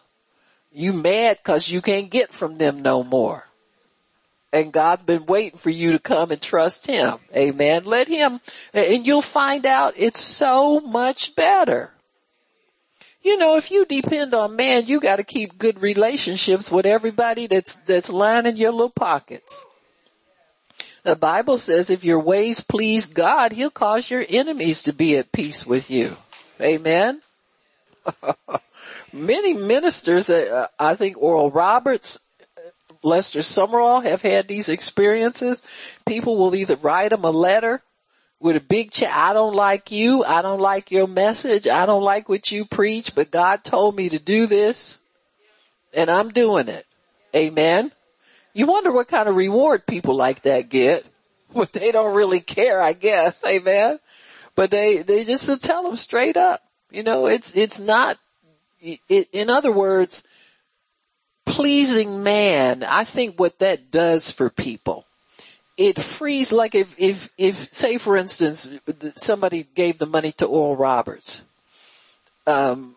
You 0.72 0.94
mad 0.94 1.42
cause 1.42 1.68
you 1.68 1.82
can't 1.82 2.08
get 2.10 2.32
from 2.32 2.54
them 2.54 2.80
no 2.80 3.04
more. 3.04 3.47
And 4.52 4.72
God's 4.72 5.02
been 5.02 5.26
waiting 5.26 5.58
for 5.58 5.70
you 5.70 5.92
to 5.92 5.98
come 5.98 6.30
and 6.30 6.40
trust 6.40 6.86
Him. 6.86 7.18
Amen. 7.36 7.84
Let 7.84 8.08
Him, 8.08 8.40
and 8.72 9.06
you'll 9.06 9.20
find 9.20 9.66
out 9.66 9.94
it's 9.96 10.20
so 10.20 10.80
much 10.80 11.36
better. 11.36 11.92
You 13.22 13.36
know, 13.36 13.56
if 13.56 13.70
you 13.70 13.84
depend 13.84 14.32
on 14.32 14.56
man, 14.56 14.86
you 14.86 15.00
gotta 15.00 15.24
keep 15.24 15.58
good 15.58 15.82
relationships 15.82 16.70
with 16.70 16.86
everybody 16.86 17.46
that's, 17.46 17.76
that's 17.76 18.08
lining 18.08 18.56
your 18.56 18.72
little 18.72 18.88
pockets. 18.90 19.64
The 21.02 21.16
Bible 21.16 21.58
says 21.58 21.90
if 21.90 22.04
your 22.04 22.20
ways 22.20 22.60
please 22.60 23.06
God, 23.06 23.52
He'll 23.52 23.70
cause 23.70 24.10
your 24.10 24.24
enemies 24.28 24.82
to 24.84 24.92
be 24.92 25.16
at 25.16 25.32
peace 25.32 25.66
with 25.66 25.90
you. 25.90 26.16
Amen. 26.60 27.20
Many 29.12 29.54
ministers, 29.54 30.30
uh, 30.30 30.66
I 30.78 30.94
think 30.94 31.16
Oral 31.18 31.50
Roberts 31.50 32.18
Lester 33.02 33.40
Sumrall 33.40 34.02
have 34.02 34.22
had 34.22 34.48
these 34.48 34.68
experiences. 34.68 35.62
People 36.06 36.36
will 36.36 36.54
either 36.54 36.76
write 36.76 37.10
them 37.10 37.24
a 37.24 37.30
letter 37.30 37.82
with 38.40 38.56
a 38.56 38.60
big. 38.60 38.92
I 39.02 39.32
don't 39.32 39.54
like 39.54 39.90
you. 39.90 40.24
I 40.24 40.42
don't 40.42 40.60
like 40.60 40.90
your 40.90 41.06
message. 41.06 41.68
I 41.68 41.86
don't 41.86 42.02
like 42.02 42.28
what 42.28 42.50
you 42.50 42.64
preach, 42.64 43.14
but 43.14 43.30
God 43.30 43.64
told 43.64 43.96
me 43.96 44.08
to 44.08 44.18
do 44.18 44.46
this 44.46 44.98
and 45.94 46.10
I'm 46.10 46.30
doing 46.30 46.68
it. 46.68 46.86
Amen. 47.34 47.92
You 48.54 48.66
wonder 48.66 48.92
what 48.92 49.08
kind 49.08 49.28
of 49.28 49.36
reward 49.36 49.86
people 49.86 50.14
like 50.14 50.42
that 50.42 50.68
get, 50.68 51.04
but 51.54 51.72
they 51.72 51.92
don't 51.92 52.14
really 52.14 52.40
care, 52.40 52.80
I 52.80 52.92
guess. 52.92 53.44
Amen. 53.44 53.98
But 54.54 54.70
they, 54.70 54.98
they 54.98 55.24
just 55.24 55.62
tell 55.62 55.84
them 55.84 55.96
straight 55.96 56.36
up. 56.36 56.60
You 56.90 57.02
know, 57.02 57.26
it's, 57.26 57.56
it's 57.56 57.80
not, 57.80 58.16
it, 58.80 59.28
in 59.32 59.50
other 59.50 59.70
words, 59.70 60.24
pleasing 61.48 62.22
man, 62.22 62.84
I 62.84 63.04
think 63.04 63.38
what 63.38 63.58
that 63.58 63.90
does 63.90 64.30
for 64.30 64.50
people, 64.50 65.04
it 65.76 65.98
frees, 65.98 66.52
like 66.52 66.74
if, 66.74 66.94
if, 66.98 67.30
if, 67.38 67.56
say 67.56 67.98
for 67.98 68.16
instance, 68.16 68.68
somebody 69.14 69.66
gave 69.74 69.98
the 69.98 70.06
money 70.06 70.32
to 70.32 70.46
Oral 70.46 70.76
Roberts, 70.76 71.42
um, 72.46 72.96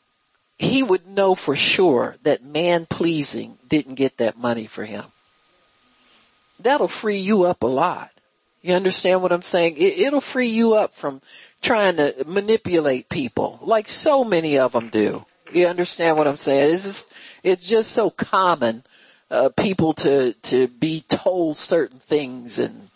he 0.58 0.84
would 0.84 1.08
know 1.08 1.34
for 1.34 1.56
sure 1.56 2.16
that 2.24 2.44
man 2.44 2.86
pleasing 2.86 3.58
didn't 3.68 3.96
get 3.96 4.18
that 4.18 4.38
money 4.38 4.68
for 4.68 4.86
him. 4.86 5.06
That'll 6.60 6.88
free 6.88 7.18
you 7.18 7.44
up 7.44 7.64
a 7.64 7.68
lot. 7.68 8.12
You 8.62 8.76
understand 8.76 9.24
what 9.24 9.32
I'm 9.32 9.42
saying? 9.42 9.76
It, 9.78 10.14
will 10.14 10.22
free 10.22 10.48
you 10.48 10.76
up 10.76 10.94
from 10.94 11.22
trying 11.62 11.98
to 11.98 12.14
manipulate 12.28 13.10
people 13.10 13.58
like 13.62 13.88
so 13.90 14.24
many 14.24 14.60
of 14.60 14.74
them 14.74 14.90
do. 14.90 15.26
You 15.54 15.68
understand 15.68 16.18
what 16.18 16.28
I'm 16.28 16.38
saying? 16.38 16.74
It's 16.74 16.84
just, 16.84 17.14
it's 17.44 17.68
just 17.68 17.92
so 17.92 18.10
common, 18.10 18.84
uh, 19.30 19.50
people 19.50 19.94
to, 19.94 20.34
to 20.34 20.68
be 20.68 21.04
told 21.10 21.58
certain 21.58 22.00
things 22.00 22.60
and, 22.60 22.90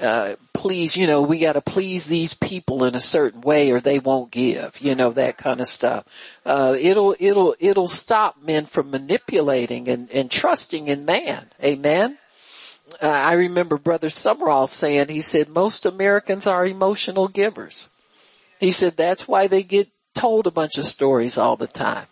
uh, 0.00 0.34
please, 0.54 0.96
you 0.96 1.06
know, 1.06 1.20
we 1.20 1.38
gotta 1.38 1.60
please 1.60 2.06
these 2.06 2.32
people 2.32 2.84
in 2.84 2.94
a 2.94 3.00
certain 3.00 3.42
way 3.42 3.70
or 3.70 3.80
they 3.80 3.98
won't 3.98 4.30
give, 4.30 4.80
you 4.80 4.94
know, 4.94 5.10
that 5.10 5.36
kind 5.36 5.60
of 5.60 5.68
stuff. 5.68 6.38
Uh, 6.46 6.74
it'll, 6.78 7.14
it'll, 7.20 7.54
it'll 7.60 7.88
stop 7.88 8.42
men 8.42 8.64
from 8.64 8.90
manipulating 8.90 9.88
and, 9.88 10.10
and 10.10 10.30
trusting 10.30 10.88
in 10.88 11.04
man. 11.04 11.46
Amen. 11.62 12.16
Uh, 13.02 13.08
I 13.08 13.34
remember 13.34 13.78
Brother 13.78 14.08
Sumrall 14.08 14.68
saying, 14.68 15.08
he 15.08 15.20
said, 15.20 15.48
most 15.48 15.84
Americans 15.84 16.46
are 16.46 16.66
emotional 16.66 17.28
givers. 17.28 17.90
He 18.58 18.72
said 18.72 18.96
that's 18.96 19.28
why 19.28 19.46
they 19.46 19.62
get 19.62 19.88
told 20.14 20.46
a 20.46 20.50
bunch 20.50 20.78
of 20.78 20.84
stories 20.84 21.38
all 21.38 21.56
the 21.56 21.66
time. 21.66 22.06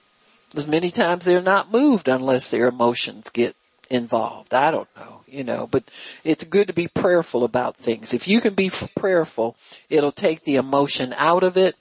As 0.55 0.67
many 0.67 0.91
times 0.91 1.25
they're 1.25 1.43
not 1.43 1.73
moved 1.73 2.09
unless 2.09 2.51
their 2.51 2.69
emotions 2.69 3.29
get 3.29 3.55
involved. 3.91 4.55
I 4.55 4.71
don't 4.71 4.89
know, 4.97 5.21
you 5.27 5.45
know, 5.45 5.67
but 5.71 5.85
it's 6.25 6.45
good 6.45 6.69
to 6.69 6.73
be 6.73 6.89
prayerful 6.89 7.45
about 7.45 7.77
things. 7.77 8.15
If 8.15 8.29
you 8.29 8.41
can 8.41 8.55
be 8.55 8.71
prayerful, 8.97 9.57
it'll 9.91 10.13
take 10.13 10.45
the 10.45 10.57
emotion 10.57 11.15
out 11.19 11.43
of 11.43 11.57
it. 11.57 11.77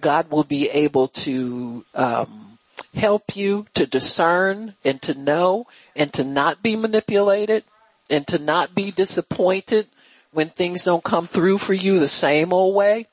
God 0.00 0.30
will 0.30 0.44
be 0.44 0.68
able 0.70 1.08
to, 1.08 1.84
um, 1.94 2.50
help 2.94 3.36
you 3.36 3.66
to 3.74 3.86
discern 3.86 4.74
and 4.84 5.00
to 5.02 5.14
know 5.14 5.66
and 5.94 6.12
to 6.12 6.24
not 6.24 6.62
be 6.62 6.76
manipulated 6.76 7.64
and 8.08 8.26
to 8.26 8.38
not 8.38 8.74
be 8.74 8.90
disappointed 8.90 9.86
when 10.32 10.48
things 10.48 10.84
don't 10.84 11.04
come 11.04 11.26
through 11.26 11.58
for 11.58 11.74
you 11.74 11.98
the 11.98 12.08
same 12.08 12.52
old 12.52 12.74
way. 12.74 13.06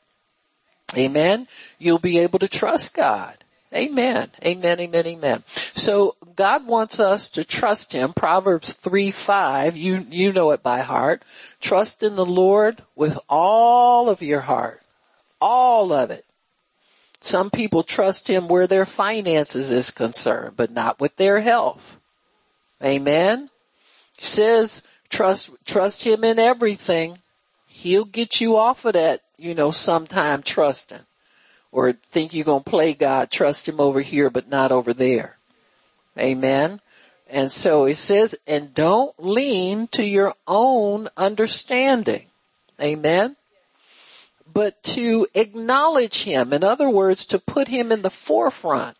Amen. 0.96 1.48
You'll 1.80 2.00
be 2.00 2.20
able 2.20 2.40
to 2.40 2.48
trust 2.48 2.96
God. 2.96 3.38
Amen. 3.74 4.30
Amen. 4.46 4.80
Amen. 4.80 5.06
Amen. 5.06 5.44
So 5.48 6.16
God 6.36 6.66
wants 6.66 7.00
us 7.00 7.30
to 7.32 7.44
trust 7.44 7.92
Him. 7.92 8.14
Proverbs 8.14 8.74
3, 8.74 9.12
5, 9.12 9.76
you, 9.76 10.06
you 10.10 10.32
know 10.32 10.52
it 10.52 10.64
by 10.64 10.80
heart. 10.80 11.24
Trust 11.60 12.04
in 12.04 12.16
the 12.16 12.26
Lord 12.26 12.84
with 12.96 13.18
all 13.28 14.10
of 14.10 14.22
your 14.22 14.42
heart. 14.42 14.82
All 15.42 15.92
of 15.92 16.12
it. 16.12 16.26
Some 17.20 17.50
people 17.50 17.84
trust 17.84 18.30
Him 18.30 18.48
where 18.48 18.68
their 18.68 18.86
finances 18.86 19.72
is 19.72 19.92
concerned, 19.92 20.56
but 20.56 20.72
not 20.72 21.02
with 21.02 21.18
their 21.18 21.42
health. 21.42 22.00
Amen. 22.82 23.50
He 24.18 24.26
says, 24.26 24.84
trust, 25.10 25.50
trust 25.66 26.04
Him 26.04 26.24
in 26.24 26.40
everything. 26.40 27.20
He'll 27.66 28.06
get 28.06 28.40
you 28.40 28.56
off 28.56 28.86
of 28.86 28.94
that, 28.94 29.22
you 29.38 29.56
know, 29.56 29.72
sometime 29.72 30.42
trusting 30.42 31.06
or 31.72 31.92
think 31.92 32.34
you're 32.34 32.46
going 32.46 32.64
to 32.64 32.70
play 32.70 32.94
God, 32.94 33.30
trust 33.30 33.68
him 33.68 33.80
over 33.80 34.02
here, 34.02 34.30
but 34.30 34.50
not 34.50 34.72
over 34.72 34.94
there. 34.94 35.38
Amen. 36.18 36.82
And 37.30 37.52
so 37.52 37.86
it 37.86 37.96
says, 37.96 38.36
and 38.48 38.74
don't 38.74 39.14
lean 39.18 39.88
to 39.90 40.04
your 40.04 40.34
own 40.48 41.10
understanding. 41.18 42.28
Amen. 42.82 43.36
But 44.52 44.82
to 44.84 45.28
acknowledge 45.36 46.24
him. 46.24 46.54
In 46.54 46.64
other 46.64 46.90
words, 46.90 47.26
to 47.28 47.40
put 47.40 47.68
him 47.68 47.92
in 47.92 48.02
the 48.02 48.10
forefront 48.10 48.98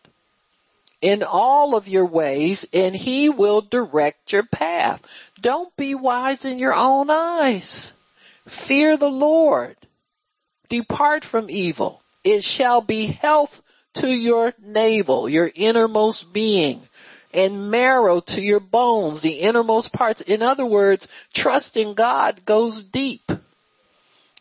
in 1.00 1.22
all 1.22 1.74
of 1.74 1.88
your 1.88 2.04
ways 2.04 2.68
and 2.72 2.94
he 2.94 3.28
will 3.28 3.60
direct 3.60 4.32
your 4.32 4.42
path. 4.42 5.30
Don't 5.40 5.74
be 5.76 5.94
wise 5.94 6.44
in 6.44 6.58
your 6.58 6.74
own 6.74 7.08
eyes. 7.10 7.94
Fear 8.46 8.96
the 8.96 9.10
Lord. 9.10 9.76
Depart 10.68 11.24
from 11.24 11.48
evil. 11.48 12.02
It 12.24 12.44
shall 12.44 12.80
be 12.80 13.06
health 13.06 13.62
to 13.94 14.08
your 14.08 14.54
navel, 14.62 15.28
your 15.28 15.50
innermost 15.54 16.32
being 16.32 16.82
and 17.32 17.70
marrow 17.70 18.20
to 18.20 18.40
your 18.40 18.60
bones, 18.60 19.22
the 19.22 19.40
innermost 19.40 19.92
parts. 19.92 20.20
In 20.20 20.42
other 20.42 20.66
words, 20.66 21.08
trusting 21.34 21.94
God 21.94 22.44
goes 22.44 22.82
deep. 22.82 23.30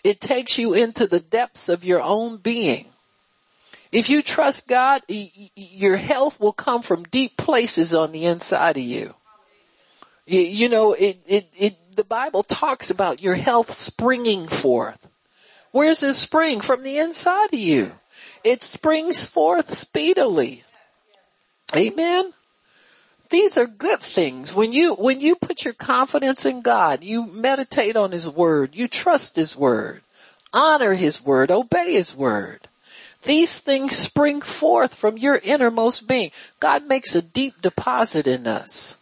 It 0.04 0.22
takes 0.22 0.58
you 0.58 0.74
into 0.74 1.06
the 1.08 1.20
depths 1.20 1.70
of 1.70 1.84
your 1.84 2.02
own 2.02 2.38
being. 2.38 2.88
If 3.92 4.10
you 4.10 4.22
trust 4.22 4.68
God, 4.68 5.02
your 5.56 5.96
health 5.96 6.40
will 6.40 6.54
come 6.54 6.82
from 6.82 7.04
deep 7.04 7.38
places 7.38 7.94
on 7.94 8.12
the 8.12 8.26
inside 8.26 8.78
of 8.78 8.84
you. 8.84 9.14
You, 10.26 10.68
know, 10.68 10.94
it, 10.94 11.18
it, 11.26 11.48
it, 11.58 11.96
the 11.96 12.04
Bible 12.04 12.44
talks 12.44 12.90
about 12.90 13.22
your 13.22 13.36
health 13.36 13.72
springing 13.72 14.48
forth. 14.48 15.07
Where's 15.78 16.00
this 16.00 16.18
spring? 16.18 16.62
From 16.62 16.82
the 16.82 16.98
inside 16.98 17.54
of 17.54 17.60
you. 17.60 17.92
It 18.44 18.64
springs 18.64 19.28
forth 19.28 19.76
speedily. 19.76 20.64
Amen. 21.76 22.34
These 23.30 23.60
are 23.60 23.68
good 23.68 24.00
things. 24.00 24.56
When 24.56 24.72
you, 24.72 24.96
when 24.96 25.20
you 25.20 25.36
put 25.36 25.64
your 25.64 25.76
confidence 25.76 26.48
in 26.48 26.64
God, 26.64 27.04
you 27.04 27.28
meditate 27.28 27.96
on 27.96 28.12
His 28.12 28.28
Word, 28.28 28.76
you 28.76 28.88
trust 28.88 29.36
His 29.36 29.56
Word, 29.56 30.02
honor 30.52 30.96
His 30.96 31.24
Word, 31.24 31.52
obey 31.52 31.94
His 31.94 32.16
Word. 32.16 32.68
These 33.22 33.60
things 33.60 33.96
spring 33.96 34.42
forth 34.42 34.96
from 34.96 35.16
your 35.16 35.40
innermost 35.44 36.08
being. 36.08 36.32
God 36.60 36.88
makes 36.88 37.14
a 37.14 37.22
deep 37.22 37.62
deposit 37.62 38.26
in 38.26 38.48
us. 38.48 38.98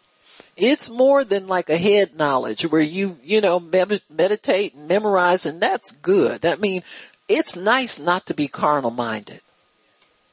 It's 0.58 0.90
more 0.90 1.24
than 1.24 1.48
like 1.48 1.70
a 1.70 1.78
head 1.78 2.18
knowledge 2.18 2.64
where 2.64 2.82
you, 2.82 3.18
you 3.24 3.42
know, 3.42 3.60
med- 3.60 4.02
meditate 4.10 4.74
and 4.74 4.88
memorize 4.88 5.46
and 5.46 5.62
that's 5.62 5.92
good. 5.92 6.46
I 6.46 6.56
mean, 6.56 6.84
it's 7.28 7.58
nice 7.58 8.00
not 8.00 8.26
to 8.28 8.34
be 8.34 8.48
carnal 8.48 8.92
minded. 8.92 9.42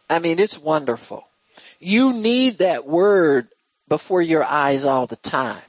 I 0.08 0.18
mean, 0.18 0.38
it's 0.38 0.58
wonderful. 0.58 1.26
You 1.80 2.12
need 2.12 2.58
that 2.58 2.86
word 2.86 3.48
before 3.88 4.22
your 4.22 4.44
eyes 4.44 4.84
all 4.84 5.06
the 5.06 5.16
time. 5.16 5.62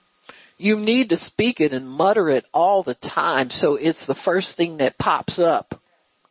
You 0.58 0.80
need 0.80 1.10
to 1.10 1.16
speak 1.16 1.60
it 1.60 1.74
and 1.74 1.90
mutter 1.90 2.30
it 2.30 2.46
all 2.54 2.84
the 2.84 2.94
time 2.94 3.50
so 3.50 3.76
it's 3.76 4.06
the 4.06 4.14
first 4.14 4.56
thing 4.56 4.78
that 4.78 4.98
pops 4.98 5.40
up. 5.40 5.82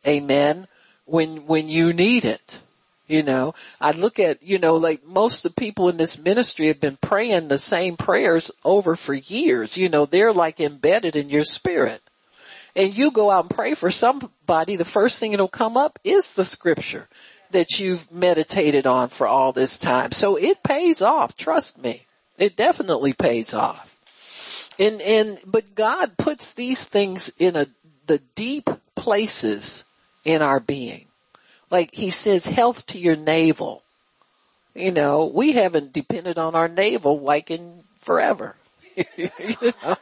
Amen. 0.07 0.67
When, 1.05 1.45
when 1.45 1.67
you 1.67 1.91
need 1.91 2.23
it. 2.23 2.61
You 3.07 3.21
know, 3.21 3.53
I 3.81 3.91
look 3.91 4.17
at, 4.17 4.41
you 4.41 4.59
know, 4.59 4.77
like 4.77 5.05
most 5.05 5.43
of 5.43 5.53
the 5.53 5.59
people 5.59 5.89
in 5.89 5.97
this 5.97 6.17
ministry 6.17 6.67
have 6.67 6.79
been 6.79 6.97
praying 7.01 7.49
the 7.49 7.57
same 7.57 7.97
prayers 7.97 8.49
over 8.63 8.95
for 8.95 9.13
years. 9.13 9.77
You 9.77 9.89
know, 9.89 10.05
they're 10.05 10.33
like 10.33 10.59
embedded 10.59 11.15
in 11.15 11.27
your 11.27 11.43
spirit. 11.43 12.01
And 12.75 12.97
you 12.97 13.11
go 13.11 13.29
out 13.29 13.45
and 13.45 13.55
pray 13.55 13.75
for 13.75 13.91
somebody, 13.91 14.77
the 14.77 14.85
first 14.85 15.19
thing 15.19 15.31
that'll 15.31 15.47
come 15.49 15.75
up 15.77 15.99
is 16.03 16.33
the 16.33 16.45
scripture 16.45 17.07
that 17.51 17.79
you've 17.79 18.11
meditated 18.11 18.87
on 18.87 19.09
for 19.09 19.27
all 19.27 19.51
this 19.51 19.77
time. 19.77 20.11
So 20.11 20.37
it 20.37 20.63
pays 20.63 21.01
off. 21.01 21.35
Trust 21.35 21.83
me. 21.83 22.05
It 22.37 22.55
definitely 22.55 23.13
pays 23.13 23.53
off. 23.53 23.99
And, 24.79 25.01
and, 25.01 25.39
but 25.45 25.75
God 25.75 26.17
puts 26.17 26.53
these 26.53 26.83
things 26.83 27.29
in 27.37 27.55
a, 27.55 27.67
the 28.07 28.21
deep 28.33 28.69
places 28.95 29.85
in 30.25 30.41
our 30.41 30.59
being 30.59 31.05
like 31.73 31.95
he 31.95 32.11
says 32.11 32.45
health 32.45 32.85
to 32.85 32.99
your 32.99 33.15
navel. 33.15 33.81
You 34.75 34.91
know, 34.91 35.25
we 35.25 35.53
haven't 35.53 35.91
depended 35.91 36.37
on 36.37 36.53
our 36.53 36.67
navel 36.67 37.19
like 37.19 37.49
in 37.49 37.83
forever. 37.99 38.55
you 39.17 39.29
know? 39.83 39.95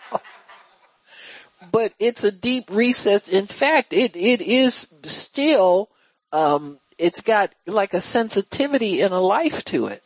But 1.71 1.93
it's 1.97 2.25
a 2.25 2.31
deep 2.31 2.65
recess. 2.69 3.29
In 3.29 3.47
fact, 3.47 3.93
it, 3.93 4.17
it 4.17 4.41
is 4.41 4.93
still, 5.03 5.87
um, 6.33 6.77
it's 6.97 7.21
got 7.21 7.53
like 7.65 7.93
a 7.93 8.01
sensitivity 8.01 9.01
and 9.01 9.13
a 9.13 9.19
life 9.19 9.63
to 9.65 9.87
it. 9.87 10.03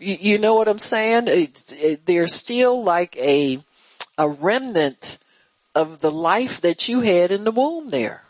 You, 0.00 0.16
you 0.20 0.38
know 0.38 0.56
what 0.56 0.66
I'm 0.66 0.80
saying? 0.80 1.24
It, 1.28 2.02
there's 2.06 2.34
still 2.34 2.82
like 2.82 3.16
a, 3.18 3.60
a 4.18 4.28
remnant 4.28 5.18
of 5.76 6.00
the 6.00 6.10
life 6.10 6.60
that 6.62 6.88
you 6.88 7.02
had 7.02 7.30
in 7.30 7.44
the 7.44 7.52
womb 7.52 7.90
there. 7.90 8.24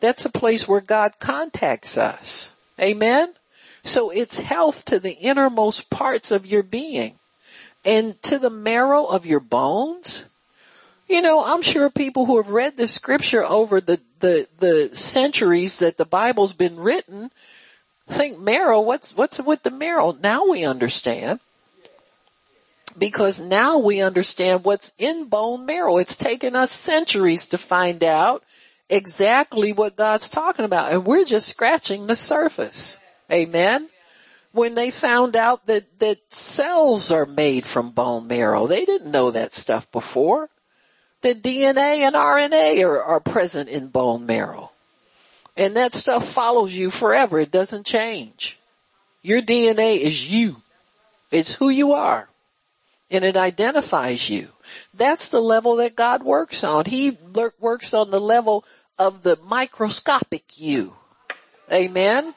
That's 0.00 0.24
a 0.24 0.30
place 0.30 0.66
where 0.66 0.80
God 0.80 1.18
contacts 1.18 1.96
us. 1.96 2.54
Amen? 2.80 3.34
So 3.82 4.10
it's 4.10 4.40
health 4.40 4.84
to 4.86 4.98
the 4.98 5.12
innermost 5.12 5.90
parts 5.90 6.30
of 6.30 6.46
your 6.46 6.62
being 6.62 7.14
and 7.84 8.20
to 8.24 8.38
the 8.38 8.50
marrow 8.50 9.04
of 9.04 9.26
your 9.26 9.40
bones. 9.40 10.26
You 11.08 11.22
know, 11.22 11.44
I'm 11.44 11.62
sure 11.62 11.90
people 11.90 12.26
who 12.26 12.36
have 12.36 12.48
read 12.48 12.76
the 12.76 12.86
scripture 12.86 13.44
over 13.44 13.80
the, 13.80 14.00
the, 14.20 14.46
the 14.58 14.90
centuries 14.96 15.78
that 15.78 15.96
the 15.96 16.04
Bible's 16.04 16.52
been 16.52 16.76
written 16.76 17.30
think 18.10 18.38
marrow, 18.38 18.80
what's, 18.80 19.16
what's 19.16 19.40
with 19.40 19.62
the 19.62 19.70
marrow? 19.70 20.16
Now 20.20 20.46
we 20.46 20.64
understand. 20.64 21.40
Because 22.98 23.40
now 23.40 23.78
we 23.78 24.00
understand 24.00 24.64
what's 24.64 24.92
in 24.98 25.26
bone 25.26 25.64
marrow. 25.64 25.98
It's 25.98 26.16
taken 26.16 26.56
us 26.56 26.70
centuries 26.70 27.46
to 27.48 27.58
find 27.58 28.02
out 28.02 28.42
exactly 28.90 29.72
what 29.72 29.96
God's 29.96 30.28
talking 30.28 30.64
about 30.64 30.92
and 30.92 31.06
we're 31.06 31.24
just 31.24 31.48
scratching 31.48 32.06
the 32.06 32.16
surface. 32.16 32.98
Amen. 33.30 33.88
When 34.52 34.74
they 34.74 34.90
found 34.90 35.36
out 35.36 35.66
that, 35.66 35.98
that 36.00 36.18
cells 36.32 37.12
are 37.12 37.26
made 37.26 37.64
from 37.64 37.90
bone 37.90 38.26
marrow, 38.26 38.66
they 38.66 38.84
didn't 38.84 39.12
know 39.12 39.30
that 39.30 39.52
stuff 39.52 39.90
before. 39.92 40.50
That 41.22 41.42
DNA 41.42 42.00
and 42.00 42.16
RNA 42.16 42.84
are, 42.84 43.02
are 43.02 43.20
present 43.20 43.68
in 43.68 43.88
bone 43.88 44.26
marrow. 44.26 44.72
And 45.56 45.76
that 45.76 45.92
stuff 45.92 46.26
follows 46.26 46.72
you 46.72 46.90
forever. 46.90 47.38
It 47.38 47.50
doesn't 47.50 47.86
change. 47.86 48.58
Your 49.22 49.42
DNA 49.42 50.00
is 50.00 50.28
you. 50.28 50.56
It's 51.30 51.54
who 51.54 51.68
you 51.68 51.92
are. 51.92 52.29
And 53.10 53.24
it 53.24 53.36
identifies 53.36 54.30
you. 54.30 54.48
That's 54.94 55.30
the 55.30 55.40
level 55.40 55.76
that 55.76 55.96
God 55.96 56.22
works 56.22 56.62
on. 56.62 56.84
He 56.84 57.18
works 57.58 57.92
on 57.92 58.10
the 58.10 58.20
level 58.20 58.64
of 58.98 59.22
the 59.22 59.38
microscopic 59.44 60.58
you. 60.58 60.94
Amen. 61.72 62.34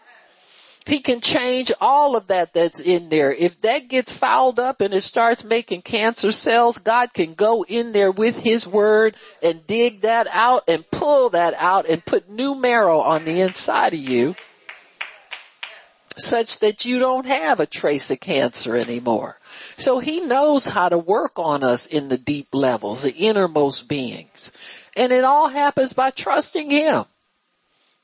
He 0.85 0.99
can 0.99 1.21
change 1.21 1.71
all 1.79 2.15
of 2.17 2.27
that 2.27 2.53
that's 2.53 2.81
in 2.81 3.09
there. 3.09 3.31
If 3.31 3.61
that 3.61 3.87
gets 3.87 4.11
fouled 4.11 4.59
up 4.59 4.81
and 4.81 4.93
it 4.93 5.01
starts 5.01 5.45
making 5.45 5.83
cancer 5.83 6.31
cells, 6.31 6.77
God 6.77 7.13
can 7.13 7.35
go 7.35 7.63
in 7.63 7.93
there 7.93 8.11
with 8.11 8.43
His 8.43 8.67
Word 8.67 9.15
and 9.41 9.65
dig 9.65 10.01
that 10.01 10.27
out 10.31 10.63
and 10.67 10.89
pull 10.91 11.29
that 11.29 11.53
out 11.57 11.87
and 11.87 12.03
put 12.03 12.29
new 12.29 12.55
marrow 12.55 12.99
on 12.99 13.23
the 13.23 13.39
inside 13.39 13.93
of 13.93 13.99
you 13.99 14.35
such 16.17 16.59
that 16.59 16.85
you 16.85 16.99
don't 16.99 17.25
have 17.25 17.59
a 17.59 17.65
trace 17.65 18.11
of 18.11 18.19
cancer 18.19 18.75
anymore. 18.75 19.39
So 19.77 19.99
He 19.99 20.21
knows 20.21 20.65
how 20.65 20.89
to 20.89 20.97
work 20.97 21.33
on 21.37 21.63
us 21.63 21.85
in 21.85 22.09
the 22.09 22.17
deep 22.17 22.47
levels, 22.53 23.03
the 23.03 23.13
innermost 23.13 23.87
beings. 23.87 24.51
And 24.95 25.11
it 25.11 25.23
all 25.23 25.49
happens 25.49 25.93
by 25.93 26.11
trusting 26.11 26.69
Him. 26.69 27.05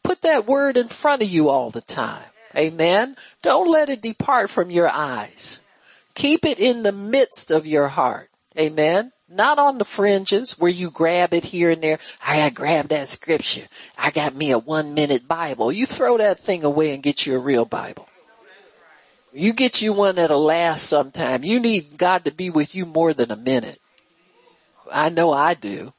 Put 0.04 0.22
that 0.24 0.48
word 0.48 0.78
in 0.78 0.88
front 0.88 1.22
of 1.22 1.30
you 1.30 1.50
all 1.50 1.70
the 1.70 1.82
time. 1.82 2.26
Amen. 2.56 3.16
Don't 3.42 3.70
let 3.70 3.90
it 3.90 4.02
depart 4.02 4.50
from 4.50 4.72
your 4.72 4.90
eyes. 4.90 5.60
Keep 6.16 6.46
it 6.46 6.60
in 6.60 6.84
the 6.84 6.92
midst 6.92 7.52
of 7.52 7.66
your 7.66 7.88
heart. 7.88 8.30
Amen. 8.58 9.12
Not 9.30 9.60
on 9.60 9.78
the 9.78 9.86
fringes 9.86 10.58
where 10.58 10.72
you 10.72 10.90
grab 10.90 11.34
it 11.34 11.46
here 11.46 11.70
and 11.70 11.82
there. 11.82 12.00
I 12.26 12.38
gotta 12.38 12.54
grab 12.54 12.88
that 12.88 13.08
scripture. 13.08 13.68
I 13.98 14.10
got 14.10 14.36
me 14.36 14.52
a 14.52 14.58
one 14.58 14.96
minute 14.96 15.28
Bible. 15.28 15.72
You 15.72 15.86
throw 15.86 16.18
that 16.18 16.40
thing 16.40 16.64
away 16.64 16.94
and 16.94 17.04
get 17.04 17.28
you 17.28 17.36
a 17.36 17.40
real 17.40 17.66
Bible. 17.66 18.09
You 19.32 19.54
get 19.54 19.82
you 19.82 19.94
one 19.94 20.16
that'll 20.16 20.44
last 20.44 20.84
sometime. 20.84 21.44
You 21.44 21.60
need 21.60 21.98
God 21.98 22.26
to 22.26 22.32
be 22.32 22.50
with 22.50 22.74
you 22.74 22.86
more 22.86 23.14
than 23.14 23.32
a 23.32 23.36
minute. 23.36 23.80
I 24.92 25.10
know 25.10 25.32
I 25.32 25.54
do. 25.54 25.94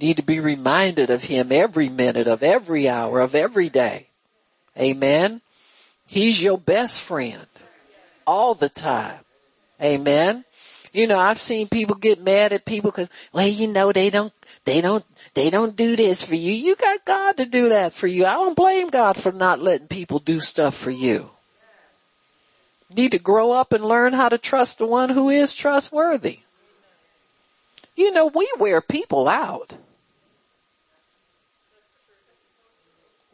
Need 0.00 0.16
to 0.16 0.22
be 0.22 0.40
reminded 0.40 1.10
of 1.10 1.22
Him 1.22 1.52
every 1.52 1.90
minute 1.90 2.26
of 2.26 2.42
every 2.42 2.88
hour 2.88 3.20
of 3.20 3.34
every 3.34 3.68
day. 3.68 4.08
Amen. 4.78 5.42
He's 6.06 6.42
your 6.42 6.56
best 6.56 7.02
friend 7.02 7.46
all 8.26 8.54
the 8.54 8.70
time. 8.70 9.20
Amen. 9.82 10.44
You 10.92 11.06
know, 11.06 11.18
I've 11.18 11.38
seen 11.38 11.68
people 11.68 11.94
get 11.94 12.22
mad 12.22 12.52
at 12.52 12.64
people 12.64 12.90
because, 12.90 13.10
well, 13.32 13.46
you 13.46 13.68
know, 13.68 13.92
they 13.92 14.10
don't, 14.10 14.32
they 14.64 14.80
don't, 14.80 15.04
they 15.34 15.50
don't 15.50 15.76
do 15.76 15.94
this 15.94 16.22
for 16.22 16.34
you. 16.34 16.52
You 16.52 16.74
got 16.74 17.04
God 17.04 17.36
to 17.36 17.46
do 17.46 17.68
that 17.68 17.92
for 17.92 18.06
you. 18.06 18.26
I 18.26 18.32
don't 18.32 18.56
blame 18.56 18.88
God 18.88 19.16
for 19.16 19.30
not 19.30 19.60
letting 19.60 19.86
people 19.86 20.18
do 20.18 20.40
stuff 20.40 20.74
for 20.74 20.90
you. 20.90 21.30
Need 22.96 23.12
to 23.12 23.18
grow 23.18 23.52
up 23.52 23.72
and 23.72 23.84
learn 23.84 24.12
how 24.12 24.28
to 24.28 24.38
trust 24.38 24.78
the 24.78 24.86
one 24.86 25.10
who 25.10 25.28
is 25.28 25.54
trustworthy. 25.54 26.40
You 27.94 28.12
know, 28.12 28.26
we 28.26 28.50
wear 28.58 28.80
people 28.80 29.28
out. 29.28 29.74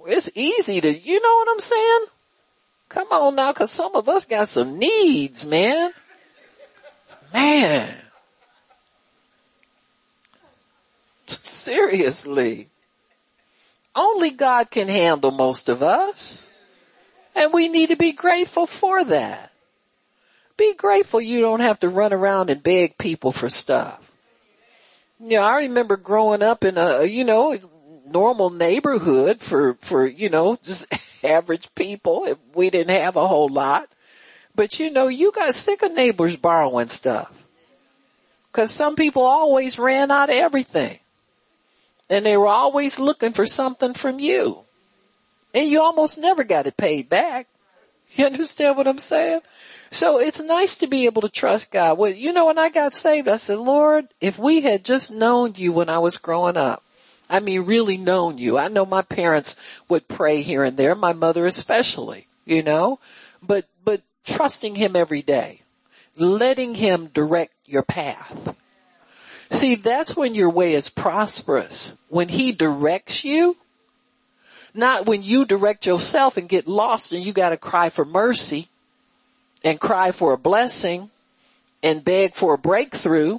It's 0.07 0.31
easy 0.37 0.81
to, 0.81 0.93
you 0.93 1.21
know 1.21 1.37
what 1.37 1.49
I'm 1.51 1.61
saying? 1.61 2.05
Come 2.89 3.09
on 3.11 3.35
now, 3.35 3.53
cause 3.53 3.71
some 3.71 3.97
of 3.97 4.09
us 4.09 4.25
got 4.25 4.49
some 4.49 4.79
needs, 4.79 5.45
man. 5.45 5.91
Man. 7.33 7.95
Seriously. 11.27 12.69
Only 13.95 14.31
God 14.31 14.71
can 14.71 14.89
handle 14.89 15.33
most 15.33 15.69
of 15.69 15.83
us. 15.83 16.46
And 17.37 17.53
we 17.53 17.69
need 17.69 17.91
to 17.91 17.97
be 17.97 18.13
grateful 18.13 18.67
for 18.67 19.05
that. 19.05 19.53
Be 20.57 20.75
grateful 20.75 21.21
you 21.21 21.41
don't 21.41 21.61
have 21.61 21.81
to 21.81 21.89
run 21.89 22.15
around 22.15 22.49
and 22.49 22.63
beg 22.63 22.97
people 22.97 23.31
for 23.31 23.51
stuff. 23.51 24.15
You 25.21 25.37
know, 25.37 25.43
I 25.43 25.59
remember 25.59 25.99
growing 25.99 26.43
up 26.43 26.65
in 26.65 26.79
a, 26.79 27.05
you 27.05 27.25
know, 27.25 27.59
normal 28.07 28.51
neighborhood 28.51 29.41
for, 29.41 29.75
for, 29.83 30.07
you 30.07 30.31
know, 30.31 30.57
just 30.63 30.87
average 31.25 31.69
people. 31.75 32.39
We 32.55 32.71
didn't 32.71 32.95
have 32.95 33.17
a 33.17 33.29
whole 33.29 33.51
lot. 33.51 33.89
But 34.55 34.81
you 34.81 34.91
know, 34.91 35.09
you 35.09 35.33
got 35.33 35.55
sick 35.55 35.83
of 35.83 35.93
neighbors 35.93 36.37
borrowing 36.37 36.89
stuff. 36.89 37.47
Cause 38.53 38.71
some 38.71 38.97
people 38.97 39.23
always 39.23 39.79
ran 39.79 40.11
out 40.11 40.31
of 40.31 40.35
everything. 40.35 40.99
And 42.09 42.25
they 42.25 42.39
were 42.39 42.47
always 42.47 42.99
looking 42.99 43.33
for 43.33 43.45
something 43.45 43.93
from 43.93 44.19
you. 44.19 44.66
And 45.57 45.71
you 45.71 45.81
almost 45.81 46.19
never 46.19 46.45
got 46.45 46.67
it 46.67 46.77
paid 46.77 47.09
back. 47.09 47.49
You 48.11 48.27
understand 48.27 48.77
what 48.77 48.87
I'm 48.87 48.99
saying? 48.99 49.41
So 49.91 50.21
it's 50.21 50.43
nice 50.43 50.79
to 50.79 50.87
be 50.87 51.07
able 51.07 51.23
to 51.23 51.31
trust 51.31 51.73
God. 51.73 51.97
Well, 51.97 52.13
you 52.13 52.33
know, 52.33 52.47
when 52.47 52.59
I 52.59 52.69
got 52.69 52.95
saved, 52.95 53.27
I 53.27 53.39
said, 53.39 53.59
Lord, 53.59 54.07
if 54.21 54.39
we 54.39 54.61
had 54.61 54.85
just 54.85 55.15
known 55.15 55.55
you 55.57 55.73
when 55.73 55.89
I 55.89 55.99
was 55.99 56.19
growing 56.19 56.59
up, 56.59 56.83
I 57.31 57.41
mean, 57.41 57.63
really 57.63 57.97
known 57.97 58.37
you. 58.37 58.59
I 58.59 58.69
know 58.69 58.85
my 58.85 59.01
parents 59.01 59.57
would 59.89 60.07
pray 60.09 60.43
here 60.43 60.63
and 60.63 60.77
there, 60.77 60.95
my 60.95 61.15
mother 61.15 61.47
especially, 61.47 62.27
you 62.45 62.63
know, 62.63 63.01
but, 63.43 63.65
but 63.83 64.03
trusting 64.25 64.77
him 64.77 64.95
every 64.95 65.23
day, 65.23 65.63
letting 66.17 66.75
him 66.75 67.07
direct 67.07 67.55
your 67.65 67.83
path. 67.83 68.55
See, 69.51 69.75
that's 69.75 70.15
when 70.15 70.35
your 70.35 70.51
way 70.51 70.75
is 70.75 70.91
prosperous. 70.91 71.95
When 72.09 72.29
he 72.29 72.53
directs 72.53 73.25
you, 73.25 73.57
not 74.77 75.07
when 75.07 75.23
you 75.23 75.45
direct 75.45 75.87
yourself 75.87 76.37
and 76.37 76.49
get 76.49 76.67
lost 76.67 77.13
and 77.13 77.25
you 77.25 77.33
gotta 77.33 77.57
cry 77.57 77.91
for 77.91 78.05
mercy 78.05 78.69
and 79.65 79.81
cry 79.81 80.13
for 80.13 80.33
a 80.33 80.39
blessing 80.39 81.11
and 81.83 82.05
beg 82.05 82.35
for 82.35 82.55
a 82.55 82.59
breakthrough. 82.59 83.39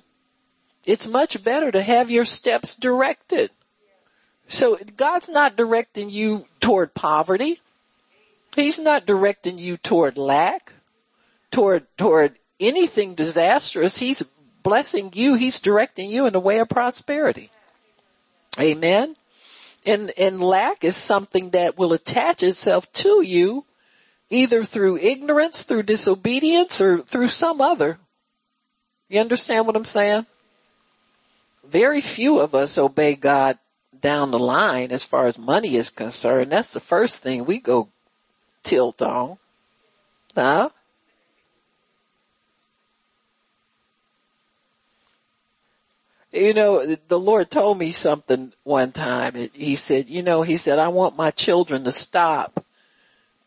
It's 0.86 1.08
much 1.08 1.44
better 1.44 1.72
to 1.72 1.82
have 1.82 2.12
your 2.12 2.26
steps 2.26 2.76
directed. 2.76 3.52
So 4.48 4.78
God's 4.96 5.30
not 5.30 5.56
directing 5.58 6.10
you 6.10 6.46
toward 6.60 6.94
poverty. 6.94 7.60
He's 8.56 8.80
not 8.80 9.06
directing 9.06 9.60
you 9.60 9.78
toward 9.78 10.18
lack, 10.18 10.74
toward, 11.52 11.86
toward 11.98 12.36
anything 12.60 13.14
disastrous. 13.14 13.98
He's 14.00 14.24
blessing 14.64 15.12
you. 15.14 15.36
He's 15.36 15.60
directing 15.60 16.10
you 16.10 16.26
in 16.26 16.34
the 16.34 16.40
way 16.40 16.60
of 16.60 16.70
prosperity. 16.70 17.52
Amen. 18.60 19.16
And, 19.88 20.12
and 20.18 20.40
lack 20.40 20.84
is 20.84 20.96
something 20.96 21.52
that 21.52 21.78
will 21.78 21.94
attach 21.94 22.44
itself 22.44 22.92
to 22.94 23.24
you 23.24 23.66
either 24.30 24.64
through 24.64 24.98
ignorance, 24.98 25.64
through 25.64 25.84
disobedience, 25.84 26.82
or 26.82 27.00
through 27.00 27.30
some 27.30 27.62
other. 27.62 27.98
You 29.10 29.22
understand 29.22 29.66
what 29.66 29.76
I'm 29.76 29.86
saying? 29.86 30.26
Very 31.66 32.02
few 32.02 32.40
of 32.40 32.54
us 32.54 32.78
obey 32.78 33.16
God 33.16 33.58
down 34.02 34.32
the 34.32 34.40
line 34.40 34.92
as 34.92 35.04
far 35.04 35.28
as 35.28 35.40
money 35.40 35.76
is 35.76 35.90
concerned, 35.90 36.52
that's 36.52 36.74
the 36.74 36.80
first 36.80 37.22
thing 37.22 37.46
we 37.46 37.60
go 37.60 37.90
tilt 38.64 39.02
on. 39.02 39.38
Huh? 40.36 40.70
You 46.38 46.54
know, 46.54 46.86
the 46.86 47.20
Lord 47.20 47.50
told 47.50 47.80
me 47.80 47.92
something 47.92 48.54
one 48.64 48.92
time. 48.92 49.34
He 49.54 49.76
said, 49.76 50.08
you 50.08 50.22
know, 50.22 50.44
he 50.44 50.56
said, 50.56 50.78
I 50.78 50.90
want 50.90 51.18
my 51.18 51.32
children 51.32 51.84
to 51.86 51.92
stop 51.92 52.64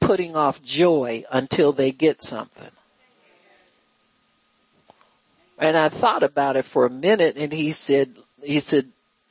putting 0.01 0.35
off 0.35 0.63
joy 0.63 1.23
until 1.31 1.73
they 1.73 1.93
get 1.93 2.21
something. 2.21 2.71
And 5.57 5.77
I 5.77 5.89
thought 5.89 6.25
about 6.25 6.57
it 6.57 6.65
for 6.65 6.87
a 6.87 6.91
minute 6.91 7.37
and 7.37 7.53
he 7.53 7.71
said, 7.71 8.17
he 8.43 8.59
said, 8.59 8.87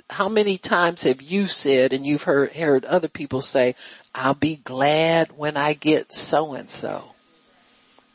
how 0.10 0.30
many 0.30 0.57
times 0.57 1.03
have 1.03 1.22
you 1.22 1.47
said 1.47 1.91
and 1.91 2.05
you've 2.05 2.24
heard, 2.24 2.53
heard 2.53 2.86
other 2.86 3.07
people 3.07 3.41
say, 3.41 3.76
I'll 4.16 4.36
be 4.36 4.55
glad 4.55 5.38
when 5.38 5.57
I 5.57 5.74
get 5.74 6.14
so 6.14 6.53
and 6.53 6.70
so. 6.70 7.03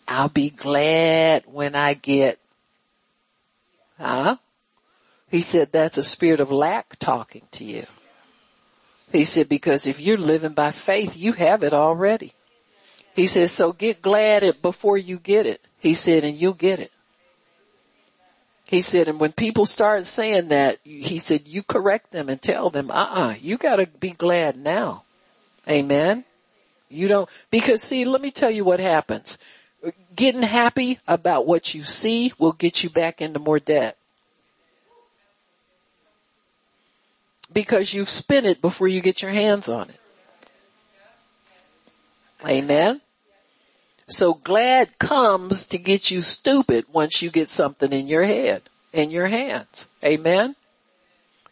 I'll 0.09 0.29
be 0.29 0.51
glad 0.51 1.45
when 1.47 1.75
I 1.75 1.95
get, 1.95 2.39
huh? 3.99 4.37
He 5.35 5.43
said 5.43 5.73
that's 5.73 5.99
a 5.99 6.03
spirit 6.05 6.39
of 6.39 6.53
lack 6.53 6.97
talking 7.01 7.43
to 7.51 7.65
you. 7.65 7.87
He 9.11 9.25
said 9.25 9.49
because 9.49 9.85
if 9.85 9.99
you're 9.99 10.17
living 10.17 10.53
by 10.53 10.71
faith, 10.71 11.17
you 11.17 11.33
have 11.33 11.65
it 11.65 11.73
already. 11.75 12.35
He 13.17 13.27
says, 13.27 13.51
so 13.51 13.73
get 13.73 14.01
glad 14.01 14.45
it 14.45 14.63
before 14.63 14.97
you 14.97 15.19
get 15.19 15.47
it. 15.47 15.61
He 15.81 15.95
said, 15.95 16.23
and 16.23 16.37
you'll 16.37 16.55
get 16.55 16.79
it. 16.79 16.93
He 18.69 18.81
said, 18.81 19.09
and 19.09 19.19
when 19.19 19.33
people 19.33 19.67
start 19.67 20.05
saying 20.05 20.51
that, 20.51 20.79
he 20.85 21.19
said, 21.19 21.49
you 21.49 21.65
correct 21.65 22.13
them 22.13 22.29
and 22.29 22.41
tell 22.41 22.71
them, 22.71 22.93
uh-uh, 22.93 23.35
you 23.41 23.57
gotta 23.57 23.89
be 23.89 24.11
glad 24.11 24.57
now. 24.57 25.03
Amen. 25.69 26.23
You 26.89 27.09
don't, 27.09 27.29
because 27.51 27.83
see, 27.83 28.05
let 28.05 28.23
me 28.23 28.31
tell 28.31 28.53
you 28.53 28.65
what 28.65 28.79
happens. 28.79 29.39
Getting 30.15 30.43
happy 30.43 31.01
about 31.09 31.45
what 31.45 31.75
you 31.75 31.83
see 31.83 32.33
will 32.39 32.53
get 32.53 32.85
you 32.85 32.91
back 32.91 33.21
into 33.21 33.41
more 33.41 33.59
debt. 33.59 33.97
Because 37.55 37.95
you've 37.95 38.11
spent 38.11 38.45
it 38.45 38.61
before 38.61 38.89
you 38.89 39.01
get 39.01 39.23
your 39.23 39.31
hands 39.31 39.69
on 39.69 39.89
it. 39.89 40.01
Amen. 42.47 43.01
So 44.07 44.35
glad 44.35 44.99
comes 44.99 45.67
to 45.69 45.79
get 45.79 46.11
you 46.11 46.21
stupid 46.21 46.85
once 46.93 47.23
you 47.23 47.31
get 47.31 47.49
something 47.49 47.93
in 47.93 48.07
your 48.07 48.25
head, 48.25 48.63
in 48.93 49.11
your 49.11 49.29
hands. 49.29 49.89
Amen. 50.05 50.57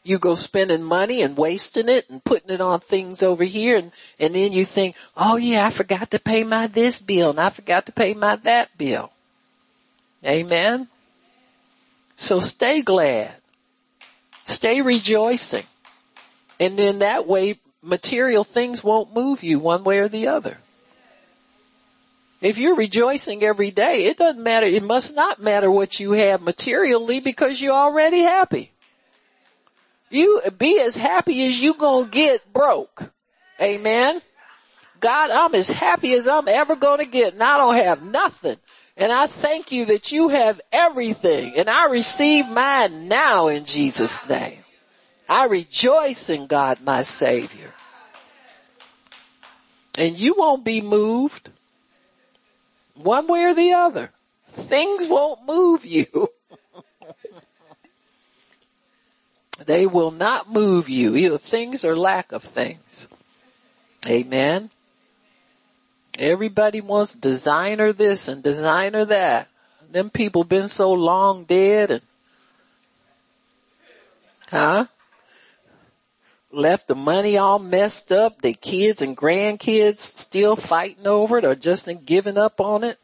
You 0.05 0.19
go 0.19 0.35
spending 0.35 0.83
money 0.83 1.23
and 1.23 1.37
wasting 1.37 1.89
it 1.89 2.11
and 2.11 2.23
putting 2.23 2.51
it 2.51 2.61
on 2.61 2.81
things 2.81 3.23
over 3.23 3.45
here 3.45 3.79
and, 3.79 3.93
and 4.19 4.35
then 4.35 4.53
you 4.53 4.65
think, 4.65 4.97
oh 5.17 5.37
yeah, 5.37 5.65
I 5.65 5.71
forgot 5.71 6.11
to 6.11 6.19
pay 6.19 6.43
my 6.43 6.67
this 6.67 7.01
bill 7.01 7.31
and 7.31 7.41
I 7.41 7.51
forgot 7.51 7.87
to 7.87 7.93
pay 7.93 8.13
my 8.13 8.37
that 8.37 8.77
bill. 8.77 9.13
Amen. 10.27 10.89
So 12.17 12.41
stay 12.41 12.83
glad. 12.83 13.33
Stay 14.45 14.83
rejoicing. 14.83 15.65
And 16.63 16.79
then 16.79 17.01
that 17.01 17.27
way 17.27 17.57
material 17.83 18.45
things 18.45 18.85
won't 18.85 19.13
move 19.13 19.43
you 19.43 19.59
one 19.59 19.83
way 19.83 19.99
or 19.99 20.07
the 20.07 20.29
other. 20.29 20.59
If 22.41 22.57
you're 22.59 22.77
rejoicing 22.77 23.43
every 23.43 23.73
day, 23.73 24.05
it 24.05 24.17
doesn't 24.17 24.41
matter, 24.41 24.67
it 24.67 24.85
must 24.85 25.17
not 25.17 25.43
matter 25.43 25.69
what 25.69 25.99
you 25.99 26.13
have 26.13 26.41
materially 26.41 27.19
because 27.19 27.61
you're 27.61 27.75
already 27.75 28.21
happy. 28.21 28.71
You 30.09 30.41
be 30.57 30.81
as 30.81 30.95
happy 30.95 31.49
as 31.49 31.61
you 31.61 31.75
gonna 31.75 32.07
get 32.07 32.53
broke. 32.53 33.11
Amen. 33.61 34.23
God, 35.01 35.33
I'm 35.33 35.57
as 35.57 35.69
happy 35.69 36.13
as 36.13 36.29
I'm 36.29 36.47
ever 36.47 36.77
gonna 36.77 37.07
get 37.07 37.33
and 37.33 37.43
I 37.43 37.57
don't 37.57 37.75
have 37.75 38.05
nothing. 38.05 38.59
And 38.97 39.11
I 39.11 39.27
thank 39.27 39.73
you 39.73 39.87
that 39.87 40.13
you 40.13 40.29
have 40.29 40.61
everything 40.71 41.55
and 41.57 41.69
I 41.69 41.91
receive 41.91 42.49
mine 42.49 43.09
now 43.09 43.49
in 43.49 43.65
Jesus 43.65 44.29
name. 44.29 44.62
I 45.29 45.47
rejoice 45.47 46.29
in 46.29 46.47
God 46.47 46.83
my 46.83 47.03
savior. 47.03 47.73
And 49.97 50.19
you 50.19 50.35
won't 50.37 50.65
be 50.65 50.81
moved. 50.81 51.51
One 52.95 53.27
way 53.27 53.45
or 53.45 53.55
the 53.55 53.73
other. 53.73 54.11
Things 54.49 55.09
won't 55.09 55.47
move 55.47 55.85
you. 55.85 56.07
they 59.67 59.87
will 59.87 60.11
not 60.11 60.51
move 60.51 60.89
you, 60.89 61.17
either 61.17 61.39
things 61.39 61.85
or 61.85 61.97
lack 61.97 62.33
of 62.33 62.43
things. 62.43 63.09
Amen. 64.07 64.71
Everybody 66.19 66.81
wants 66.81 67.15
designer 67.15 67.93
this 67.93 68.29
and 68.29 68.43
designer 68.43 69.05
that. 69.07 69.49
Them 69.91 70.11
people 70.11 70.45
been 70.45 70.69
so 70.69 70.93
long 70.93 71.45
dead 71.45 71.91
and, 71.91 72.03
huh? 74.51 74.87
Left 76.53 76.89
the 76.89 76.95
money 76.95 77.37
all 77.39 77.59
messed 77.59 78.13
up, 78.13 78.43
their 78.43 78.53
kids 78.55 79.03
and 79.03 79.17
grandkids 79.17 79.99
still 79.99 80.57
fighting 80.57 81.07
over 81.07 81.39
it 81.39 81.45
or 81.45 81.55
just 81.55 81.89
giving 82.05 82.39
up 82.39 82.61
on 82.61 82.85
it. 82.85 82.99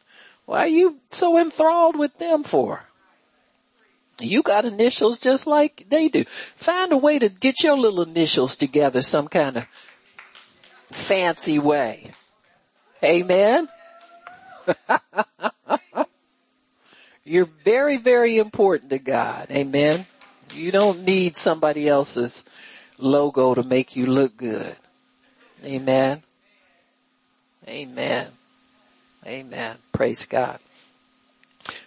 Why 0.45 0.59
are 0.61 0.67
you 0.67 0.97
so 1.11 1.37
enthralled 1.37 1.97
with 1.97 2.17
them 2.17 2.43
for? 2.43 2.83
You 4.21 4.41
got 4.41 4.65
initials 4.65 5.17
just 5.17 5.47
like 5.47 5.85
they 5.89 6.09
do. 6.09 6.25
Find 6.25 6.91
a 6.91 6.97
way 6.97 7.19
to 7.19 7.29
get 7.29 7.63
your 7.63 7.77
little 7.77 8.01
initials 8.01 8.55
together 8.57 9.01
some 9.01 9.27
kind 9.27 9.57
of 9.57 9.67
fancy 10.91 11.59
way. 11.59 12.11
Amen. 13.03 13.69
You're 17.23 17.49
very, 17.63 17.97
very 17.97 18.37
important 18.37 18.89
to 18.89 18.99
God. 18.99 19.47
Amen. 19.51 20.05
You 20.53 20.71
don't 20.71 21.03
need 21.05 21.37
somebody 21.37 21.87
else's 21.87 22.43
logo 22.99 23.55
to 23.55 23.63
make 23.63 23.95
you 23.95 24.05
look 24.05 24.37
good. 24.37 24.75
Amen. 25.63 26.23
Amen. 27.67 28.27
Amen. 29.25 29.77
Praise 29.91 30.25
God. 30.25 30.59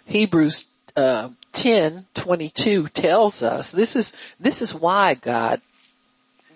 Hebrews 0.05 0.65
uh, 0.95 1.29
10, 1.53 2.05
22 2.13 2.87
tells 2.89 3.43
us 3.43 3.71
this 3.71 3.95
is, 3.95 4.35
this 4.39 4.61
is 4.61 4.73
why 4.73 5.13
God, 5.15 5.61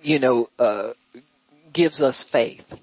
you 0.03 0.19
know, 0.19 0.49
uh, 0.59 0.93
gives 1.73 2.01
us 2.01 2.23
faith. 2.23 2.79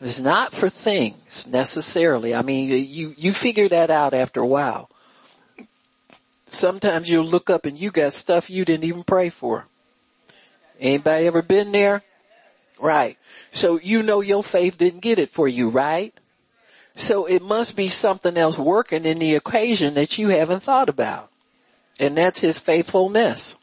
It's 0.00 0.20
not 0.20 0.52
for 0.52 0.68
things 0.68 1.46
necessarily. 1.46 2.34
I 2.34 2.42
mean, 2.42 2.68
you, 2.68 3.14
you 3.16 3.32
figure 3.32 3.68
that 3.68 3.90
out 3.90 4.12
after 4.12 4.40
a 4.40 4.46
while. 4.46 4.90
Sometimes 6.46 7.08
you'll 7.08 7.24
look 7.24 7.48
up 7.48 7.64
and 7.64 7.78
you 7.78 7.90
got 7.90 8.12
stuff 8.12 8.50
you 8.50 8.64
didn't 8.64 8.84
even 8.84 9.04
pray 9.04 9.30
for. 9.30 9.66
Anybody 10.80 11.26
ever 11.26 11.42
been 11.42 11.72
there? 11.72 12.02
Right. 12.78 13.16
So 13.52 13.78
you 13.80 14.02
know 14.02 14.20
your 14.20 14.42
faith 14.42 14.78
didn't 14.78 15.00
get 15.00 15.18
it 15.18 15.30
for 15.30 15.46
you, 15.46 15.68
right? 15.68 16.12
So 16.96 17.26
it 17.26 17.42
must 17.42 17.76
be 17.76 17.88
something 17.88 18.36
else 18.36 18.58
working 18.58 19.04
in 19.04 19.18
the 19.18 19.34
equation 19.34 19.94
that 19.94 20.18
you 20.18 20.28
haven't 20.28 20.62
thought 20.62 20.88
about. 20.88 21.30
And 21.98 22.16
that's 22.16 22.40
his 22.40 22.58
faithfulness. 22.58 23.56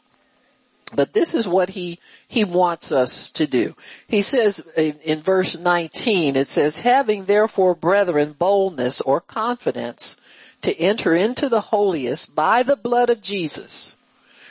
But 0.94 1.14
this 1.14 1.34
is 1.34 1.48
what 1.48 1.70
he, 1.70 1.98
he 2.28 2.44
wants 2.44 2.92
us 2.92 3.30
to 3.32 3.46
do. 3.46 3.74
He 4.06 4.20
says 4.20 4.68
in, 4.76 4.98
in, 5.02 5.20
verse 5.20 5.58
19, 5.58 6.36
it 6.36 6.46
says, 6.46 6.80
having 6.80 7.24
therefore 7.24 7.74
brethren 7.74 8.34
boldness 8.38 9.00
or 9.00 9.20
confidence 9.20 10.20
to 10.60 10.78
enter 10.78 11.14
into 11.14 11.48
the 11.48 11.60
holiest 11.62 12.36
by 12.36 12.62
the 12.62 12.76
blood 12.76 13.08
of 13.08 13.22
Jesus. 13.22 13.96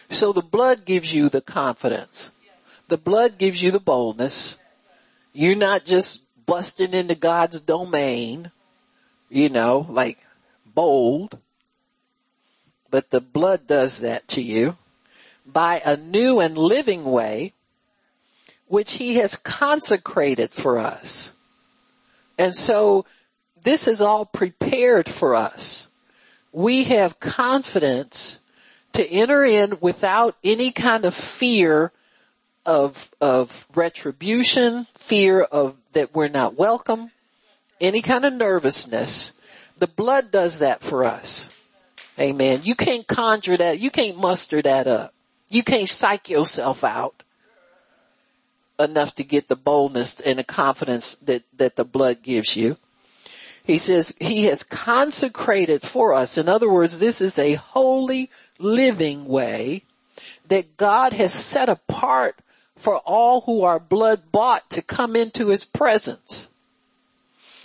So 0.10 0.34
the 0.34 0.42
blood 0.42 0.86
gives 0.86 1.14
you 1.14 1.30
the 1.30 1.42
confidence. 1.42 2.32
The 2.92 2.98
blood 2.98 3.38
gives 3.38 3.64
you 3.64 3.72
the 3.72 3.80
boldness. 3.80 4.58
You're 5.32 5.56
not 5.56 5.86
just 5.86 6.24
busting 6.46 6.94
into 6.94 7.16
God's 7.16 7.62
domain, 7.62 8.52
you 9.30 9.48
know, 9.48 9.86
like 9.88 10.18
bold, 10.66 11.40
but 12.90 13.10
the 13.10 13.22
blood 13.22 13.66
does 13.66 14.02
that 14.02 14.28
to 14.28 14.42
you 14.42 14.76
by 15.46 15.82
a 15.86 15.96
new 15.96 16.42
and 16.42 16.58
living 16.58 17.06
way, 17.06 17.54
which 18.68 18.96
he 18.96 19.16
has 19.20 19.36
consecrated 19.38 20.52
for 20.52 20.78
us. 20.78 21.32
And 22.38 22.54
so 22.54 23.06
this 23.64 23.88
is 23.88 24.02
all 24.02 24.26
prepared 24.26 25.08
for 25.08 25.34
us. 25.34 25.88
We 26.52 26.84
have 26.84 27.22
confidence 27.22 28.40
to 28.92 29.10
enter 29.10 29.46
in 29.46 29.78
without 29.80 30.36
any 30.44 30.72
kind 30.72 31.06
of 31.06 31.16
fear 31.16 31.94
of, 32.66 33.10
of 33.20 33.68
retribution, 33.74 34.88
fear 34.96 35.42
of 35.42 35.76
that 35.94 36.14
we're 36.14 36.28
not 36.28 36.56
welcome, 36.56 37.12
any 37.80 38.02
kind 38.02 38.26
of 38.26 38.34
nervousness. 38.34 39.34
The 39.78 39.88
blood 39.88 40.32
does 40.32 40.60
that 40.60 40.82
for 40.82 41.04
us. 41.04 41.50
Amen. 42.20 42.62
You 42.64 42.76
can't 42.76 43.08
conjure 43.08 43.58
that. 43.58 43.80
You 43.80 43.90
can't 43.90 44.18
muster 44.18 44.62
that 44.62 44.88
up. 44.88 45.14
You 45.50 45.64
can't 45.64 45.90
psych 45.90 46.30
yourself 46.30 46.84
out 46.84 47.24
enough 48.80 49.16
to 49.16 49.24
get 49.24 49.48
the 49.48 49.56
boldness 49.56 50.22
and 50.22 50.40
the 50.40 50.44
confidence 50.44 51.16
that, 51.16 51.44
that 51.58 51.76
the 51.76 51.86
blood 51.86 52.22
gives 52.22 52.56
you. 52.56 52.78
He 53.64 53.78
says 53.78 54.16
he 54.20 54.44
has 54.46 54.64
consecrated 54.64 55.84
for 55.84 56.14
us. 56.14 56.38
In 56.38 56.50
other 56.50 56.70
words, 56.70 57.00
this 57.00 57.22
is 57.22 57.38
a 57.38 57.54
holy 57.54 58.30
living 58.58 59.26
way 59.26 59.84
that 60.48 60.78
God 60.78 61.14
has 61.14 61.34
set 61.34 61.70
apart 61.70 62.36
for 62.82 62.98
all 62.98 63.42
who 63.42 63.62
are 63.62 63.80
blood 63.80 64.32
bought 64.32 64.68
to 64.72 64.82
come 64.82 65.16
into 65.16 65.50
his 65.50 65.64
presence. 65.64 66.50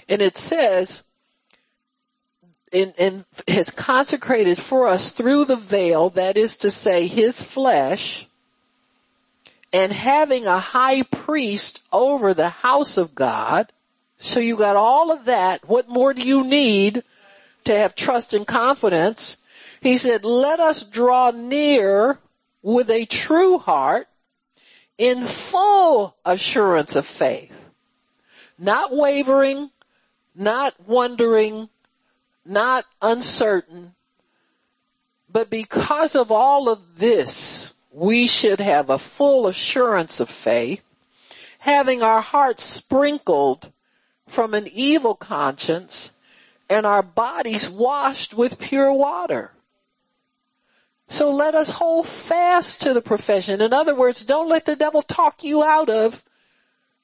And 0.08 0.20
it 0.20 0.36
says, 0.36 1.04
and, 2.70 2.92
and 2.98 3.24
has 3.48 3.70
consecrated 3.70 4.58
for 4.58 4.86
us 4.86 5.12
through 5.12 5.46
the 5.46 5.56
veil, 5.56 6.10
that 6.10 6.36
is 6.36 6.58
to 6.58 6.70
say 6.70 7.06
his 7.06 7.42
flesh, 7.42 8.28
and 9.72 9.90
having 9.90 10.46
a 10.46 10.58
high 10.58 11.02
priest 11.02 11.82
over 11.90 12.34
the 12.34 12.50
house 12.50 12.98
of 12.98 13.14
God. 13.14 13.72
So 14.18 14.38
you 14.38 14.56
got 14.56 14.76
all 14.76 15.10
of 15.10 15.24
that. 15.24 15.66
What 15.66 15.88
more 15.88 16.12
do 16.12 16.22
you 16.22 16.44
need 16.44 17.02
to 17.64 17.74
have 17.74 17.94
trust 17.94 18.34
and 18.34 18.46
confidence? 18.46 19.38
He 19.80 19.96
said, 19.96 20.24
let 20.24 20.60
us 20.60 20.84
draw 20.84 21.30
near 21.30 22.18
with 22.62 22.90
a 22.90 23.06
true 23.06 23.58
heart 23.58 24.08
in 24.98 25.26
full 25.26 26.16
assurance 26.24 26.96
of 26.96 27.06
faith, 27.06 27.70
not 28.58 28.94
wavering, 28.94 29.70
not 30.34 30.74
wondering, 30.86 31.68
not 32.44 32.84
uncertain, 33.02 33.94
but 35.30 35.50
because 35.50 36.14
of 36.14 36.30
all 36.30 36.68
of 36.68 36.98
this, 36.98 37.74
we 37.92 38.26
should 38.26 38.60
have 38.60 38.88
a 38.88 38.98
full 38.98 39.46
assurance 39.46 40.20
of 40.20 40.30
faith, 40.30 40.82
having 41.58 42.02
our 42.02 42.20
hearts 42.20 42.62
sprinkled 42.62 43.72
from 44.26 44.54
an 44.54 44.66
evil 44.72 45.14
conscience 45.14 46.12
and 46.68 46.84
our 46.84 47.02
bodies 47.02 47.68
washed 47.70 48.34
with 48.34 48.58
pure 48.58 48.92
water. 48.92 49.52
So 51.08 51.32
let 51.32 51.54
us 51.54 51.70
hold 51.70 52.06
fast 52.06 52.82
to 52.82 52.92
the 52.92 53.00
profession. 53.00 53.60
In 53.60 53.72
other 53.72 53.94
words, 53.94 54.24
don't 54.24 54.48
let 54.48 54.64
the 54.64 54.76
devil 54.76 55.02
talk 55.02 55.44
you 55.44 55.62
out 55.62 55.88
of 55.88 56.24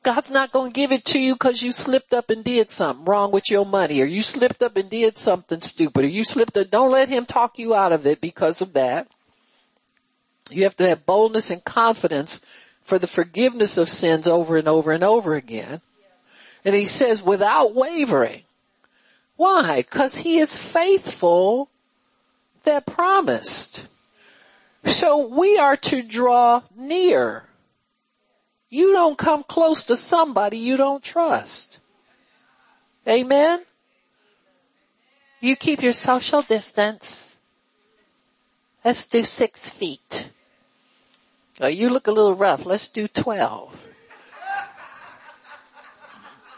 God's 0.02 0.32
not 0.32 0.50
going 0.50 0.72
to 0.72 0.74
give 0.74 0.90
it 0.90 1.04
to 1.06 1.20
you 1.20 1.34
because 1.34 1.62
you 1.62 1.70
slipped 1.70 2.12
up 2.12 2.28
and 2.28 2.42
did 2.42 2.70
something 2.70 3.04
wrong 3.04 3.30
with 3.30 3.50
your 3.50 3.64
money 3.64 4.00
or 4.00 4.04
you 4.04 4.22
slipped 4.22 4.62
up 4.62 4.76
and 4.76 4.90
did 4.90 5.16
something 5.16 5.60
stupid 5.60 6.04
or 6.04 6.08
you 6.08 6.24
slipped 6.24 6.56
up. 6.56 6.70
Don't 6.70 6.90
let 6.90 7.08
him 7.08 7.24
talk 7.24 7.58
you 7.58 7.74
out 7.74 7.92
of 7.92 8.04
it 8.04 8.20
because 8.20 8.60
of 8.60 8.72
that. 8.72 9.06
You 10.50 10.64
have 10.64 10.76
to 10.78 10.88
have 10.88 11.06
boldness 11.06 11.50
and 11.50 11.64
confidence 11.64 12.40
for 12.82 12.98
the 12.98 13.06
forgiveness 13.06 13.78
of 13.78 13.88
sins 13.88 14.26
over 14.26 14.56
and 14.56 14.66
over 14.66 14.90
and 14.90 15.04
over 15.04 15.34
again. 15.34 15.80
And 16.64 16.74
he 16.74 16.84
says 16.84 17.22
without 17.22 17.74
wavering. 17.74 18.42
Why? 19.36 19.84
Cause 19.88 20.16
he 20.16 20.38
is 20.38 20.58
faithful 20.58 21.68
that 22.64 22.86
promised. 22.86 23.86
So 24.84 25.26
we 25.26 25.58
are 25.58 25.76
to 25.76 26.02
draw 26.02 26.62
near. 26.76 27.44
You 28.68 28.92
don't 28.92 29.18
come 29.18 29.42
close 29.44 29.84
to 29.84 29.96
somebody 29.96 30.58
you 30.58 30.76
don't 30.76 31.02
trust. 31.02 31.78
Amen? 33.06 33.62
You 35.40 35.56
keep 35.56 35.82
your 35.82 35.92
social 35.92 36.42
distance. 36.42 37.36
Let's 38.84 39.06
do 39.06 39.22
six 39.22 39.68
feet. 39.70 40.30
Oh, 41.60 41.68
you 41.68 41.90
look 41.90 42.06
a 42.06 42.12
little 42.12 42.34
rough. 42.34 42.64
Let's 42.64 42.88
do 42.88 43.06
12. 43.06 43.88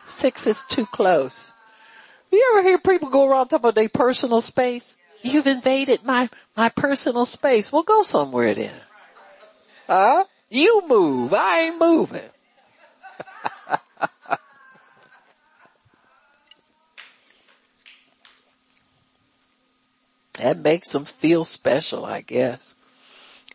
Six 0.07 0.47
is 0.47 0.65
too 0.69 0.87
close. 0.87 1.51
You 2.31 2.55
ever 2.55 2.67
hear 2.67 2.79
people 2.79 3.11
go 3.11 3.27
around 3.27 3.49
talking 3.49 3.57
about 3.63 3.75
their 3.75 3.89
personal 3.89 4.41
space? 4.41 4.97
You've 5.25 5.47
invaded 5.47 6.05
my, 6.05 6.29
my 6.55 6.69
personal 6.69 7.25
space. 7.25 7.73
Well 7.73 7.83
go 7.83 8.03
somewhere 8.03 8.53
then. 8.53 8.75
Huh? 9.87 10.25
You 10.51 10.83
move. 10.87 11.33
I 11.33 11.61
ain't 11.61 11.81
moving. 11.81 12.29
that 20.39 20.59
makes 20.59 20.93
them 20.93 21.07
feel 21.07 21.45
special, 21.45 22.05
I 22.05 22.21
guess. 22.21 22.75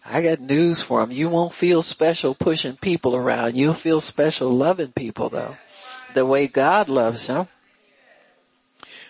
I 0.03 0.23
got 0.23 0.39
news 0.39 0.81
for 0.81 1.01
them. 1.01 1.11
You 1.11 1.29
won't 1.29 1.53
feel 1.53 1.83
special 1.83 2.33
pushing 2.33 2.77
people 2.77 3.15
around. 3.15 3.55
You'll 3.55 3.75
feel 3.75 4.01
special 4.01 4.49
loving 4.49 4.91
people 4.91 5.29
though. 5.29 5.55
The 6.15 6.25
way 6.25 6.47
God 6.47 6.89
loves 6.89 7.27
them. 7.27 7.47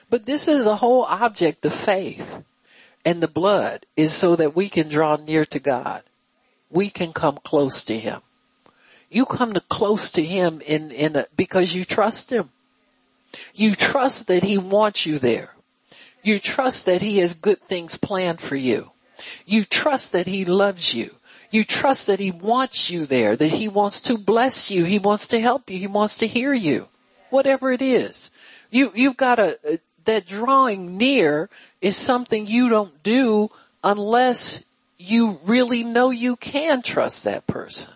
But 0.10 0.26
this 0.26 0.49
is 0.49 0.68
a 0.68 0.76
whole 0.76 1.03
object 1.03 1.64
of 1.64 1.74
faith. 1.74 2.43
And 3.06 3.22
the 3.22 3.28
blood 3.28 3.86
is 3.95 4.14
so 4.14 4.36
that 4.36 4.56
we 4.56 4.70
can 4.70 4.89
draw 4.89 5.16
near 5.16 5.45
to 5.45 5.60
God. 5.60 6.04
We 6.70 6.89
can 6.89 7.14
come 7.14 7.38
close 7.43 7.84
to 7.86 7.97
Him. 7.97 8.22
You 9.10 9.26
come 9.26 9.54
to 9.54 9.62
close 9.62 10.12
to 10.12 10.24
Him 10.24 10.62
in, 10.66 10.91
in 10.91 11.16
a, 11.16 11.26
because 11.36 11.74
you 11.74 11.86
trust 11.86 12.32
Him. 12.32 12.50
You 13.56 13.76
trust 13.76 14.28
that 14.28 14.43
He 14.43 14.58
wants 14.58 15.06
you 15.06 15.18
there. 15.18 15.54
You 16.22 16.39
trust 16.39 16.86
that 16.86 17.02
He 17.02 17.18
has 17.20 17.34
good 17.34 17.60
things 17.60 17.97
planned 17.97 18.41
for 18.41 18.56
you. 18.56 18.91
You 19.45 19.64
trust 19.64 20.12
that 20.12 20.28
He 20.28 20.45
loves 20.45 20.93
you. 20.93 21.16
You 21.52 21.64
trust 21.64 22.08
that 22.08 22.20
He 22.20 22.32
wants 22.32 22.91
you 22.91 23.06
there, 23.06 23.36
that 23.36 23.47
He 23.47 23.68
wants 23.68 24.02
to 24.02 24.18
bless 24.18 24.70
you. 24.70 24.84
He 24.84 25.00
wants 25.00 25.30
to 25.30 25.39
help 25.39 25.70
you. 25.70 25.80
He 25.80 25.88
wants 25.88 26.20
to 26.20 26.28
hear 26.28 26.54
you. 26.54 26.88
Whatever 27.30 27.72
it 27.72 27.82
is. 27.82 28.32
You, 28.70 28.91
you've 28.93 29.18
got 29.18 29.39
a, 29.39 29.58
that 30.06 30.26
drawing 30.26 30.97
near 30.97 31.50
is 31.82 31.95
something 31.95 32.45
you 32.45 32.70
don't 32.70 33.04
do 33.04 33.50
unless 33.84 34.64
you 34.97 35.39
really 35.45 35.84
know 35.84 36.10
you 36.10 36.36
can 36.36 36.82
trust 36.82 37.24
that 37.24 37.47
person. 37.47 37.93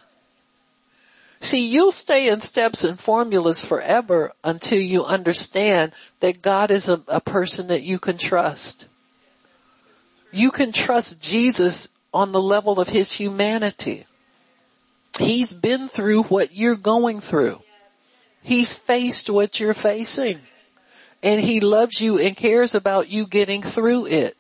See, 1.42 1.68
you'll 1.68 1.92
stay 1.92 2.30
in 2.30 2.40
steps 2.40 2.86
and 2.86 2.98
formulas 2.98 3.64
forever 3.64 4.32
until 4.46 4.80
you 4.80 5.04
understand 5.04 5.92
that 6.22 6.42
God 6.42 6.72
is 6.72 6.88
a, 6.88 7.02
a 7.10 7.20
person 7.20 7.68
that 7.68 7.84
you 7.84 8.00
can 8.00 8.18
trust. 8.18 8.86
You 10.32 10.52
can 10.52 10.72
trust 10.72 11.22
Jesus 11.22 11.98
on 12.14 12.32
the 12.32 12.42
level 12.42 12.80
of 12.80 12.90
his 12.90 13.12
humanity. 13.12 14.06
He's 15.20 15.52
been 15.52 15.90
through 15.90 16.24
what 16.24 16.56
you're 16.56 16.78
going 16.78 17.20
through. 17.20 17.62
He's 18.42 18.74
faced 18.74 19.30
what 19.30 19.60
you're 19.60 19.74
facing 19.74 20.40
and 21.24 21.40
he 21.40 21.62
loves 21.62 22.02
you 22.02 22.20
and 22.20 22.36
cares 22.36 22.76
about 22.76 23.10
you 23.10 23.26
getting 23.26 23.64
through 23.64 24.06
it 24.08 24.38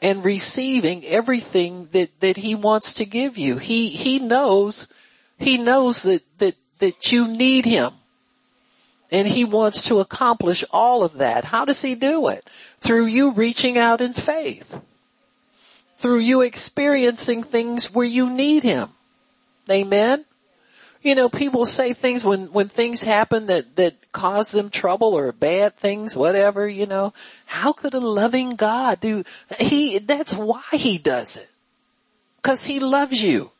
and 0.00 0.24
receiving 0.24 1.04
everything 1.04 1.88
that, 1.92 2.18
that 2.20 2.38
he 2.38 2.54
wants 2.54 2.94
to 2.94 3.04
give 3.04 3.38
you. 3.38 3.58
He, 3.58 3.90
he 3.90 4.18
knows, 4.18 4.92
he 5.38 5.58
knows 5.58 6.02
that, 6.02 6.22
that, 6.38 6.54
that 6.78 7.12
you 7.12 7.28
need 7.28 7.66
him 7.66 7.92
and 9.12 9.28
he 9.28 9.44
wants 9.44 9.84
to 9.84 10.00
accomplish 10.00 10.64
all 10.72 11.04
of 11.04 11.18
that. 11.18 11.44
How 11.44 11.64
does 11.64 11.82
he 11.82 11.94
do 11.94 12.28
it? 12.28 12.44
Through 12.80 13.06
you 13.06 13.30
reaching 13.30 13.78
out 13.78 14.00
in 14.00 14.12
faith. 14.12 14.80
Through 15.98 16.18
you 16.18 16.40
experiencing 16.40 17.42
things 17.42 17.94
where 17.94 18.06
you 18.06 18.28
need 18.28 18.62
him. 18.62 18.88
Amen? 19.70 20.24
You 21.04 21.14
know, 21.14 21.28
people 21.28 21.66
say 21.66 21.92
things 21.92 22.24
when, 22.24 22.46
when 22.46 22.68
things 22.68 23.02
happen 23.02 23.46
that, 23.46 23.76
that 23.76 23.94
cause 24.12 24.52
them 24.52 24.70
trouble 24.70 25.12
or 25.14 25.32
bad 25.32 25.76
things, 25.76 26.16
whatever, 26.16 26.66
you 26.66 26.86
know. 26.86 27.12
How 27.44 27.74
could 27.74 27.92
a 27.92 28.00
loving 28.00 28.50
God 28.50 29.00
do, 29.00 29.22
he, 29.58 29.98
that's 29.98 30.32
why 30.32 30.62
he 30.72 30.96
does 30.96 31.36
it. 31.36 31.50
Cause 32.42 32.64
he 32.64 32.80
loves 32.80 33.22
you. 33.22 33.50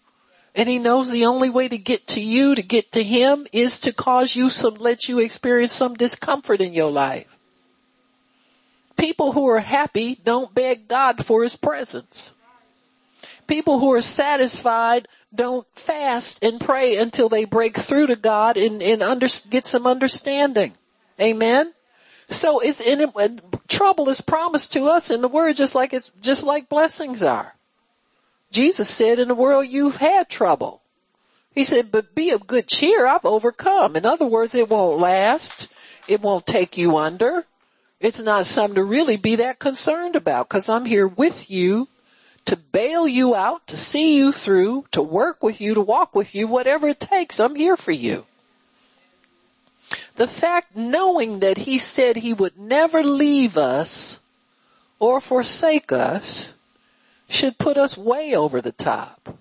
And 0.55 0.69
he 0.69 0.79
knows 0.79 1.11
the 1.11 1.27
only 1.27 1.51
way 1.51 1.69
to 1.69 1.77
get 1.77 2.07
to 2.09 2.21
you, 2.23 2.55
to 2.55 2.63
get 2.63 2.93
to 2.93 3.03
him, 3.03 3.47
is 3.53 3.79
to 3.81 3.93
cause 3.93 4.35
you 4.35 4.49
some, 4.49 4.77
let 4.77 5.09
you 5.09 5.19
experience 5.19 5.73
some 5.73 5.95
discomfort 5.95 6.63
in 6.63 6.73
your 6.73 6.91
life. 6.91 7.37
People 8.97 9.33
who 9.33 9.47
are 9.49 9.61
happy 9.61 10.15
don't 10.25 10.55
beg 10.55 10.89
God 10.89 11.23
for 11.25 11.43
his 11.43 11.57
presence. 11.57 12.33
People 13.47 13.81
who 13.81 13.93
are 13.93 14.01
satisfied 14.01 15.09
don't 15.35 15.67
fast 15.75 16.43
and 16.45 16.61
pray 16.61 16.97
until 16.97 17.29
they 17.29 17.45
break 17.45 17.77
through 17.77 18.09
to 18.09 18.17
God 18.17 18.57
and, 18.57 18.83
and 18.83 19.03
under, 19.03 19.29
get 19.51 19.67
some 19.67 19.87
understanding. 19.87 20.73
Amen. 21.21 21.73
So 22.29 22.61
it's 22.61 22.81
in 22.81 23.11
trouble 23.69 24.09
is 24.09 24.21
promised 24.21 24.73
to 24.73 24.85
us 24.85 25.11
in 25.11 25.21
the 25.21 25.29
word 25.29 25.57
just 25.57 25.75
like 25.75 25.93
it's 25.93 26.11
just 26.21 26.45
like 26.45 26.69
blessings 26.69 27.23
are. 27.23 27.55
Jesus 28.51 28.89
said 28.89 29.19
in 29.19 29.29
the 29.29 29.35
world 29.35 29.67
you've 29.69 29.97
had 29.97 30.29
trouble. 30.29 30.81
He 31.55 31.65
said, 31.65 31.93
but 31.93 32.15
be 32.15 32.31
of 32.31 32.47
good 32.47 32.67
cheer. 32.67 33.07
I've 33.07 33.25
overcome. 33.25 33.95
In 33.95 34.05
other 34.05 34.27
words, 34.27 34.55
it 34.55 34.69
won't 34.69 35.01
last. 35.01 35.73
It 36.09 36.21
won't 36.21 36.47
take 36.47 36.77
you 36.77 36.97
under. 36.97 37.45
It's 38.01 38.23
not 38.23 38.47
something 38.47 38.75
to 38.75 38.85
really 38.85 39.17
be 39.17 39.37
that 39.37 39.59
concerned 39.59 40.17
about 40.17 40.49
because 40.49 40.69
I'm 40.69 40.85
here 40.85 41.07
with 41.07 41.51
you 41.51 41.89
to 42.47 42.57
bail 42.57 43.09
you 43.09 43.35
out, 43.35 43.67
to 43.69 43.77
see 43.77 44.17
you 44.17 44.33
through, 44.33 44.87
to 44.93 45.03
work 45.03 45.43
with 45.43 45.61
you, 45.61 45.75
to 45.75 45.81
walk 45.81 46.15
with 46.15 46.35
you, 46.35 46.47
whatever 46.47 46.89
it 46.89 47.01
takes. 47.01 47.41
I'm 47.41 47.55
here 47.55 47.77
for 47.77 47.93
you. 47.93 48.27
The 50.17 50.29
fact 50.29 50.77
knowing 50.77 51.41
that 51.41 51.59
he 51.59 51.79
said 51.79 52.17
he 52.17 52.33
would 52.33 52.59
never 52.59 53.03
leave 53.03 53.57
us 53.57 54.21
or 54.99 55.21
forsake 55.21 55.91
us 55.91 56.55
should 57.29 57.59
put 57.59 57.77
us 57.77 57.97
way 57.97 58.35
over 58.35 58.61
the 58.61 58.73
top. 58.73 59.37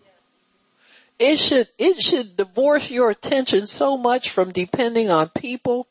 It 1.19 1.37
should, 1.37 1.69
it 1.77 2.01
should 2.01 2.35
divorce 2.35 2.89
your 2.89 3.09
attention 3.09 3.67
so 3.67 3.97
much 3.97 4.29
from 4.29 4.51
depending 4.51 5.09
on 5.09 5.29
people. 5.29 5.87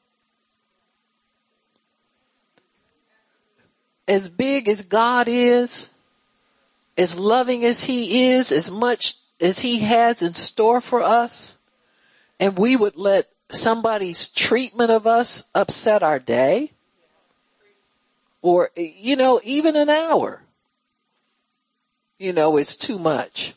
As 4.09 4.28
big 4.28 4.68
as 4.68 4.82
God 4.82 5.28
is, 5.28 5.91
as 6.97 7.19
loving 7.19 7.64
as 7.64 7.85
he 7.85 8.31
is, 8.31 8.52
as 8.52 8.70
much 8.70 9.16
as 9.40 9.60
he 9.60 9.81
has 9.81 10.23
in 10.23 10.32
store 10.32 10.81
for 10.81 11.02
us 11.02 11.59
and 12.39 12.59
we 12.59 12.77
would 12.77 12.97
let 12.97 13.28
somebody's 13.51 14.28
treatment 14.28 14.90
of 14.90 15.06
us 15.06 15.48
upset 15.55 16.02
our 16.02 16.19
day 16.19 16.73
or, 18.40 18.70
you 18.77 19.14
know, 19.16 19.40
even 19.44 19.77
an 19.77 19.89
hour, 19.89 20.43
you 22.19 22.32
know, 22.32 22.56
it's 22.56 22.77
too 22.77 22.98
much. 22.98 23.55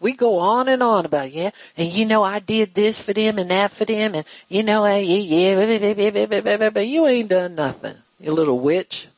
We 0.00 0.12
go 0.12 0.38
on 0.38 0.68
and 0.68 0.82
on 0.82 1.06
about, 1.06 1.30
yeah, 1.30 1.50
and 1.78 1.90
you 1.90 2.04
know, 2.04 2.22
I 2.22 2.40
did 2.40 2.74
this 2.74 3.00
for 3.00 3.14
them 3.14 3.38
and 3.38 3.50
that 3.50 3.70
for 3.70 3.86
them 3.86 4.14
and 4.14 4.26
you 4.48 4.62
know, 4.62 4.84
yeah, 4.84 4.98
yeah, 4.98 6.80
you 6.80 7.06
ain't 7.06 7.30
done 7.30 7.54
nothing, 7.54 7.94
you 8.20 8.32
little 8.32 8.58
witch. 8.58 9.08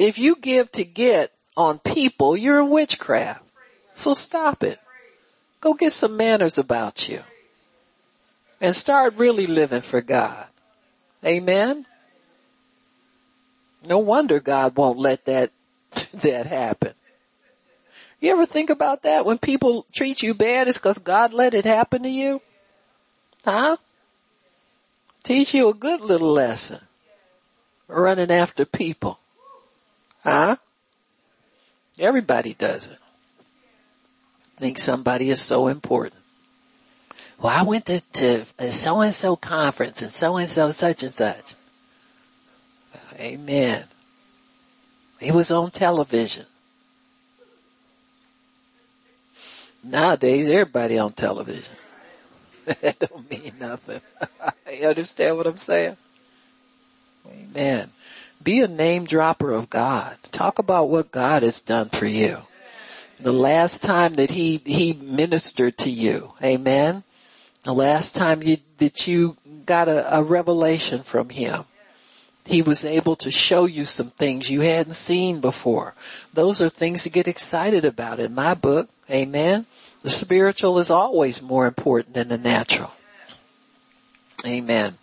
If 0.00 0.18
you 0.18 0.36
give 0.36 0.72
to 0.72 0.84
get 0.86 1.30
on 1.58 1.78
people, 1.78 2.34
you're 2.34 2.60
a 2.60 2.64
witchcraft. 2.64 3.42
So 3.94 4.14
stop 4.14 4.62
it. 4.62 4.80
Go 5.60 5.74
get 5.74 5.92
some 5.92 6.16
manners 6.16 6.56
about 6.56 7.06
you 7.06 7.22
and 8.62 8.74
start 8.74 9.18
really 9.18 9.46
living 9.46 9.82
for 9.82 10.00
God. 10.00 10.46
Amen. 11.22 11.84
No 13.86 13.98
wonder 13.98 14.40
God 14.40 14.74
won't 14.74 14.98
let 14.98 15.26
that, 15.26 15.50
that 16.14 16.46
happen. 16.46 16.94
You 18.20 18.32
ever 18.32 18.46
think 18.46 18.70
about 18.70 19.02
that? 19.02 19.26
When 19.26 19.36
people 19.36 19.84
treat 19.92 20.22
you 20.22 20.32
bad, 20.32 20.66
it's 20.66 20.78
cause 20.78 20.96
God 20.96 21.34
let 21.34 21.52
it 21.52 21.66
happen 21.66 22.04
to 22.04 22.08
you? 22.08 22.40
Huh? 23.44 23.76
Teach 25.24 25.52
you 25.52 25.68
a 25.68 25.74
good 25.74 26.00
little 26.00 26.32
lesson. 26.32 26.80
Running 27.86 28.30
after 28.30 28.64
people. 28.64 29.19
Huh? 30.22 30.56
Everybody 31.98 32.54
does 32.54 32.86
it. 32.86 32.98
Think 34.58 34.78
somebody 34.78 35.30
is 35.30 35.40
so 35.40 35.68
important 35.68 36.20
well, 37.40 37.58
I 37.58 37.62
went 37.62 37.86
to, 37.86 38.00
to 38.00 38.44
so 38.70 39.00
and 39.00 39.14
so 39.14 39.34
conference 39.34 40.02
and 40.02 40.10
so 40.10 40.36
and 40.36 40.48
so 40.48 40.70
such 40.70 41.02
and 41.02 41.12
such. 41.12 41.54
Amen. 43.18 43.84
It 45.20 45.32
was 45.32 45.50
on 45.50 45.70
television. 45.70 46.44
Nowadays, 49.82 50.48
everybody 50.48 50.98
on 50.98 51.12
television. 51.12 51.74
that 52.66 52.98
don't 52.98 53.30
mean 53.30 53.54
nothing. 53.58 54.00
you 54.78 54.86
understand 54.86 55.36
what 55.38 55.46
I'm 55.46 55.56
saying? 55.56 55.96
Amen. 57.26 57.90
Be 58.42 58.60
a 58.60 58.68
name 58.68 59.04
dropper 59.04 59.50
of 59.50 59.68
God. 59.68 60.16
Talk 60.32 60.58
about 60.58 60.88
what 60.88 61.12
God 61.12 61.42
has 61.42 61.60
done 61.60 61.88
for 61.88 62.06
you. 62.06 62.38
The 63.18 63.32
last 63.32 63.82
time 63.82 64.14
that 64.14 64.30
he, 64.30 64.56
he 64.64 64.94
ministered 64.94 65.76
to 65.78 65.90
you. 65.90 66.32
Amen. 66.42 67.02
The 67.64 67.74
last 67.74 68.14
time 68.14 68.42
you, 68.42 68.56
that 68.78 69.06
you 69.06 69.36
got 69.66 69.88
a, 69.88 70.18
a 70.18 70.22
revelation 70.22 71.02
from 71.02 71.28
him, 71.28 71.64
he 72.46 72.62
was 72.62 72.86
able 72.86 73.16
to 73.16 73.30
show 73.30 73.66
you 73.66 73.84
some 73.84 74.08
things 74.08 74.50
you 74.50 74.62
hadn't 74.62 74.94
seen 74.94 75.40
before. 75.40 75.94
Those 76.32 76.62
are 76.62 76.70
things 76.70 77.02
to 77.02 77.10
get 77.10 77.28
excited 77.28 77.84
about 77.84 78.18
in 78.18 78.34
my 78.34 78.54
book. 78.54 78.88
Amen. 79.10 79.66
The 80.02 80.08
spiritual 80.10 80.78
is 80.78 80.90
always 80.90 81.42
more 81.42 81.66
important 81.66 82.14
than 82.14 82.28
the 82.28 82.38
natural. 82.38 82.92
Amen. 84.46 84.96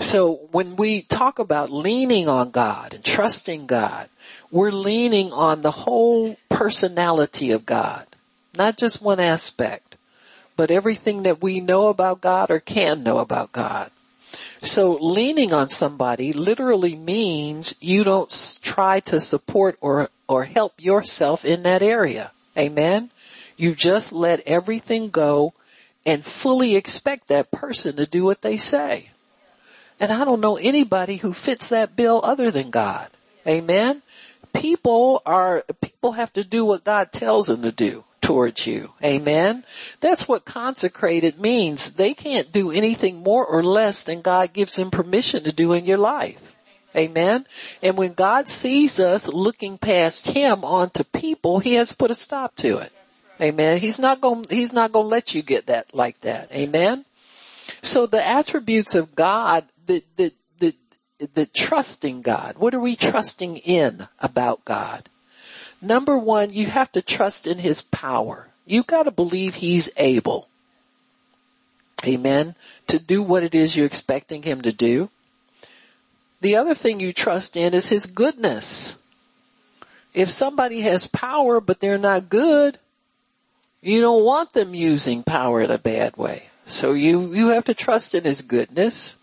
So 0.00 0.34
when 0.52 0.76
we 0.76 1.02
talk 1.02 1.38
about 1.38 1.72
leaning 1.72 2.28
on 2.28 2.50
God 2.50 2.94
and 2.94 3.04
trusting 3.04 3.66
God, 3.66 4.08
we're 4.50 4.70
leaning 4.70 5.32
on 5.32 5.62
the 5.62 5.70
whole 5.70 6.36
personality 6.48 7.50
of 7.50 7.66
God, 7.66 8.06
not 8.56 8.76
just 8.76 9.02
one 9.02 9.20
aspect 9.20 9.88
but 10.58 10.72
everything 10.72 11.22
that 11.22 11.40
we 11.40 11.60
know 11.60 11.86
about 11.86 12.20
God 12.20 12.50
or 12.50 12.58
can 12.58 13.04
know 13.04 13.18
about 13.18 13.52
God. 13.52 13.92
So 14.60 14.98
leaning 15.00 15.52
on 15.52 15.68
somebody 15.68 16.32
literally 16.32 16.96
means 16.96 17.76
you 17.80 18.02
don't 18.02 18.58
try 18.60 18.98
to 19.00 19.20
support 19.20 19.78
or, 19.80 20.08
or 20.26 20.44
help 20.44 20.74
yourself 20.78 21.44
in 21.44 21.62
that 21.62 21.80
area. 21.80 22.32
Amen. 22.58 23.10
You 23.56 23.76
just 23.76 24.12
let 24.12 24.40
everything 24.48 25.10
go 25.10 25.54
and 26.04 26.26
fully 26.26 26.74
expect 26.74 27.28
that 27.28 27.52
person 27.52 27.94
to 27.94 28.04
do 28.04 28.24
what 28.24 28.42
they 28.42 28.56
say. 28.56 29.10
And 30.00 30.12
I 30.12 30.24
don't 30.24 30.40
know 30.40 30.56
anybody 30.56 31.16
who 31.16 31.32
fits 31.32 31.70
that 31.70 31.96
bill 31.96 32.20
other 32.22 32.50
than 32.50 32.70
God. 32.70 33.08
Amen. 33.46 34.02
People 34.52 35.22
are, 35.26 35.64
people 35.80 36.12
have 36.12 36.32
to 36.34 36.44
do 36.44 36.64
what 36.64 36.84
God 36.84 37.12
tells 37.12 37.46
them 37.46 37.62
to 37.62 37.72
do 37.72 38.04
towards 38.20 38.66
you. 38.66 38.92
Amen. 39.02 39.64
That's 40.00 40.28
what 40.28 40.44
consecrated 40.44 41.40
means. 41.40 41.94
They 41.94 42.14
can't 42.14 42.52
do 42.52 42.70
anything 42.70 43.22
more 43.22 43.44
or 43.44 43.62
less 43.62 44.04
than 44.04 44.20
God 44.20 44.52
gives 44.52 44.76
them 44.76 44.90
permission 44.90 45.44
to 45.44 45.52
do 45.52 45.72
in 45.72 45.84
your 45.84 45.98
life. 45.98 46.54
Amen. 46.96 47.46
And 47.82 47.96
when 47.96 48.12
God 48.12 48.48
sees 48.48 48.98
us 49.00 49.28
looking 49.28 49.78
past 49.78 50.32
him 50.32 50.64
onto 50.64 51.04
people, 51.04 51.58
he 51.58 51.74
has 51.74 51.92
put 51.92 52.10
a 52.10 52.14
stop 52.14 52.54
to 52.56 52.78
it. 52.78 52.92
Amen. 53.40 53.78
He's 53.78 53.98
not 53.98 54.20
going, 54.20 54.44
he's 54.50 54.72
not 54.72 54.92
going 54.92 55.04
to 55.04 55.10
let 55.10 55.34
you 55.34 55.42
get 55.42 55.66
that 55.66 55.94
like 55.94 56.18
that. 56.20 56.52
Amen. 56.52 57.04
So 57.82 58.06
the 58.06 58.26
attributes 58.26 58.94
of 58.94 59.14
God 59.14 59.64
that, 59.88 60.04
that, 60.16 60.32
that, 60.60 61.34
that 61.34 61.52
trusting 61.52 62.22
God, 62.22 62.56
what 62.58 62.74
are 62.74 62.80
we 62.80 62.96
trusting 62.96 63.58
in 63.58 64.08
about 64.20 64.64
God? 64.64 65.08
Number 65.82 66.16
one, 66.16 66.52
you 66.52 66.66
have 66.66 66.90
to 66.92 67.02
trust 67.02 67.46
in 67.46 67.58
his 67.58 67.82
power. 67.82 68.48
You 68.66 68.82
gotta 68.82 69.10
believe 69.10 69.56
he's 69.56 69.90
able. 69.96 70.48
Amen. 72.06 72.54
To 72.88 72.98
do 72.98 73.22
what 73.22 73.42
it 73.42 73.54
is 73.54 73.76
you're 73.76 73.86
expecting 73.86 74.42
him 74.42 74.62
to 74.62 74.72
do. 74.72 75.10
The 76.40 76.56
other 76.56 76.74
thing 76.74 77.00
you 77.00 77.12
trust 77.12 77.56
in 77.56 77.74
is 77.74 77.88
his 77.88 78.06
goodness. 78.06 78.98
If 80.14 80.30
somebody 80.30 80.80
has 80.82 81.06
power 81.06 81.60
but 81.60 81.80
they're 81.80 81.98
not 81.98 82.28
good, 82.28 82.78
you 83.80 84.00
don't 84.00 84.24
want 84.24 84.52
them 84.52 84.74
using 84.74 85.22
power 85.22 85.62
in 85.62 85.70
a 85.70 85.78
bad 85.78 86.16
way. 86.16 86.50
So 86.66 86.92
you, 86.92 87.34
you 87.34 87.48
have 87.48 87.64
to 87.64 87.74
trust 87.74 88.14
in 88.14 88.24
his 88.24 88.42
goodness. 88.42 89.16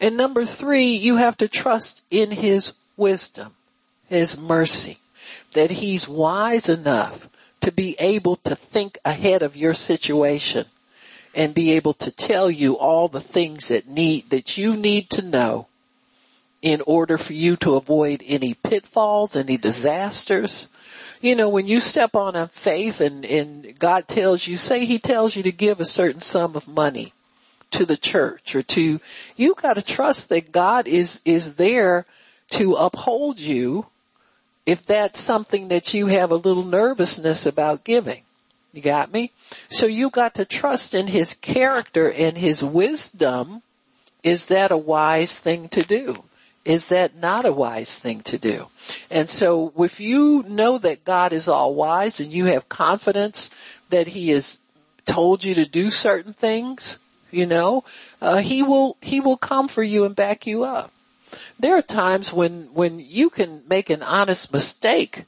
And 0.00 0.16
number 0.16 0.44
three, 0.44 0.88
you 0.88 1.16
have 1.16 1.36
to 1.38 1.48
trust 1.48 2.02
in 2.10 2.30
his 2.30 2.74
wisdom, 2.96 3.54
his 4.08 4.38
mercy 4.38 4.98
that 5.52 5.70
he's 5.70 6.06
wise 6.08 6.68
enough 6.68 7.28
to 7.60 7.72
be 7.72 7.96
able 7.98 8.36
to 8.36 8.54
think 8.54 8.98
ahead 9.04 9.42
of 9.42 9.56
your 9.56 9.74
situation 9.74 10.66
and 11.34 11.54
be 11.54 11.72
able 11.72 11.94
to 11.94 12.10
tell 12.10 12.50
you 12.50 12.78
all 12.78 13.08
the 13.08 13.20
things 13.20 13.68
that 13.68 13.88
need, 13.88 14.30
that 14.30 14.56
you 14.56 14.76
need 14.76 15.10
to 15.10 15.22
know 15.22 15.66
in 16.62 16.82
order 16.86 17.18
for 17.18 17.32
you 17.32 17.56
to 17.56 17.74
avoid 17.74 18.22
any 18.26 18.54
pitfalls, 18.54 19.36
any 19.36 19.56
disasters. 19.56 20.68
You 21.20 21.34
know, 21.34 21.48
when 21.48 21.66
you 21.66 21.80
step 21.80 22.14
on 22.14 22.36
a 22.36 22.48
faith 22.48 23.00
and, 23.00 23.24
and 23.24 23.78
God 23.78 24.08
tells 24.08 24.46
you, 24.46 24.56
say 24.56 24.84
he 24.84 24.98
tells 24.98 25.36
you 25.36 25.42
to 25.42 25.52
give 25.52 25.80
a 25.80 25.84
certain 25.84 26.20
sum 26.20 26.54
of 26.56 26.68
money 26.68 27.12
to 27.72 27.84
the 27.84 27.96
church 27.96 28.54
or 28.54 28.62
to, 28.62 29.00
you 29.36 29.54
gotta 29.60 29.82
trust 29.82 30.28
that 30.28 30.52
God 30.52 30.86
is, 30.86 31.20
is 31.24 31.56
there 31.56 32.06
to 32.50 32.74
uphold 32.74 33.38
you 33.38 33.86
if 34.66 34.84
that's 34.84 35.18
something 35.18 35.68
that 35.68 35.94
you 35.94 36.08
have 36.08 36.30
a 36.30 36.36
little 36.36 36.64
nervousness 36.64 37.46
about 37.46 37.84
giving. 37.84 38.22
You 38.72 38.82
got 38.82 39.12
me? 39.12 39.30
So 39.70 39.86
you 39.86 40.10
got 40.10 40.34
to 40.34 40.44
trust 40.44 40.92
in 40.92 41.06
his 41.06 41.34
character 41.34 42.12
and 42.12 42.36
his 42.36 42.62
wisdom. 42.62 43.62
Is 44.22 44.48
that 44.48 44.72
a 44.72 44.76
wise 44.76 45.38
thing 45.38 45.68
to 45.70 45.82
do? 45.82 46.24
Is 46.64 46.88
that 46.88 47.16
not 47.16 47.46
a 47.46 47.52
wise 47.52 48.00
thing 48.00 48.20
to 48.22 48.38
do? 48.38 48.66
And 49.08 49.28
so 49.28 49.72
if 49.78 50.00
you 50.00 50.44
know 50.48 50.78
that 50.78 51.04
God 51.04 51.32
is 51.32 51.48
all 51.48 51.74
wise 51.74 52.18
and 52.18 52.32
you 52.32 52.46
have 52.46 52.68
confidence 52.68 53.50
that 53.90 54.08
he 54.08 54.30
has 54.30 54.60
told 55.06 55.44
you 55.44 55.54
to 55.54 55.64
do 55.64 55.90
certain 55.90 56.32
things, 56.32 56.98
you 57.30 57.46
know, 57.46 57.84
uh, 58.20 58.38
he 58.38 58.62
will, 58.62 58.96
he 59.00 59.20
will 59.20 59.36
come 59.36 59.68
for 59.68 59.82
you 59.82 60.04
and 60.04 60.14
back 60.14 60.46
you 60.46 60.64
up. 60.64 60.92
There 61.58 61.76
are 61.76 61.82
times 61.82 62.32
when, 62.32 62.68
when 62.72 63.00
you 63.00 63.30
can 63.30 63.62
make 63.68 63.90
an 63.90 64.02
honest 64.02 64.52
mistake 64.52 65.24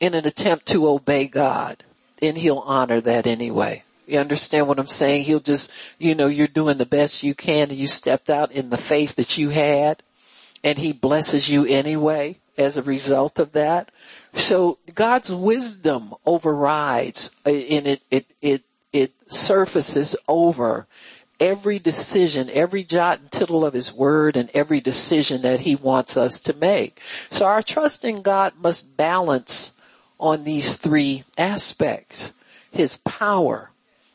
in 0.00 0.14
an 0.14 0.26
attempt 0.26 0.66
to 0.66 0.88
obey 0.88 1.26
God 1.26 1.84
and 2.20 2.36
he'll 2.36 2.58
honor 2.58 3.00
that 3.00 3.26
anyway. 3.26 3.84
You 4.06 4.18
understand 4.18 4.68
what 4.68 4.78
I'm 4.78 4.86
saying? 4.86 5.24
He'll 5.24 5.40
just, 5.40 5.70
you 5.98 6.14
know, 6.14 6.26
you're 6.26 6.46
doing 6.46 6.78
the 6.78 6.86
best 6.86 7.22
you 7.22 7.34
can 7.34 7.70
and 7.70 7.78
you 7.78 7.86
stepped 7.86 8.30
out 8.30 8.52
in 8.52 8.70
the 8.70 8.76
faith 8.76 9.16
that 9.16 9.38
you 9.38 9.50
had 9.50 10.02
and 10.64 10.78
he 10.78 10.92
blesses 10.92 11.48
you 11.48 11.66
anyway 11.66 12.36
as 12.58 12.76
a 12.76 12.82
result 12.82 13.38
of 13.38 13.52
that. 13.52 13.90
So 14.34 14.78
God's 14.94 15.32
wisdom 15.32 16.14
overrides 16.26 17.30
uh, 17.46 17.50
and 17.50 17.86
it, 17.86 18.02
it, 18.10 18.26
it, 18.40 18.62
it 18.92 19.12
surfaces 19.28 20.16
over 20.28 20.86
every 21.40 21.78
decision, 21.78 22.48
every 22.50 22.84
jot 22.84 23.18
and 23.18 23.30
tittle 23.30 23.64
of 23.64 23.74
his 23.74 23.92
word 23.92 24.36
and 24.36 24.48
every 24.54 24.80
decision 24.80 25.42
that 25.42 25.60
he 25.60 25.74
wants 25.74 26.16
us 26.16 26.38
to 26.40 26.54
make. 26.54 27.00
So 27.30 27.46
our 27.46 27.62
trust 27.62 28.04
in 28.04 28.22
God 28.22 28.54
must 28.60 28.96
balance 28.96 29.78
on 30.20 30.44
these 30.44 30.76
three 30.76 31.24
aspects. 31.36 32.32
His 32.70 32.98
power, 32.98 33.70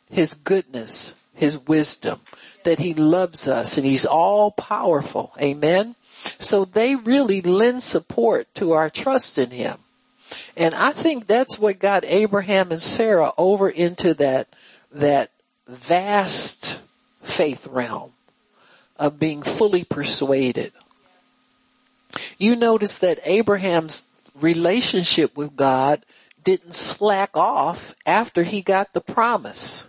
his 0.09 0.33
goodness, 0.33 1.15
his 1.33 1.57
wisdom, 1.57 2.21
that 2.63 2.79
he 2.79 2.93
loves 2.93 3.47
us 3.47 3.77
and 3.77 3.85
he's 3.85 4.05
all 4.05 4.51
powerful. 4.51 5.33
Amen. 5.39 5.95
So 6.39 6.65
they 6.65 6.95
really 6.95 7.41
lend 7.41 7.83
support 7.83 8.47
to 8.55 8.71
our 8.71 8.89
trust 8.89 9.37
in 9.37 9.51
him. 9.51 9.77
And 10.55 10.73
I 10.73 10.91
think 10.91 11.25
that's 11.25 11.59
what 11.59 11.79
got 11.79 12.03
Abraham 12.05 12.71
and 12.71 12.81
Sarah 12.81 13.31
over 13.37 13.69
into 13.69 14.13
that, 14.15 14.47
that 14.98 15.32
vast 15.68 16.82
faith 17.22 17.68
realm 17.68 18.11
of 18.98 19.19
being 19.19 19.41
fully 19.41 19.84
persuaded. 19.84 20.72
You 22.38 22.56
notice 22.56 22.98
that 22.99 23.19
Abraham's 23.26 24.14
relationship 24.36 25.36
with 25.36 25.56
God 25.56 26.03
didn't 26.44 26.74
slack 26.74 27.36
off 27.36 27.95
after 28.06 28.44
he 28.44 28.61
got 28.61 28.94
the 28.94 29.02
promise. 29.02 29.86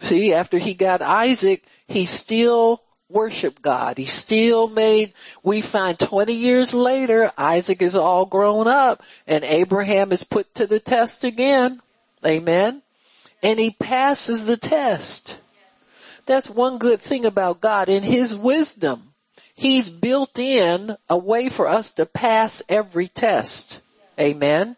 See, 0.00 0.32
after 0.32 0.58
he 0.58 0.74
got 0.74 1.00
Isaac, 1.00 1.64
he 1.86 2.04
still 2.04 2.82
worshiped 3.08 3.62
God. 3.62 3.96
He 3.96 4.04
still 4.04 4.68
made, 4.68 5.12
we 5.42 5.60
find 5.60 5.98
20 5.98 6.32
years 6.32 6.74
later, 6.74 7.30
Isaac 7.38 7.80
is 7.80 7.94
all 7.94 8.26
grown 8.26 8.66
up 8.66 9.02
and 9.26 9.44
Abraham 9.44 10.12
is 10.12 10.24
put 10.24 10.52
to 10.56 10.66
the 10.66 10.80
test 10.80 11.24
again. 11.24 11.80
Amen. 12.26 12.82
And 13.44 13.60
he 13.60 13.70
passes 13.70 14.46
the 14.46 14.56
test. 14.56 15.38
That's 16.26 16.48
one 16.48 16.78
good 16.78 17.00
thing 17.00 17.24
about 17.26 17.60
God. 17.60 17.88
In 17.88 18.02
His 18.02 18.34
wisdom, 18.34 19.12
He's 19.54 19.88
built 19.88 20.38
in 20.38 20.96
a 21.08 21.16
way 21.16 21.48
for 21.48 21.68
us 21.68 21.92
to 21.92 22.06
pass 22.06 22.62
every 22.68 23.08
test. 23.08 23.80
Amen. 24.18 24.76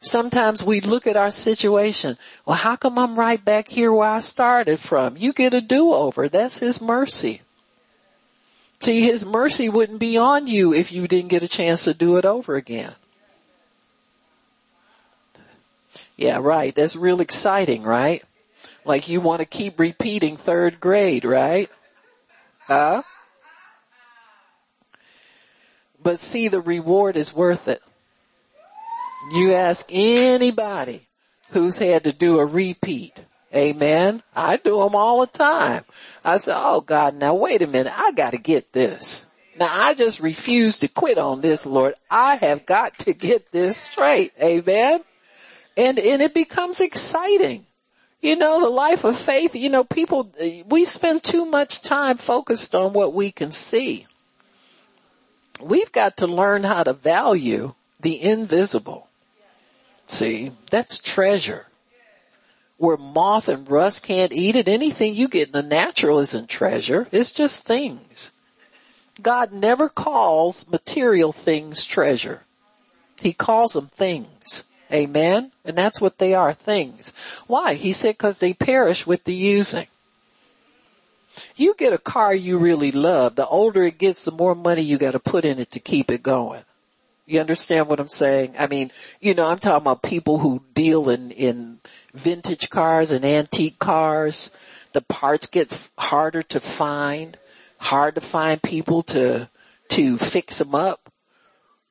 Sometimes 0.00 0.62
we 0.62 0.80
look 0.80 1.06
at 1.06 1.16
our 1.16 1.30
situation. 1.30 2.16
Well, 2.46 2.56
how 2.56 2.76
come 2.76 2.98
I'm 2.98 3.18
right 3.18 3.44
back 3.44 3.68
here 3.68 3.92
where 3.92 4.08
I 4.08 4.20
started 4.20 4.80
from? 4.80 5.16
You 5.16 5.32
get 5.32 5.52
a 5.52 5.60
do-over. 5.60 6.28
That's 6.28 6.58
His 6.58 6.80
mercy. 6.80 7.42
See, 8.80 9.02
His 9.02 9.24
mercy 9.24 9.68
wouldn't 9.68 10.00
be 10.00 10.16
on 10.16 10.46
you 10.46 10.72
if 10.72 10.90
you 10.90 11.06
didn't 11.06 11.28
get 11.28 11.42
a 11.42 11.48
chance 11.48 11.84
to 11.84 11.92
do 11.92 12.16
it 12.16 12.24
over 12.24 12.56
again. 12.56 12.94
Yeah, 16.20 16.38
right. 16.42 16.74
That's 16.74 16.96
real 16.96 17.22
exciting, 17.22 17.82
right? 17.82 18.22
Like 18.84 19.08
you 19.08 19.22
want 19.22 19.40
to 19.40 19.46
keep 19.46 19.80
repeating 19.80 20.36
third 20.36 20.78
grade, 20.78 21.24
right? 21.24 21.70
Huh? 22.60 23.02
But 26.02 26.18
see, 26.18 26.48
the 26.48 26.60
reward 26.60 27.16
is 27.16 27.34
worth 27.34 27.68
it. 27.68 27.82
You 29.32 29.54
ask 29.54 29.88
anybody 29.90 31.06
who's 31.52 31.78
had 31.78 32.04
to 32.04 32.12
do 32.12 32.38
a 32.38 32.44
repeat. 32.44 33.18
Amen. 33.54 34.22
I 34.36 34.58
do 34.58 34.78
them 34.80 34.94
all 34.94 35.22
the 35.22 35.26
time. 35.26 35.84
I 36.22 36.36
say, 36.36 36.52
oh 36.54 36.82
God, 36.82 37.14
now 37.14 37.32
wait 37.32 37.62
a 37.62 37.66
minute. 37.66 37.98
I 37.98 38.12
got 38.12 38.32
to 38.32 38.38
get 38.38 38.74
this. 38.74 39.24
Now 39.58 39.68
I 39.70 39.94
just 39.94 40.20
refuse 40.20 40.80
to 40.80 40.88
quit 40.88 41.16
on 41.16 41.40
this, 41.40 41.64
Lord. 41.64 41.94
I 42.10 42.34
have 42.36 42.66
got 42.66 42.98
to 42.98 43.14
get 43.14 43.52
this 43.52 43.78
straight. 43.78 44.32
Amen. 44.40 45.00
And, 45.80 45.98
and 45.98 46.20
it 46.20 46.34
becomes 46.34 46.78
exciting. 46.78 47.64
You 48.20 48.36
know, 48.36 48.60
the 48.60 48.68
life 48.68 49.04
of 49.04 49.16
faith, 49.16 49.56
you 49.56 49.70
know, 49.70 49.82
people, 49.82 50.30
we 50.66 50.84
spend 50.84 51.22
too 51.22 51.46
much 51.46 51.80
time 51.80 52.18
focused 52.18 52.74
on 52.74 52.92
what 52.92 53.14
we 53.14 53.32
can 53.32 53.50
see. 53.50 54.06
We've 55.58 55.90
got 55.90 56.18
to 56.18 56.26
learn 56.26 56.64
how 56.64 56.82
to 56.82 56.92
value 56.92 57.72
the 57.98 58.20
invisible. 58.20 59.08
See, 60.06 60.52
that's 60.70 61.00
treasure. 61.00 61.66
Where 62.76 62.98
moth 62.98 63.48
and 63.48 63.70
rust 63.70 64.02
can't 64.02 64.34
eat 64.34 64.56
it, 64.56 64.68
anything 64.68 65.14
you 65.14 65.28
get 65.28 65.48
in 65.48 65.52
the 65.52 65.62
natural 65.62 66.18
isn't 66.18 66.50
treasure. 66.50 67.08
It's 67.10 67.32
just 67.32 67.64
things. 67.64 68.32
God 69.22 69.50
never 69.50 69.88
calls 69.88 70.70
material 70.70 71.32
things 71.32 71.86
treasure. 71.86 72.42
He 73.22 73.32
calls 73.32 73.72
them 73.72 73.86
things. 73.86 74.66
Amen? 74.92 75.52
And 75.64 75.76
that's 75.76 76.00
what 76.00 76.18
they 76.18 76.34
are, 76.34 76.52
things. 76.52 77.12
Why? 77.46 77.74
He 77.74 77.92
said 77.92 78.18
cause 78.18 78.40
they 78.40 78.54
perish 78.54 79.06
with 79.06 79.24
the 79.24 79.34
using. 79.34 79.86
You 81.56 81.74
get 81.78 81.92
a 81.92 81.98
car 81.98 82.34
you 82.34 82.58
really 82.58 82.90
love, 82.90 83.36
the 83.36 83.46
older 83.46 83.84
it 83.84 83.98
gets, 83.98 84.24
the 84.24 84.32
more 84.32 84.54
money 84.54 84.82
you 84.82 84.98
gotta 84.98 85.20
put 85.20 85.44
in 85.44 85.58
it 85.58 85.70
to 85.70 85.80
keep 85.80 86.10
it 86.10 86.22
going. 86.22 86.64
You 87.26 87.40
understand 87.40 87.86
what 87.86 88.00
I'm 88.00 88.08
saying? 88.08 88.54
I 88.58 88.66
mean, 88.66 88.90
you 89.20 89.34
know, 89.34 89.48
I'm 89.48 89.58
talking 89.58 89.82
about 89.82 90.02
people 90.02 90.38
who 90.38 90.62
deal 90.74 91.08
in, 91.08 91.30
in 91.30 91.78
vintage 92.12 92.70
cars 92.70 93.12
and 93.12 93.24
antique 93.24 93.78
cars. 93.78 94.50
The 94.92 95.02
parts 95.02 95.46
get 95.46 95.88
harder 95.96 96.42
to 96.42 96.58
find, 96.58 97.38
hard 97.78 98.16
to 98.16 98.20
find 98.20 98.60
people 98.60 99.02
to, 99.04 99.48
to 99.90 100.18
fix 100.18 100.58
them 100.58 100.74
up 100.74 101.09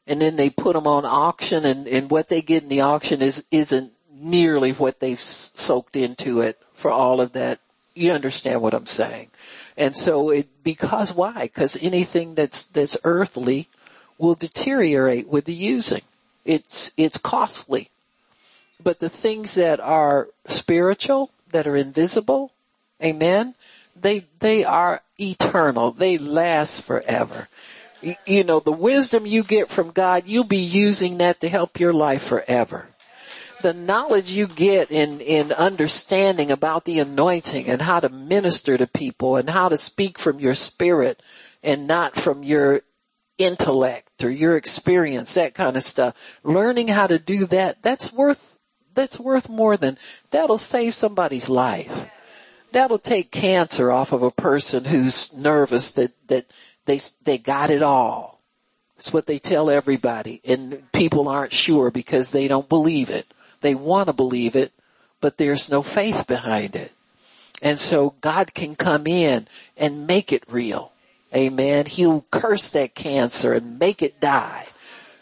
and 0.10 0.20
then 0.20 0.36
they 0.36 0.50
put 0.50 0.74
them 0.74 0.88
on 0.88 1.06
auction 1.06 1.64
and, 1.64 1.88
and 1.88 2.10
what 2.10 2.30
they 2.30 2.42
get 2.42 2.64
in 2.64 2.70
the 2.70 2.82
auction 2.82 3.22
is, 3.22 3.46
isn't 3.52 3.94
nearly 4.12 4.72
what 4.72 5.00
they've 5.00 5.22
soaked 5.22 5.96
into 5.96 6.42
it 6.42 6.60
for 6.74 6.90
all 6.90 7.22
of 7.22 7.34
that. 7.34 7.60
You 7.94 8.12
understand 8.14 8.60
what 8.62 8.74
I'm 8.74 8.88
saying? 8.88 9.30
And 9.78 9.96
so 9.96 10.32
it, 10.32 10.48
because 10.64 11.14
why? 11.14 11.44
Because 11.44 11.78
anything 11.82 12.34
that's, 12.34 12.66
that's 12.66 12.98
earthly 13.04 13.68
will 14.18 14.34
deteriorate 14.34 15.28
with 15.28 15.46
the 15.46 15.54
using. 15.54 16.02
It's, 16.44 16.92
it's 16.98 17.18
costly. 17.18 17.90
But 18.84 19.00
the 19.00 19.10
things 19.10 19.56
that 19.56 19.80
are 19.80 20.30
spiritual, 20.48 21.30
that 21.52 21.68
are 21.68 21.76
invisible, 21.76 22.52
amen, 23.04 23.54
they, 23.96 24.26
they 24.40 24.64
are 24.64 25.04
eternal. 25.20 25.92
They 25.92 26.18
last 26.18 26.84
forever 26.84 27.48
you 28.26 28.44
know, 28.44 28.60
the 28.60 28.72
wisdom 28.72 29.26
you 29.26 29.44
get 29.44 29.70
from 29.70 29.92
God, 29.92 30.24
you'll 30.26 30.44
be 30.44 30.58
using 30.58 31.18
that 31.18 31.42
to 31.42 31.50
help 31.50 31.80
your 31.80 31.94
life 31.94 32.24
forever. 32.24 32.88
The 33.62 33.74
knowledge 33.74 34.30
you 34.30 34.48
get 34.48 34.90
in, 34.90 35.20
in 35.20 35.52
understanding 35.52 36.50
about 36.50 36.86
the 36.86 37.00
anointing 37.00 37.68
and 37.68 37.82
how 37.82 38.00
to 38.00 38.08
minister 38.08 38.78
to 38.78 38.88
people 38.88 39.36
and 39.36 39.50
how 39.50 39.68
to 39.68 39.78
speak 39.78 40.18
from 40.18 40.40
your 40.40 40.56
spirit 40.56 41.22
and 41.62 41.86
not 41.86 42.16
from 42.16 42.44
your 42.44 42.82
intellect 43.38 44.24
or 44.24 44.30
your 44.30 44.56
experience, 44.56 45.34
that 45.34 45.54
kind 45.54 45.76
of 45.76 45.84
stuff. 45.84 46.40
Learning 46.44 46.88
how 46.88 47.08
to 47.08 47.20
do 47.20 47.46
that, 47.48 47.82
that's 47.82 48.14
worth, 48.14 48.58
that's 48.94 49.20
worth 49.20 49.50
more 49.50 49.76
than, 49.76 49.98
that'll 50.32 50.58
save 50.58 50.96
somebody's 50.96 51.50
life. 51.50 52.08
That'll 52.72 53.00
take 53.00 53.32
cancer 53.32 53.92
off 53.92 54.14
of 54.14 54.22
a 54.22 54.32
person 54.32 54.86
who's 54.86 55.34
nervous 55.34 55.92
that, 55.94 56.12
that 56.28 56.46
they, 56.86 57.00
they 57.24 57.38
got 57.38 57.70
it 57.70 57.82
all. 57.82 58.40
It's 58.98 59.14
what 59.14 59.28
they 59.28 59.40
tell 59.40 59.70
everybody 59.70 60.42
and 60.44 60.92
people 60.92 61.30
aren't 61.30 61.54
sure 61.54 61.90
because 61.90 62.32
they 62.32 62.48
don't 62.48 62.68
believe 62.68 63.10
it. 63.10 63.32
They 63.62 63.76
want 63.76 64.08
to 64.08 64.14
believe 64.14 64.56
it, 64.56 64.74
but 65.22 65.38
there's 65.38 65.72
no 65.72 65.82
faith 65.82 66.28
behind 66.28 66.76
it. 66.76 66.92
And 67.62 67.78
so 67.78 68.16
God 68.22 68.54
can 68.54 68.76
come 68.76 69.08
in 69.08 69.48
and 69.78 70.08
make 70.08 70.32
it 70.32 70.44
real. 70.50 70.92
Amen. 71.34 71.86
He'll 71.86 72.26
curse 72.32 72.72
that 72.72 72.96
cancer 72.96 73.54
and 73.54 73.80
make 73.80 74.02
it 74.02 74.20
die 74.20 74.68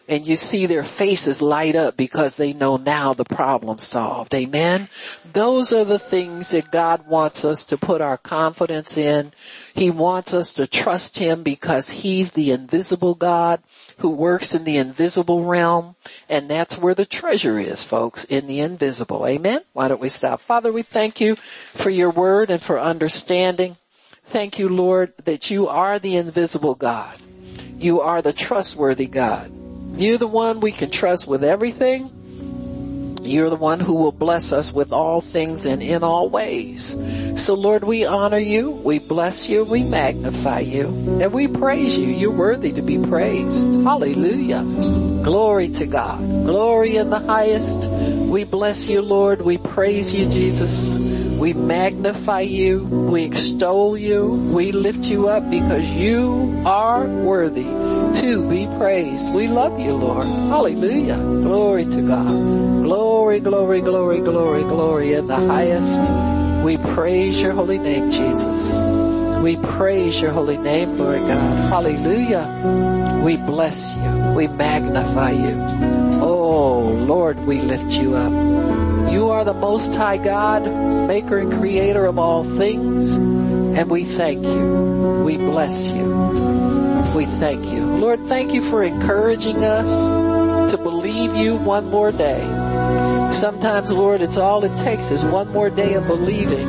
and 0.07 0.25
you 0.25 0.35
see 0.35 0.65
their 0.65 0.83
faces 0.83 1.41
light 1.41 1.75
up 1.75 1.97
because 1.97 2.37
they 2.37 2.53
know 2.53 2.77
now 2.77 3.13
the 3.13 3.25
problem 3.25 3.77
solved. 3.77 4.33
Amen. 4.33 4.87
Those 5.33 5.73
are 5.73 5.83
the 5.83 5.99
things 5.99 6.51
that 6.51 6.71
God 6.71 7.07
wants 7.07 7.43
us 7.43 7.65
to 7.65 7.77
put 7.77 8.01
our 8.01 8.17
confidence 8.17 8.97
in. 8.97 9.33
He 9.75 9.91
wants 9.91 10.33
us 10.33 10.53
to 10.53 10.67
trust 10.67 11.19
Him 11.19 11.43
because 11.43 11.89
He's 11.89 12.31
the 12.31 12.51
invisible 12.51 13.15
God 13.15 13.61
who 13.97 14.09
works 14.09 14.55
in 14.55 14.63
the 14.63 14.77
invisible 14.77 15.43
realm. 15.43 15.95
And 16.29 16.49
that's 16.49 16.77
where 16.77 16.95
the 16.95 17.05
treasure 17.05 17.59
is, 17.59 17.83
folks, 17.83 18.23
in 18.23 18.47
the 18.47 18.61
invisible. 18.61 19.27
Amen. 19.27 19.61
Why 19.73 19.87
don't 19.87 20.01
we 20.01 20.09
stop? 20.09 20.39
Father, 20.39 20.71
we 20.71 20.83
thank 20.83 21.19
you 21.19 21.35
for 21.35 21.89
your 21.89 22.11
word 22.11 22.49
and 22.49 22.63
for 22.63 22.79
understanding. 22.79 23.77
Thank 24.23 24.59
you, 24.59 24.69
Lord, 24.69 25.13
that 25.25 25.49
you 25.49 25.67
are 25.67 25.99
the 25.99 26.15
invisible 26.15 26.75
God. 26.75 27.17
You 27.77 28.01
are 28.01 28.21
the 28.21 28.33
trustworthy 28.33 29.07
God. 29.07 29.56
You're 29.97 30.19
the 30.19 30.27
one 30.27 30.59
we 30.59 30.71
can 30.71 30.91
trust 30.91 31.27
with 31.27 31.43
everything. 31.43 32.11
You're 33.23 33.49
the 33.49 33.55
one 33.55 33.79
who 33.79 33.95
will 33.95 34.11
bless 34.11 34.53
us 34.53 34.71
with 34.71 34.93
all 34.93 35.21
things 35.21 35.65
and 35.65 35.81
in 35.81 36.03
all 36.03 36.29
ways. 36.29 36.95
So 37.43 37.55
Lord, 37.55 37.83
we 37.83 38.05
honor 38.05 38.37
you, 38.37 38.71
we 38.71 38.99
bless 38.99 39.49
you, 39.49 39.65
we 39.65 39.83
magnify 39.83 40.59
you, 40.59 40.87
and 41.21 41.33
we 41.33 41.47
praise 41.47 41.97
you. 41.97 42.07
You're 42.07 42.31
worthy 42.31 42.71
to 42.73 42.81
be 42.81 42.99
praised. 42.99 43.69
Hallelujah. 43.83 44.63
Glory 45.23 45.69
to 45.69 45.87
God. 45.87 46.19
Glory 46.45 46.95
in 46.95 47.09
the 47.09 47.19
highest. 47.19 47.89
We 47.89 48.43
bless 48.43 48.87
you, 48.89 49.01
Lord. 49.01 49.41
We 49.41 49.57
praise 49.57 50.13
you, 50.13 50.29
Jesus. 50.29 51.26
We 51.37 51.53
magnify 51.53 52.41
you. 52.41 52.83
We 52.83 53.23
extol 53.23 53.95
you. 53.95 54.51
We 54.55 54.71
lift 54.71 55.05
you 55.05 55.27
up 55.29 55.49
because 55.51 55.87
you 55.91 56.63
are 56.65 57.05
worthy 57.05 57.63
to 58.21 58.49
be 58.49 58.65
praised. 58.79 59.35
We 59.35 59.47
love 59.47 59.79
you, 59.79 59.93
Lord. 59.93 60.25
Hallelujah. 60.25 61.17
Glory 61.17 61.85
to 61.85 62.07
God. 62.07 62.27
Glory, 62.83 63.39
glory, 63.39 63.81
glory, 63.81 64.19
glory, 64.19 64.63
glory 64.63 65.13
in 65.13 65.27
the 65.27 65.35
highest. 65.35 66.65
We 66.65 66.77
praise 66.77 67.39
your 67.39 67.53
holy 67.53 67.77
name, 67.77 68.09
Jesus. 68.09 68.79
We 69.41 69.57
praise 69.57 70.19
your 70.19 70.31
holy 70.31 70.57
name, 70.57 70.97
Lord 70.97 71.19
God. 71.19 71.69
Hallelujah. 71.69 73.21
We 73.23 73.37
bless 73.37 73.95
you. 73.95 74.33
We 74.35 74.47
magnify 74.47 75.31
you. 75.31 75.55
Oh, 76.19 76.79
Lord, 77.07 77.37
we 77.45 77.61
lift 77.61 77.93
you 77.93 78.15
up. 78.15 78.56
You 79.17 79.31
are 79.31 79.43
the 79.43 79.55
most 79.55 79.95
high 79.95 80.17
God, 80.17 80.61
maker 81.07 81.39
and 81.39 81.51
creator 81.51 82.05
of 82.05 82.19
all 82.19 82.43
things. 82.43 83.15
And 83.15 83.89
we 83.89 84.03
thank 84.03 84.45
you. 84.45 85.23
We 85.25 85.37
bless 85.37 85.91
you. 85.91 86.05
We 87.15 87.25
thank 87.25 87.65
you. 87.73 87.83
Lord, 87.83 88.19
thank 88.27 88.53
you 88.53 88.61
for 88.61 88.83
encouraging 88.83 89.63
us 89.63 90.69
to 90.69 90.77
believe 90.77 91.35
you 91.35 91.57
one 91.57 91.89
more 91.89 92.11
day. 92.11 92.43
Sometimes, 93.33 93.91
Lord, 93.91 94.21
it's 94.21 94.37
all 94.37 94.63
it 94.63 94.77
takes 94.83 95.09
is 95.09 95.23
one 95.23 95.51
more 95.51 95.71
day 95.71 95.95
of 95.95 96.05
believing 96.05 96.67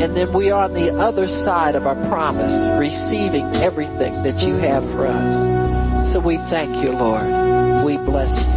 and 0.00 0.16
then 0.16 0.32
we 0.32 0.50
are 0.50 0.64
on 0.64 0.72
the 0.72 0.98
other 0.98 1.28
side 1.28 1.74
of 1.74 1.86
our 1.86 2.06
promise, 2.06 2.70
receiving 2.70 3.44
everything 3.56 4.14
that 4.22 4.42
you 4.42 4.54
have 4.54 4.82
for 4.92 5.06
us. 5.06 6.10
So 6.10 6.20
we 6.20 6.38
thank 6.38 6.82
you, 6.82 6.92
Lord. 6.92 7.84
We 7.84 7.98
bless 7.98 8.46
you. 8.46 8.52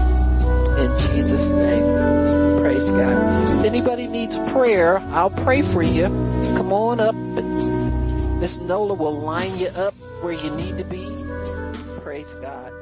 In 0.78 0.98
Jesus' 0.98 1.52
name. 1.52 2.45
Praise 2.76 2.92
God. 2.92 3.60
If 3.60 3.66
anybody 3.66 4.06
needs 4.06 4.38
prayer, 4.52 4.98
I'll 5.16 5.30
pray 5.30 5.62
for 5.62 5.82
you. 5.82 6.08
Come 6.58 6.74
on 6.74 7.00
up 7.00 7.16
Miss 8.42 8.60
Nola 8.60 8.94
will 8.94 9.18
line 9.18 9.58
you 9.58 9.68
up 9.78 9.94
where 10.22 10.34
you 10.34 10.52
need 10.58 10.78
to 10.78 10.84
be. 10.84 11.08
Praise 12.02 12.34
God. 12.34 12.75